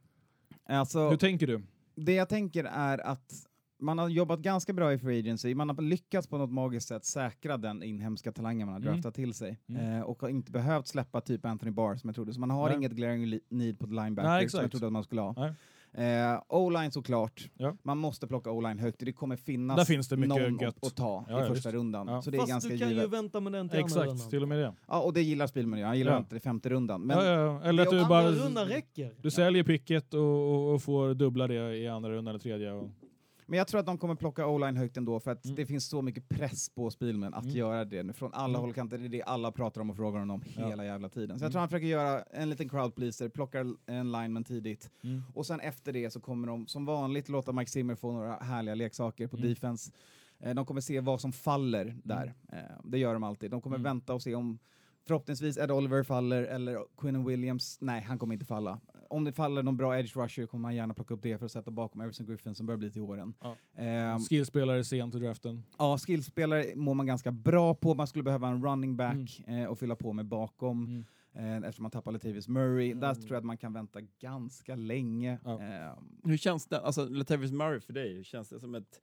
[0.69, 1.61] Alltså, hur tänker du?
[1.95, 3.33] det jag tänker är att
[3.79, 7.05] man har jobbat ganska bra i Free Agency, man har lyckats på något magiskt sätt
[7.05, 8.93] säkra den inhemska talangen man har Mm.
[8.93, 9.57] draftat till sig.
[9.69, 9.97] Mm.
[9.97, 12.67] Eh, och har inte behövt släppa typ Anthony Barr som jag trodde, så man har
[12.67, 12.77] Nej.
[12.77, 15.33] inget glaring need på linebacker Nej, som jag trodde att man skulle ha.
[15.37, 15.53] Nej.
[15.97, 17.77] Eh, O-line såklart, Ja.
[17.83, 20.85] man måste plocka O-line högt, det kommer finnas Där finns det mycket någon gött.
[20.85, 21.73] att, ta Ja, i ja, första visst.
[21.75, 22.07] rundan.
[22.07, 22.21] Ja.
[22.21, 23.03] Så det är Fast ganska du kan givet.
[23.03, 24.29] ju vänta med den till andra Exakt, rundan.
[24.29, 24.73] till och med det.
[24.87, 26.17] Ja, och det gillar Spielman han gillar Ja.
[26.17, 27.01] inte i femte rundan.
[27.01, 27.61] Men ja, ja, ja.
[27.63, 28.27] Eller att det du bara...
[28.27, 29.15] Andra rundan räcker.
[29.21, 32.71] Du säljer picket och, och, och får dubbla det i andra rundan eller tredje.
[32.71, 32.89] Och,
[33.47, 35.55] Men jag tror att de kommer plocka o-line högt ändå, för att Mm.
[35.55, 37.55] det finns så mycket press på Spielman att Mm.
[37.55, 38.03] göra det.
[38.03, 38.13] nu.
[38.13, 38.61] Från alla Mm.
[38.61, 40.67] håll och kanter, det är det alla pratar om och frågar honom om Ja.
[40.69, 41.39] hela jävla tiden.
[41.39, 41.51] Så jag Mm.
[41.51, 45.23] tror han försöker göra en liten crowd pleaser, plockar en lineman tidigt, mm.
[45.33, 48.75] och sen efter det så kommer de som vanligt låta Mike Zimmer få några härliga
[48.75, 49.49] leksaker på Mm.
[49.49, 49.91] defense.
[50.39, 52.33] Eh, De kommer se vad som faller där.
[52.51, 53.51] Eh, Det gör de alltid.
[53.51, 53.83] De kommer Mm.
[53.83, 54.59] vänta och se om
[55.07, 57.77] Förhoppningsvis Ed Oliver faller, eller Quinn Williams.
[57.81, 58.79] Nej, han kommer inte falla.
[59.09, 61.51] Om det faller någon bra edge rusher kommer man gärna plocka upp det för att
[61.51, 63.33] sätta bakom Everson Griffin som börjar bli till åren.
[63.41, 63.55] Ja.
[63.77, 65.63] Ehm, Skillspelare sent i draften.
[65.77, 67.93] Ja, skillspelare mår man ganska bra på.
[67.93, 69.61] Man skulle behöva en running back Mm.
[69.63, 70.85] eh, och fylla på med bakom.
[70.85, 71.05] Mm.
[71.33, 72.93] Eh, eftersom man tappar Latavius Murray.
[72.93, 73.15] Där Mm.
[73.21, 75.39] tror jag att man kan vänta ganska länge.
[75.43, 75.61] Ja.
[75.61, 79.01] Eh, Hur känns det, alltså Latavius Murray för dig, känns det som ett,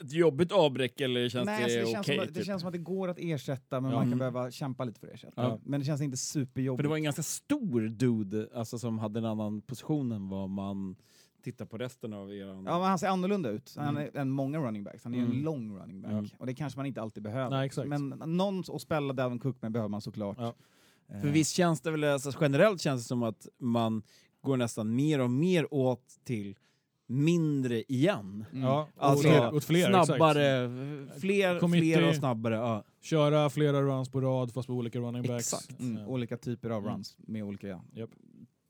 [0.00, 1.92] ett jobbigt avbräck eller känns nej, det alltså, det, okej?
[1.94, 2.46] känns som att, det typ?
[2.46, 3.96] känns som att det går att ersätta, men Ja.
[3.96, 4.18] man kan Mm.
[4.18, 5.42] behöva kämpa lite för att ersätta.
[5.42, 5.60] Ja.
[5.64, 6.82] Men det känns inte För superjobbigt.
[6.82, 10.96] det var en ganska stor dude alltså, som hade en annan position än vad man
[11.44, 12.46] titta på resten av er.
[12.46, 14.10] Ja, men han ser annorlunda ut han Mm.
[14.14, 15.04] är än många running backs.
[15.04, 15.30] Han är Mm.
[15.30, 16.12] en lång running back.
[16.12, 16.24] Ja.
[16.38, 17.50] Och det kanske man inte alltid behöver.
[17.50, 17.88] Nej, exakt.
[17.88, 20.36] Men någon att spela Dalvin Cook med behöver man såklart.
[20.40, 20.54] Ja.
[21.08, 24.02] Eh, För visst känns det väl, alltså, generellt känns det som att man
[24.40, 26.56] går nästan mer och mer åt till
[27.08, 28.44] mindre igen.
[28.52, 28.64] mm.
[28.64, 30.06] Ja, Alltså, åt fler, åt fler exakt.
[30.06, 30.70] snabbare,
[31.20, 31.94] fler, Committee.
[31.96, 32.54] fler och snabbare.
[32.54, 32.84] Ja.
[33.02, 35.52] Köra flera runs på rad fast på olika running backs.
[35.52, 35.80] Exakt.
[35.80, 36.06] Mm, Ja.
[36.06, 36.94] olika typer av Mm.
[36.94, 38.10] runs med olika Japp.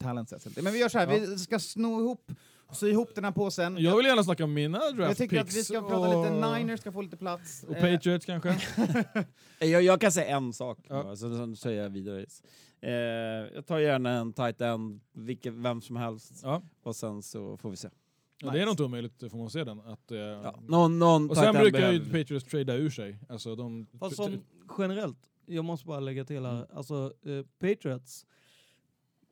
[0.01, 0.57] talent sets.
[0.63, 1.21] Men vi gör så här, Ja.
[1.27, 2.33] vi ska sno ihop,
[2.73, 3.77] sy ihop den här påsen.
[3.79, 6.25] Jag vill gärna snacka om mina draft jag tycker att picks vi ska prata och,
[6.25, 7.65] lite Niners, ska få lite plats.
[7.69, 8.57] och Eh, Patriots kanske.
[9.61, 11.03] Jag, jag kan säga en sak, Ja.
[11.03, 12.27] bara, så sen säger jag vidare.
[12.81, 12.93] Eh,
[13.55, 16.63] jag tar gärna en tight end, vilket, vem som helst, Ja.
[16.83, 17.89] och sen så får vi se.
[18.41, 19.81] Ja, det är nog inte omöjligt får man se den.
[19.81, 20.61] Att, eh, Ja.
[20.69, 23.19] Någon, någon Och sen brukar ju Patriots trada ur sig.
[23.29, 24.45] Alltså de, Fast som
[24.79, 28.27] generellt, jag måste bara lägga till här, alltså eh, Patriots,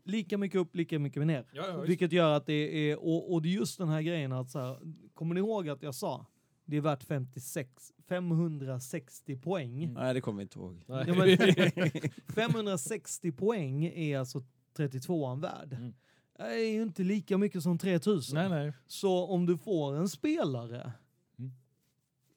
[0.04, 1.46] lika mycket upp, lika mycket ner.
[1.52, 1.80] Ja, ja.
[1.80, 4.58] Vilket gör att det är, och, och det är just den här grejen att så
[4.58, 4.78] här,
[5.14, 6.26] kommer ni ihåg att jag sa,
[6.64, 9.82] det är värt 56, 560 poäng.
[9.84, 9.94] Mm.
[9.94, 10.84] Nej, det kommer vi inte ihåg.
[10.86, 11.36] Ja, men,
[12.34, 14.42] 560 poäng är alltså
[14.76, 15.72] 32an värd.
[15.72, 15.94] Mm.
[16.38, 18.34] Är ju inte lika mycket som 3000.
[18.34, 18.72] nej, nej.
[18.86, 20.92] Så om du får en spelare
[21.38, 21.50] Mm.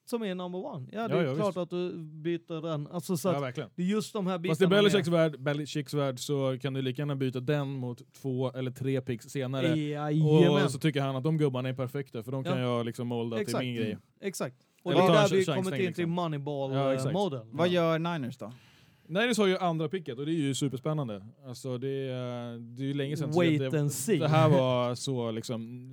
[0.05, 1.57] som är number one, ja det Ja, är ja, klart visst.
[1.57, 2.87] att du byter den.
[2.87, 3.69] Alltså, så Ja, verkligen.
[3.75, 4.51] det är just de här bitarna.
[4.51, 8.13] Fast i med- Belichicks värld, Belichicks värld så kan du lika gärna byta den mot
[8.13, 9.67] två eller tre picks senare.
[9.79, 10.63] Jajamän.
[10.65, 12.63] Och så tycker han att de gubbarna är perfekta för de kan Ja.
[12.77, 13.63] jag liksom molda till Exakt.
[13.63, 13.97] min grej.
[14.21, 14.55] Exakt.
[14.83, 16.13] Och det är där vi kommer till, till liksom.
[16.73, 17.13] Ja, exakt.
[17.13, 17.47] Moneyball-moden.
[17.51, 18.53] Vad gör Niners då?
[19.09, 21.21] Niners har ju andra picket och det är ju superspännande.
[21.47, 24.17] Alltså det är, det är ju länge sedan Wait det, and see.
[24.17, 25.89] det här var så liksom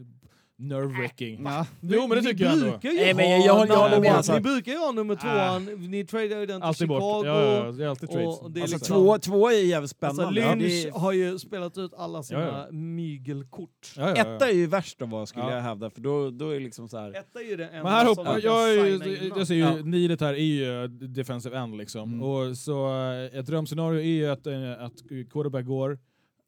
[0.58, 1.40] nerve-wracking.
[1.44, 1.66] Ja.
[1.80, 2.78] Jo men det tycker jag Ni ändå.
[2.82, 4.34] Nej, men jag- jag jag håller med, nummer- alltså.
[4.34, 7.02] Ni brukar ju ha nummer tvåan, ni tradar ju den till Alltid bort.
[7.02, 7.26] Chicago.
[7.26, 8.40] Ja, ja, ja, det är alltid trades.
[8.40, 10.56] det är Alltså, liksom- två, två är jävligt Alltså spännande.
[10.56, 12.72] Lynch Ja, har ju spelat ut alla sina Ja, ja.
[12.76, 13.92] mygelkort.
[13.96, 14.34] Ja, ja, ja.
[14.34, 15.54] Etta är ju värst av vad skulle Ja.
[15.54, 17.10] jag hävda, för då, då är det liksom så här.
[17.16, 18.70] Etta är ju det enda Men här som hoppar, man kan jag,
[19.00, 19.38] signa innan.
[19.38, 19.76] jag ser ju, Ja.
[19.84, 22.12] needet här är ju defensive end liksom.
[22.12, 22.22] Mm.
[22.22, 22.88] Och så
[23.32, 24.92] eh, ett drömscenario är ju att, eh, att
[25.32, 25.98] quarterback går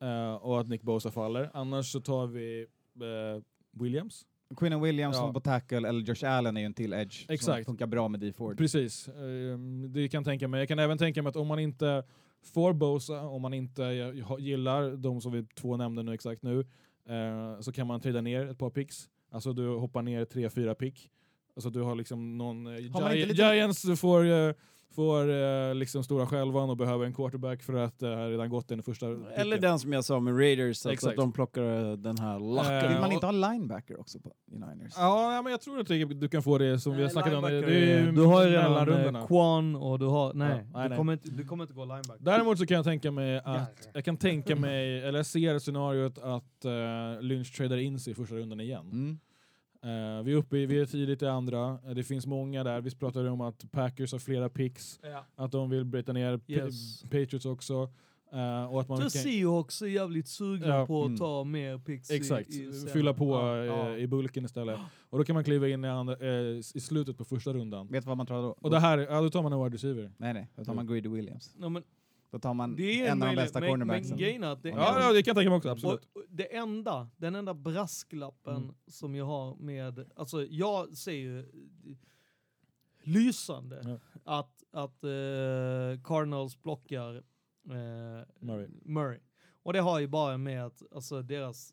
[0.02, 1.50] eh, och att Nick Bosa faller.
[1.54, 2.66] Annars så tar vi
[3.72, 4.26] Williams.
[4.56, 5.22] Quinnen Williams Ja.
[5.22, 7.66] som på tackle, eller Josh Allen är ju en till edge som Exakt.
[7.66, 8.58] funkar bra med D Ford.
[8.58, 10.60] Precis, Ehm, det kan jag tänka mig.
[10.60, 12.02] Jag kan även tänka mig att om man inte
[12.54, 13.82] får Bosa, om man inte
[14.38, 16.60] gillar de som vi två nämnde nu exakt nu,
[17.08, 19.08] eh, så kan man trada ner ett par picks.
[19.30, 21.10] Alltså du hoppar ner tre, fyra pick.
[21.56, 22.66] Alltså du har liksom någon...
[22.66, 24.54] eh, Har man Gi- inte lite- Giants får, eh,
[24.94, 28.70] får eh, liksom stora självan och behöver en quarterback för att det har redan gått
[28.70, 29.60] i den första Eller picken.
[29.60, 32.88] den som jag sa med Raiders, alltså att de plockar den här Eh, lacken.
[32.92, 34.92] Vill man inte ha linebacker också på, i Niners?
[34.96, 35.86] Ja, men jag tror att
[36.20, 37.42] du kan få det som vi har Nej, snackat om.
[37.42, 40.34] Det, det du har ju redan eh, Quan och du har...
[40.34, 40.98] Nej, Ja, nej, du, nej.
[40.98, 42.24] Kommer inte, du kommer inte gå linebacker.
[42.24, 43.50] Däremot så kan jag tänka mig Ja.
[43.56, 48.10] att, jag kan tänka mig, eller jag ser scenariot att uh, Lynch tradar in sig
[48.10, 48.86] i första rundan igen.
[48.92, 49.18] Mm.
[49.84, 52.80] Eh, vi är uppe i, vi är tidigt i andra, Eh, det finns många där,
[52.80, 55.24] vi pratade om att Packers har flera picks, Ja.
[55.36, 57.02] att de vill bryta ner Yes.
[57.02, 57.90] Patriots också.
[58.32, 61.18] eh, och att man kan, Seahawks är jävligt sugna Ja, på att mm.
[61.18, 63.96] ta mer picks exakt, i, i fylla på Ja, ja.
[63.96, 64.78] i bulken istället.
[65.10, 67.88] Och då kan man kliva in i, andra, eh, i slutet på första rundan.
[67.88, 68.48] Vet du vad man tar då?
[68.60, 70.12] Och det här, ja, då tar man en wide receiver.
[70.16, 70.48] Nej, nej.
[70.56, 71.54] Då tar man Greedy Williams.
[71.60, 71.82] Ja, men
[72.30, 74.16] Då tar man det är en av de bästa men, men cornerbacksen.
[74.16, 76.08] grejen är att det, Ja, ja, det kan jag tänka mig också, absolut.
[76.12, 78.74] Och det enda, den enda brasklappen Mm.
[78.86, 81.46] som jag har med, alltså jag ser ju
[83.02, 83.98] lysande Ja.
[84.38, 87.22] att, att eh, Cardinals plockar eh,
[88.40, 88.68] Murray.
[88.84, 89.18] Murray.
[89.62, 91.72] Och det har ju bara med att alltså deras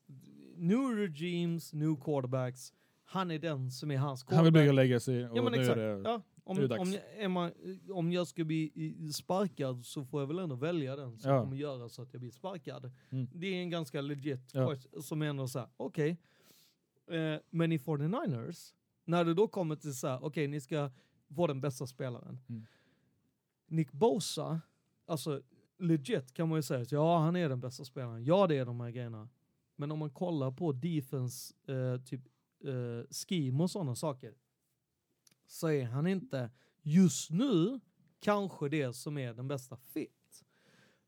[0.56, 2.74] new regimes, new quarterbacks,
[3.04, 4.36] han är den som är hans quarterback.
[4.38, 5.78] Han vill bygga legacy och Ja men nu exakt.
[5.78, 6.02] är det...
[6.10, 6.82] Ja, om, dags.
[6.82, 7.52] om, jag, man,
[7.90, 8.72] om jag ska bli
[9.14, 11.42] sparkad så får jag väl ändå välja den som Ja.
[11.44, 12.92] kommer göra så att jag blir sparkad.
[13.10, 13.28] Mm.
[13.34, 14.76] Det är en ganska legit Ja.
[15.02, 16.18] som ändå såhär, okej.
[17.08, 18.74] Eh, men i 49ers,
[19.06, 20.92] när det då kommer till såhär, okej ni ska
[21.28, 22.40] vara den bästa spelaren.
[22.50, 22.66] Mm.
[23.68, 24.62] Nick Bosa,
[25.06, 25.42] alltså
[25.80, 28.80] legit kan man ju säga, ja han är den bästa spelaren, ja det är de
[28.80, 29.30] här grejerna.
[29.76, 32.22] Men om man kollar på defense, eh, typ
[32.64, 34.34] eh, scheme och sådana saker,
[35.48, 36.52] så är han inte
[36.82, 37.80] just nu
[38.20, 40.44] kanske det som är den bästa fit.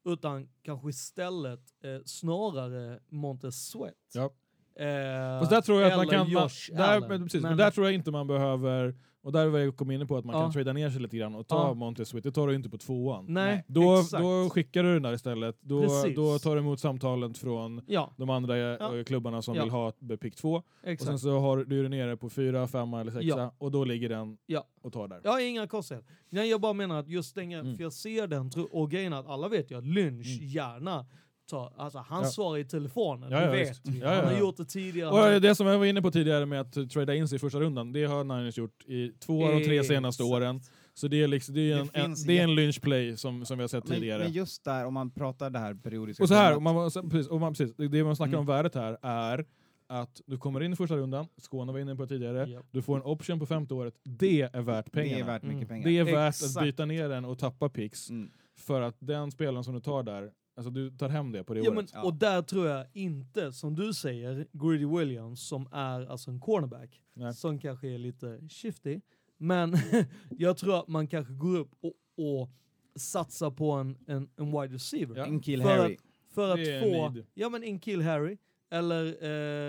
[0.03, 4.11] Utan kanske istället eh, snarare Montez Sweat.
[4.13, 4.31] Ja.
[4.79, 6.19] Eh, Fast där tror jag att man kan...
[6.19, 7.09] Man, Josh där, Allen.
[7.09, 8.95] men, precis, men, Men- där tror jag inte man behöver...
[9.21, 10.41] Och där var jag kom inne på att man Ja.
[10.41, 11.73] kan trada ner sig lite grann och ta Ja.
[11.73, 12.23] Montez Sweat.
[12.23, 13.25] Det tar du inte på tvåan.
[13.27, 14.23] Nej, Då, exakt.
[14.23, 15.57] då skickar du den där istället.
[15.61, 16.15] Då, Precis.
[16.15, 18.97] då tar du emot samtalet från Ja, de andra Ja.
[18.97, 19.63] eh, klubbarna som Ja.
[19.63, 19.91] vill ha
[20.21, 20.53] pick två.
[20.55, 21.07] Och exakt.
[21.09, 23.53] sen så har du är nere på fyra, femma eller sexa Ja.
[23.57, 24.63] och då ligger den Ja.
[24.81, 25.21] och tar där.
[25.23, 26.09] Jag har inga konstigheter.
[26.29, 27.75] Nej, jag bara menar att just den Mm.
[27.75, 30.47] för jag ser den, och grejen att alla vet ju att Lynch Mm.
[30.49, 31.05] gärna
[31.47, 32.29] ta, alltså han Ja.
[32.29, 33.81] svarar i telefonen, Ja, det ja, vet visst.
[33.87, 33.99] vi.
[33.99, 35.09] Ja, ja, Han har gjort det tidigare.
[35.11, 37.39] Och Han- det som jag var inne på tidigare med att trada in sig i
[37.39, 40.33] första rundan, det har Niners gjort i två av de tre senaste Exakt.
[40.35, 40.61] åren.
[40.93, 43.45] Så det är, liksom, det är Det en, en, det är en jätte- lynchplay som,
[43.45, 44.23] som vi har sett Men, tidigare.
[44.23, 46.23] men just där, om man pratar det här periodiska...
[46.23, 48.39] Och så här, om man, precis, om man, precis, det- det man snackar Mm.
[48.39, 49.45] om värdet här är
[49.89, 52.65] att du kommer in i första rundan, Skåne var inne på tidigare, Japp.
[52.71, 55.15] du får en option på femte året, det är värt pengarna.
[55.15, 55.67] det är värt mycket Mm.
[55.67, 55.85] pengar.
[55.87, 56.57] Det är värt Exakt.
[56.57, 58.29] att byta ner den och tappa picks Mm.
[58.59, 61.59] för att den spelaren som du tar där, alltså du tar hem det på det
[61.59, 61.91] Ja, men, året.
[61.93, 62.03] Ja.
[62.03, 67.01] Och där tror jag inte, som du säger, Greedy Williams som är alltså en cornerback,
[67.13, 67.33] Nej.
[67.33, 69.01] som kanske är lite shifty,
[69.37, 69.73] men
[70.29, 72.49] jag tror att man kanske går upp och, och
[72.95, 75.15] satsar på en, en, en wide receiver.
[75.15, 75.25] Ja.
[75.25, 75.97] En kill För Harry.
[76.33, 77.25] För Det är att få, need.
[77.33, 78.37] ja men en kill Harry,
[78.69, 79.05] eller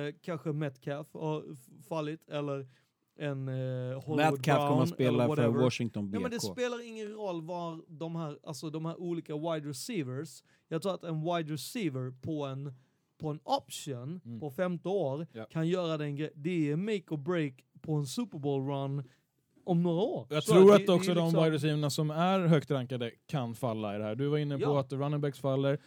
[0.06, 1.44] eh, kanske Metcalf har
[1.88, 2.66] fallit, eller
[3.18, 3.54] en eh,
[4.00, 5.48] Hollywood kommer Brown, att spela för.
[5.48, 6.14] Washington BK.
[6.16, 10.42] Ja, men det spelar ingen roll var de här, alltså de här olika wide receivers,
[10.68, 12.72] jag tror att en wide receiver på en,
[13.20, 14.40] på en option Mm.
[14.40, 15.44] på femte år Ja.
[15.50, 16.28] kan göra den.
[16.34, 19.04] Det är make or break på en Super Bowl run
[19.68, 20.26] om några år.
[20.30, 23.10] Jag Så tror det- att det också de liksom- wide receiverna som är högt rankade
[23.26, 24.14] kan falla i det här.
[24.14, 24.80] Du var inne på Ja.
[24.80, 25.78] att running backs faller.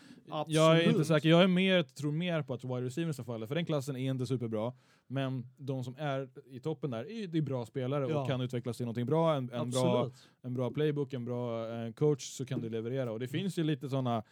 [0.48, 1.08] Jag är inte Absolut.
[1.08, 1.30] säker.
[1.30, 4.26] Jag är mer, tror mer på att wide receivers falla, för den klassen är inte
[4.26, 4.74] superbra.
[5.08, 8.22] Men de som är i toppen där är, det är bra spelare Ja.
[8.22, 9.34] och kan utvecklas till någonting bra.
[9.36, 10.30] En, en, bra Absolut.
[10.44, 13.12] en bra playbook, en bra eh, coach så kan du leverera.
[13.12, 14.24] Och det finns ju lite sådana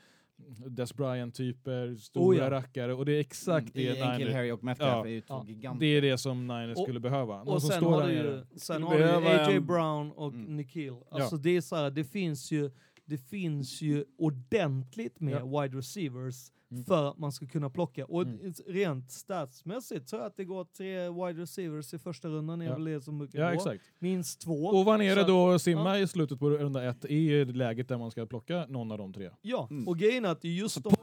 [0.70, 2.52] Des Bryant-typer, stora Oh ja.
[2.52, 5.06] rackare och det är exakt Mm, det Niners, Harry och Metcalf Ja.
[5.06, 5.46] är ju Ja.
[5.48, 5.80] giganter.
[5.80, 7.38] det är det som Niners Och- skulle behöva.
[7.44, 10.34] Någon Och som sen står har du ju, sen har du AJ en- Brown och
[10.34, 10.56] Mm.
[10.58, 10.94] Nikhil.
[11.12, 12.72] Alltså det är så här, det finns ju,
[13.06, 16.36] det finns ju ordentligt med wide receivers
[16.72, 16.84] Mm.
[16.86, 18.06] för att man ska kunna plocka.
[18.06, 18.54] Och Mm.
[18.68, 22.74] rent statsmässigt tror jag att det går tre wide receivers i första rundan, är Ja.
[22.74, 23.54] väl det som brukar Ja, gå.
[23.56, 23.84] exakt.
[24.00, 24.54] Minst två.
[24.66, 27.98] Och var nere att- då och simma i slutet på runda ett ju läget där
[27.98, 29.30] man ska plocka någon av de tre.
[29.42, 29.88] Ja, Mm.
[29.88, 30.94] och grejen är att just de...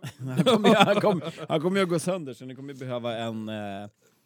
[0.18, 0.96] han, kommer, ju- han,
[1.48, 3.48] han att gå sönder så ni kommer ju behöva en...
[3.48, 3.54] Eh,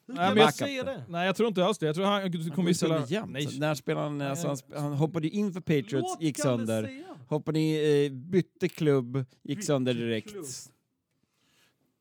[0.06, 1.04] Hur Nej, jag- säga det?
[1.08, 1.86] Nej, jag tror inte alls det.
[1.86, 3.06] Jag tror han han kommer ställa...
[3.26, 6.38] Nej, Så När spelade han, alltså, han, sp- han hoppade in för Patriots, Låt gick
[6.38, 7.02] sönder.
[7.28, 10.30] Hoppade i, eh, bytte klubb, gick Bytte sönder direkt.
[10.30, 10.44] klubb.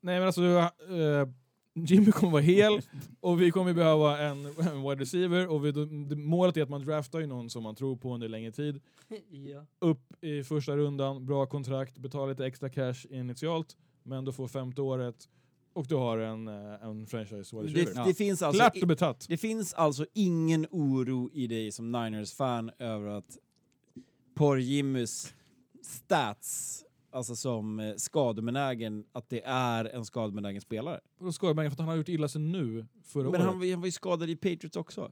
[0.01, 1.27] Nej men alltså, eh,
[1.73, 2.81] Jimmy kommer vara hel
[3.19, 5.71] och vi kommer behöva en, en wide receiver och vi,
[6.15, 8.81] målet är att man draftar ju någon som man tror på under längre tid.
[9.29, 9.65] ja.
[9.79, 14.81] Upp i första rundan, bra kontrakt, betala lite extra cash initialt, men du får femte
[14.81, 15.27] året
[15.73, 18.03] och du har en, eh, en franchise wide receiver.
[18.03, 19.25] Det, det, finns alltså, Klart och betatt.
[19.29, 23.37] det finns alltså ingen oro i dig som Niners-fan över att
[24.35, 25.33] Porr-Jimmys
[25.83, 30.99] stats, alltså som eh, skadebenägen, att det är en skadebenägen spelare.
[31.19, 33.41] Och då skojar man för att han har gjort illa sig nu förra Men året.
[33.41, 35.11] han, var- han var ju skadad i Patriots också.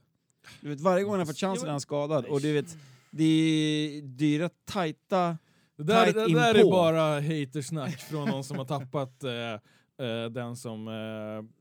[0.60, 2.24] Du vet, varje gång han har fått chansen men- är han skadad.
[2.24, 2.76] Och du vet,
[3.10, 5.38] det är, det är rätt tajta...
[5.76, 10.30] det där, tight det där är bara hatersnack från någon som har tappat eh, eh,
[10.30, 10.88] den som...
[10.88, 11.54] Eh,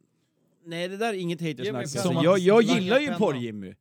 [0.65, 1.75] Nej, det där är inget hatersnack.
[1.81, 3.07] Alltså, jag, jag gillar ju.
[3.13, 3.75] Porr-Jimmy.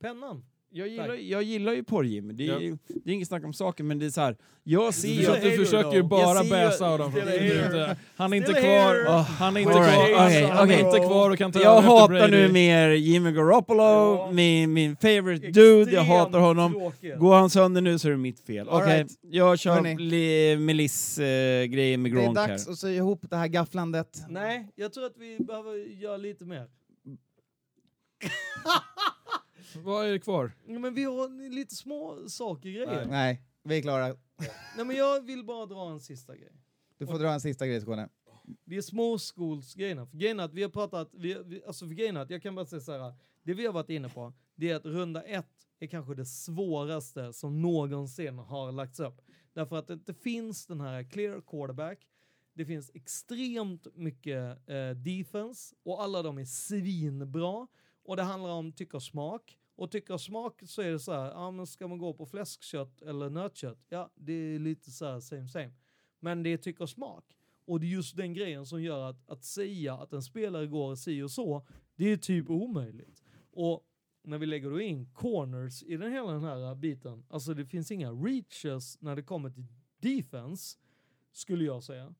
[0.00, 0.44] Pennan.
[0.74, 2.32] Jag gillar, jag gillar ju Porr-Jimmy.
[2.32, 2.76] Det, är Ja.
[3.04, 4.36] det är inget snack om saken, men det är så här.
[4.64, 5.20] Jag ser du, ju...
[5.20, 7.10] Försöker, du försöker ju bara Jag ser ju- bäsa av dem.
[7.12, 7.80] Still Det är hater.
[7.80, 9.18] inte- Han är inte Still kvar.
[9.22, 10.26] Han är inte All right, kvar.
[10.26, 10.86] okej, Han är okej.
[10.86, 12.30] inte kvar och kan ta Jag över efter hatar Brady.
[12.30, 14.30] nu mer Jimmy Garoppolo, Ja.
[14.32, 16.72] min, min favorite dude, jag hatar honom.
[16.72, 17.16] tråkigt.
[17.18, 18.68] Går han sönder nu så är det mitt fel.
[18.68, 19.12] All Okej, right.
[19.22, 19.96] jag kör Hörni.
[19.98, 22.48] li, Meliss-grejen med Det är Gronk här.
[22.48, 24.22] dags att sy ihop det här gafflandet.
[24.28, 26.66] Nej, jag tror att vi behöver göra lite mer.
[29.76, 30.52] Vad är det kvar?
[30.66, 33.06] Ja, men vi har lite små saker grejer.
[33.06, 34.06] Nej, vi är klara.
[34.76, 36.52] Nej, men jag vill bara dra en sista grej.
[36.98, 38.08] Du får dra en sista grej Skåne.
[38.64, 40.06] Det är småskolsgrejerna.
[40.06, 42.66] För grejen att vi har pratat, vi, vi, alltså för grejen att jag kan bara
[42.66, 45.46] säga så här, det vi har varit inne på, det är att runda ett
[45.80, 49.20] är kanske det svåraste som någonsin har lagts upp.
[49.52, 51.98] Därför att det inte finns den här clear quarterback,
[52.54, 57.66] det finns extremt mycket eh, defense och alla de är svinbra.
[58.04, 58.96] Och det handlar om tycke
[59.76, 59.84] och smak.
[59.84, 62.26] Och tycke och smak så är det så här, ja men ska man gå på
[62.26, 63.86] fläskkött eller nötkött?
[63.88, 65.72] Ja, det är lite så här same same.
[66.20, 67.24] Men det är tycke och smak.
[67.64, 70.94] Och det är just den grejen som gör att, att säga att en spelare går
[70.94, 71.66] si och så,
[71.96, 73.22] det är typ omöjligt.
[73.52, 73.86] Och
[74.22, 77.90] när vi lägger då in corners i den hela den här biten, alltså det finns
[77.90, 79.66] inga reaches när det kommer till
[80.00, 80.78] defense,
[81.32, 82.14] skulle jag säga.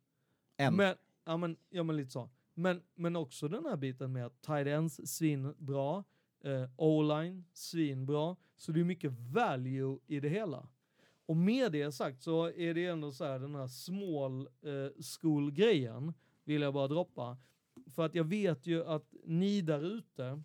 [0.57, 0.75] En.
[0.75, 2.31] Men, ja, men, ja men lite så.
[2.55, 6.05] Men, men också den här biten med att tight ends svinbra,
[6.45, 10.69] eh, o-line svinbra, så det är mycket value i det hela.
[11.27, 15.53] Och med det sagt så är det ändå så här den här small eh, school
[15.53, 16.15] grejen
[16.45, 17.37] vill jag bara droppa.
[17.95, 20.43] För att jag vet ju att ni där ute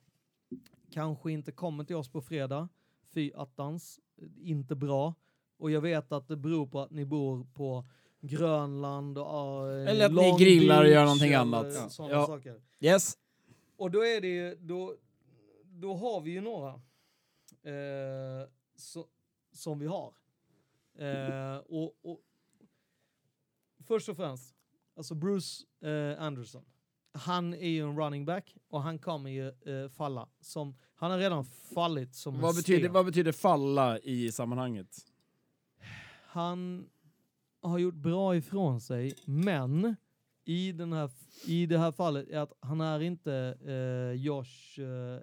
[0.92, 2.70] kanske inte kommer till oss på fredag,
[3.14, 4.00] fy attans,
[4.42, 5.14] inte bra.
[5.58, 7.86] Och jag vet att det beror på att ni bor på
[8.22, 11.68] Grönland och eh, Eller att ni grillar och gör någonting annat.
[11.98, 12.40] Ja.
[12.80, 13.18] Yes.
[13.78, 14.96] Och då är det ju, då,
[15.80, 16.74] då har vi ju några
[17.64, 19.08] eh, så,
[19.52, 20.14] som vi har.
[20.96, 22.22] Eh, och, och
[23.84, 24.56] först och främst,
[24.96, 26.66] alltså Bruce eh, Anderson.
[27.12, 30.30] Han är ju en running back och han kommer ju eh, falla.
[30.42, 34.98] Som, han har redan fallit som Vad betyder, vad betyder falla i sammanhanget?
[36.22, 36.90] Han
[37.62, 39.96] har gjort bra ifrån sig, men
[40.48, 41.10] i, den här,
[41.46, 45.20] i det här fallet är att han är inte eh, Josh, eh,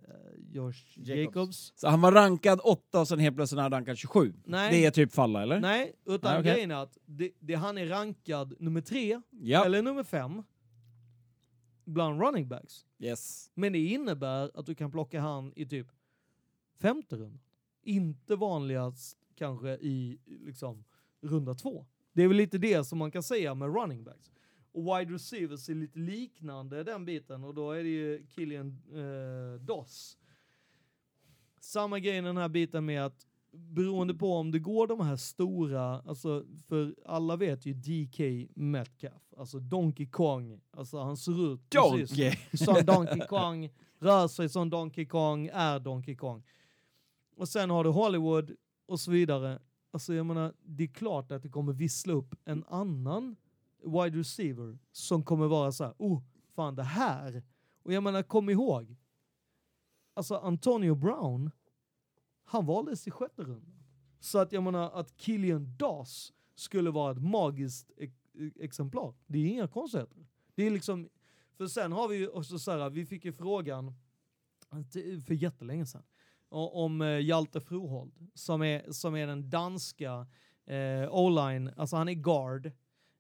[0.53, 1.09] Josh Jacobs.
[1.09, 1.73] Jacobs.
[1.77, 4.33] Så han var rankad 8 och sen helt plötsligt är han rankad 27.
[4.45, 4.71] Nej.
[4.71, 5.61] Det är typ falla, eller?
[5.61, 6.53] Nej, utan Nej, okej.
[6.53, 9.65] grejen är att det, det han är rankad nummer tre Ja.
[9.65, 10.43] eller nummer fem
[11.85, 12.87] bland running backs.
[12.99, 13.51] Yes.
[13.55, 15.87] Men det innebär att du kan plocka han i typ
[16.81, 17.41] femte runda.
[17.83, 20.85] Inte vanligast kanske i liksom
[21.23, 21.87] runda två.
[22.13, 24.31] Det är väl lite det som man kan säga med running backs.
[24.75, 29.61] Och wide receivers är lite liknande den biten och då är det ju Killian eh,
[29.61, 30.19] Doss.
[31.61, 36.01] Samma grej den här biten med att beroende på om det går de här stora,
[36.01, 42.11] alltså för alla vet ju DK Metcalf, alltså Donkey Kong, alltså han ser ut precis
[42.11, 42.57] Donkey!
[42.57, 46.43] som Donkey Kong, rör sig som Donkey Kong, är Donkey Kong.
[47.37, 48.57] Och sen har du Hollywood
[48.87, 49.59] och så vidare.
[49.91, 53.37] Alltså jag menar, det är klart att det kommer vissla upp en annan
[53.85, 56.23] wide receiver som kommer vara så här, oh,
[56.55, 57.43] fan det här.
[57.83, 58.97] Och jag menar, kom ihåg,
[60.15, 61.51] alltså Antonio Brown,
[62.45, 63.85] han valdes i sjätte rundan.
[64.21, 69.15] Så att jag menar att Killian Doss skulle vara ett magiskt e-, e-, exemplar.
[69.27, 70.27] Det är inga konstigheter.
[70.55, 71.09] Det är liksom,
[71.57, 73.95] för sen har vi ju också så här, vi fick ju frågan
[75.27, 76.03] för jättelänge sedan
[76.49, 80.27] om eh, Hjalte Frohold som är, som är den danska
[80.67, 82.73] eh, O-line, alltså han är guard.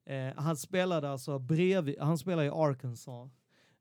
[0.04, 3.30] Eh, han spelade alltså bredvid, han spelade i Arkansas.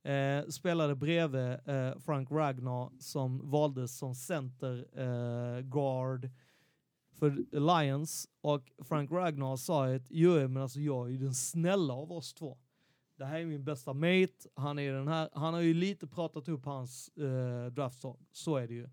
[0.04, 6.30] Eh, spelade bredvid eh, Frank Ragnar som valdes som center eh, guard
[7.20, 7.30] för
[7.84, 12.12] Lions och Frank Ragnar sa att jo men alltså jag är ju den snälla av
[12.12, 12.58] oss två.
[13.18, 16.48] Det här är min bästa mate, han är den här, han har ju lite pratat
[16.48, 18.90] upp hans eh, draftstag, så är det ju.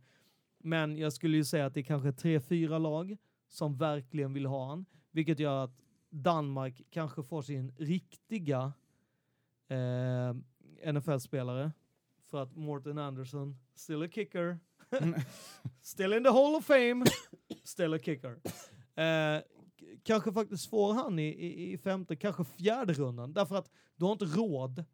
[0.59, 3.17] Men jag skulle ju säga att det är kanske tre, fyra lag
[3.49, 8.73] som verkligen vill ha han, vilket gör att Danmark kanske får sin riktiga
[9.69, 10.35] eh,
[10.93, 11.73] NFL-spelare
[12.27, 14.59] för att Morten Anderson, still a kicker,
[15.83, 17.05] still in the hall of fame,
[17.65, 18.41] still a kicker.
[18.95, 19.43] Eh,
[20.03, 24.13] kanske faktiskt får han i, i, i femte, kanske fjärde rundan, därför att du har
[24.13, 24.85] inte råd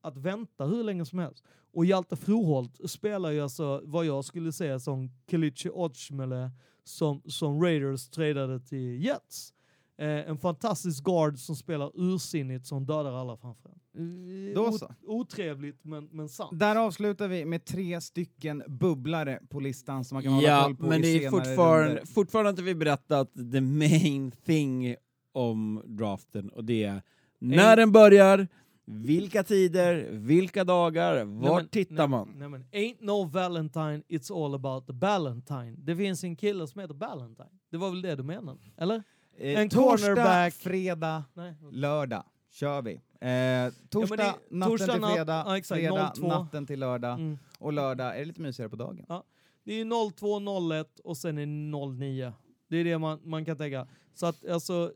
[0.00, 1.44] att vänta hur länge som helst.
[1.72, 6.50] Och Hjalte Froholt spelar ju alltså vad jag skulle säga som Kalichi Ochmele
[6.84, 9.54] som, som Raiders tradade till Jets.
[9.98, 14.48] Eh, en fantastisk guard som spelar ursinnigt som dödar alla framför en.
[14.48, 14.94] Eh, Då så.
[15.06, 16.58] Otrevligt men, men sant.
[16.58, 20.76] Där avslutar vi med tre stycken bubblare på listan som man kan hålla Ja, koll
[20.76, 22.06] på men det är fortfarande, runder.
[22.06, 24.96] fortfarande inte vi berättat the main thing
[25.32, 27.02] om draften och det är
[27.38, 28.48] när den börjar,
[28.86, 32.28] vilka tider, vilka dagar, Nej, vart men- tittar nej, man?
[32.36, 35.74] Nej, men, ain't no Valentine, it's all about the Ballantine.
[35.78, 37.48] Det finns en kille som heter Ballantine.
[37.70, 38.58] Det var väl det du menade?
[38.76, 39.02] Eller?
[39.38, 40.54] Eh, en torsdag, cornerback.
[40.54, 41.54] fredag, Nej.
[41.72, 42.92] lördag kör vi.
[42.94, 46.28] Eh, torsdag, det- natten torsdag till natt- fredag, ja, exakt, fredag, 02.
[46.28, 47.38] natten till lördag Mm.
[47.58, 49.04] och lördag är det lite mysigare på dagen.
[49.64, 52.32] Det är 02, 01 och sen är 09.
[52.68, 53.86] Det är det man, man kan tänka.
[54.14, 54.92] Så att alltså,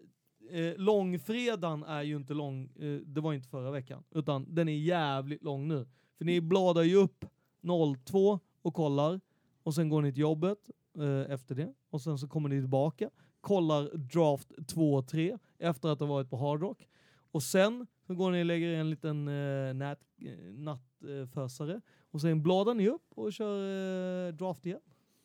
[0.51, 4.77] eh, långfredagen är ju inte lång, eh, det var inte förra veckan, utan den är
[4.78, 5.86] jävligt lång nu.
[6.19, 7.24] För ni bladar ju upp
[7.62, 9.20] 02 och kollar
[9.62, 10.59] och sen går ni till jobbet
[10.98, 13.10] eh, efter det och sen så kommer ni tillbaka,
[13.40, 16.89] kollar draft 2 och 3 efter att ha varit på Hard Rock
[17.32, 21.81] och sen så går ni och lägger en liten eh, nät, eh, nattfösare
[22.12, 24.81] och sen bladar ni upp och kör eh, draft igen.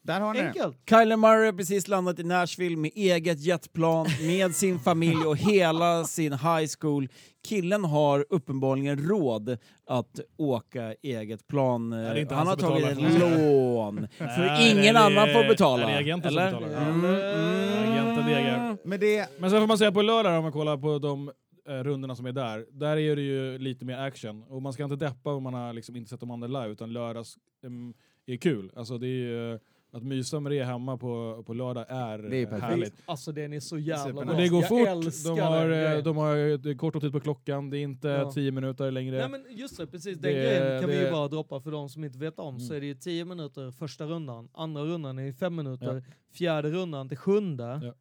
[0.05, 0.47] Där har ni det.
[0.47, 0.77] Enkelt!
[0.89, 6.03] Kyler Murray har precis landat i Nashville med eget jetplan, med sin familj och hela
[6.03, 7.07] sin high school.
[7.47, 9.57] Killen har uppenbarligen råd
[9.87, 11.91] att åka eget plan.
[11.93, 14.07] han han har tagit ett lån.
[14.17, 15.87] För ingen det är- annan får betala.
[15.87, 16.89] det är agenten som betalar.
[16.89, 17.82] Mm,
[18.25, 18.77] Agenten degar.
[18.83, 21.31] Med det, Men sen får man säga på lördag om man kollar på de
[21.69, 24.43] eh, rundorna som är där, där är det ju lite mer action.
[24.43, 26.93] Och man ska inte deppa om man har liksom inte sett de andra live, utan
[26.93, 27.93] lördags em,
[28.25, 28.71] är kul.
[28.75, 29.59] Alltså det är ju,
[29.95, 32.63] att mysa med det hemma på, på lördag är, Det är perfekt.
[32.63, 32.93] härligt.
[33.05, 34.31] Alltså den är så jävla bra.
[34.33, 37.19] Och det går fort, de har, den eh, de har det är kort tid på
[37.19, 38.31] klockan, det är inte Ja.
[38.31, 39.17] tio minuter längre.
[39.17, 41.71] Nej men just det, precis den Det- grejen kan vi ju det- bara droppa för
[41.71, 42.59] de som inte vet om.
[42.59, 42.75] Så Mm.
[42.77, 46.13] är det ju 10 minuter första rundan, andra rundan är 5 minuter, Ja.
[46.33, 47.79] fjärde rundan till sjunde.
[47.83, 47.93] Ja.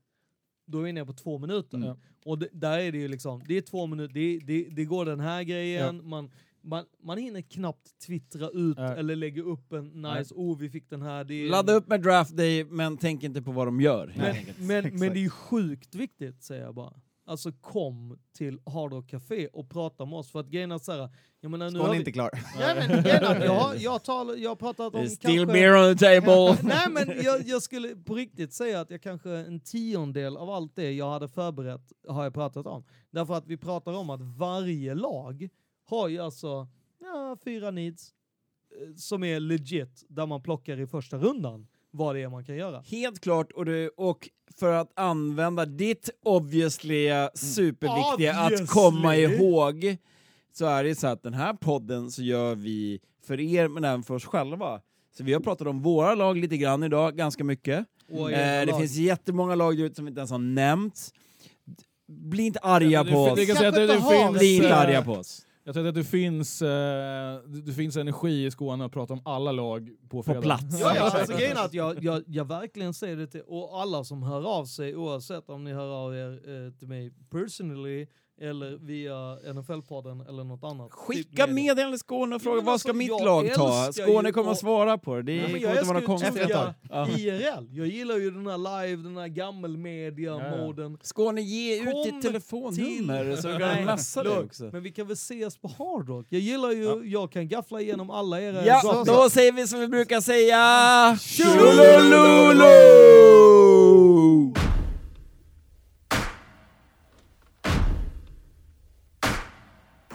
[0.72, 1.76] Då är vi nere på två minuter.
[1.76, 1.96] Mm.
[2.24, 5.04] Och det, där är det ju liksom, det är två minuter, det, det, det går
[5.04, 6.30] den här grejen, man,
[6.60, 8.98] man, man hinner knappt twittra ut Nej.
[8.98, 11.24] eller lägga upp en nice, oh vi fick den här.
[11.24, 14.14] Det är Ladda upp med draft day, men tänk inte på vad de gör.
[14.16, 14.36] Men,
[14.66, 16.92] men, men det är ju sjukt viktigt säger jag bara.
[17.24, 21.08] Alltså kom till Hard Rock Café och prata med oss för att grejen är såhär,
[21.40, 22.30] jag menar nu Skål har vi, inte klar.
[22.60, 25.90] Ja, men, att jag, har- jag, tal, jag har pratat om There's still kanske- beer
[25.90, 26.58] on the table.
[26.68, 30.76] Nej men jag, jag skulle på riktigt säga att jag kanske en tiondel av allt
[30.76, 32.84] det jag hade förberett har jag pratat om.
[33.10, 35.48] Därför att vi pratar om att varje lag
[35.84, 36.68] har ju alltså
[37.00, 38.10] ja, fyra needs
[38.80, 42.56] eh, som är legit där man plockar i första rundan vad det är man kan
[42.56, 42.80] göra.
[42.86, 44.28] Helt klart, och, det, och
[44.58, 48.66] för att använda ditt obviously superviktiga att Obviously.
[48.66, 49.96] komma ihåg
[50.52, 54.02] så är det så att den här podden så gör vi för er men även
[54.02, 54.80] för oss själva.
[55.16, 57.86] Så vi har pratat om våra lag lite grann idag, ganska mycket.
[58.10, 58.80] Och Eh, det lag.
[58.80, 61.10] finns jättemånga lag som vi inte ens har nämnt.
[62.08, 63.30] Bli inte arga Det- på oss.
[63.30, 65.46] att Bli inte arga på oss.
[65.64, 66.68] Jag tror att det finns, eh,
[67.46, 70.40] det- finns energi i Skåne att prata om alla lag på fredag.
[70.42, 70.80] plats.
[70.80, 74.04] Ja, ja, alltså grejen är att jag, jag, jag verkligen säger det till och alla
[74.04, 76.30] som hör av sig, oavsett om ni hör av er
[76.66, 78.06] eh, till mig personally
[78.42, 79.14] eller via
[79.54, 80.92] NFL-podden eller något annat.
[80.92, 83.92] Skicka Typ med- meddelande till Skåne och fråga men vad alltså, ska mitt lag ta?
[83.92, 85.22] Skåne kommer att svara på det.
[85.22, 87.08] Det men kommer jag inte vara några Ja.
[87.08, 87.66] IRL.
[87.70, 90.98] Jag gillar ju den här live, den här gammelmedia-moden.
[91.02, 94.64] Skåne, ge ut Kom ditt telefonnummer till- så kan jag messa dig look, också.
[94.72, 96.26] Men vi kan väl ses på Hard Rock?
[96.28, 99.88] Jag gillar ju, jag kan gaffla igenom alla era Ja, då säger vi som vi
[99.88, 101.16] brukar säga...
[101.20, 102.62] Tjolololo!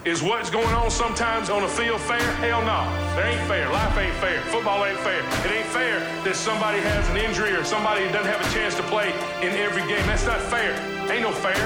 [0.08, 2.22] Is what's going on sometimes on the field fair?
[2.40, 2.88] Hell no.
[3.18, 3.70] There ain't fair.
[3.70, 4.40] Life ain't fair.
[4.44, 5.20] Football ain't fair.
[5.20, 8.84] It ain't fair that somebody has an injury or somebody doesn't have a chance to
[8.84, 9.10] play
[9.42, 10.08] in every game.
[10.08, 10.72] That's not fair.
[11.12, 11.60] Ain't no fair.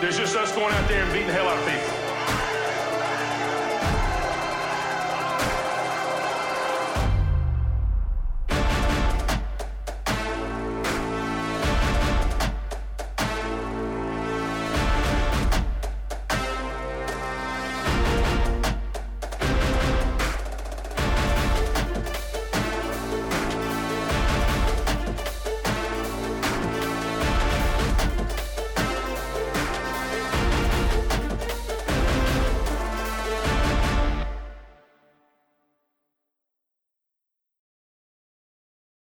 [0.00, 2.07] There's just us going out there and beating the hell out of people.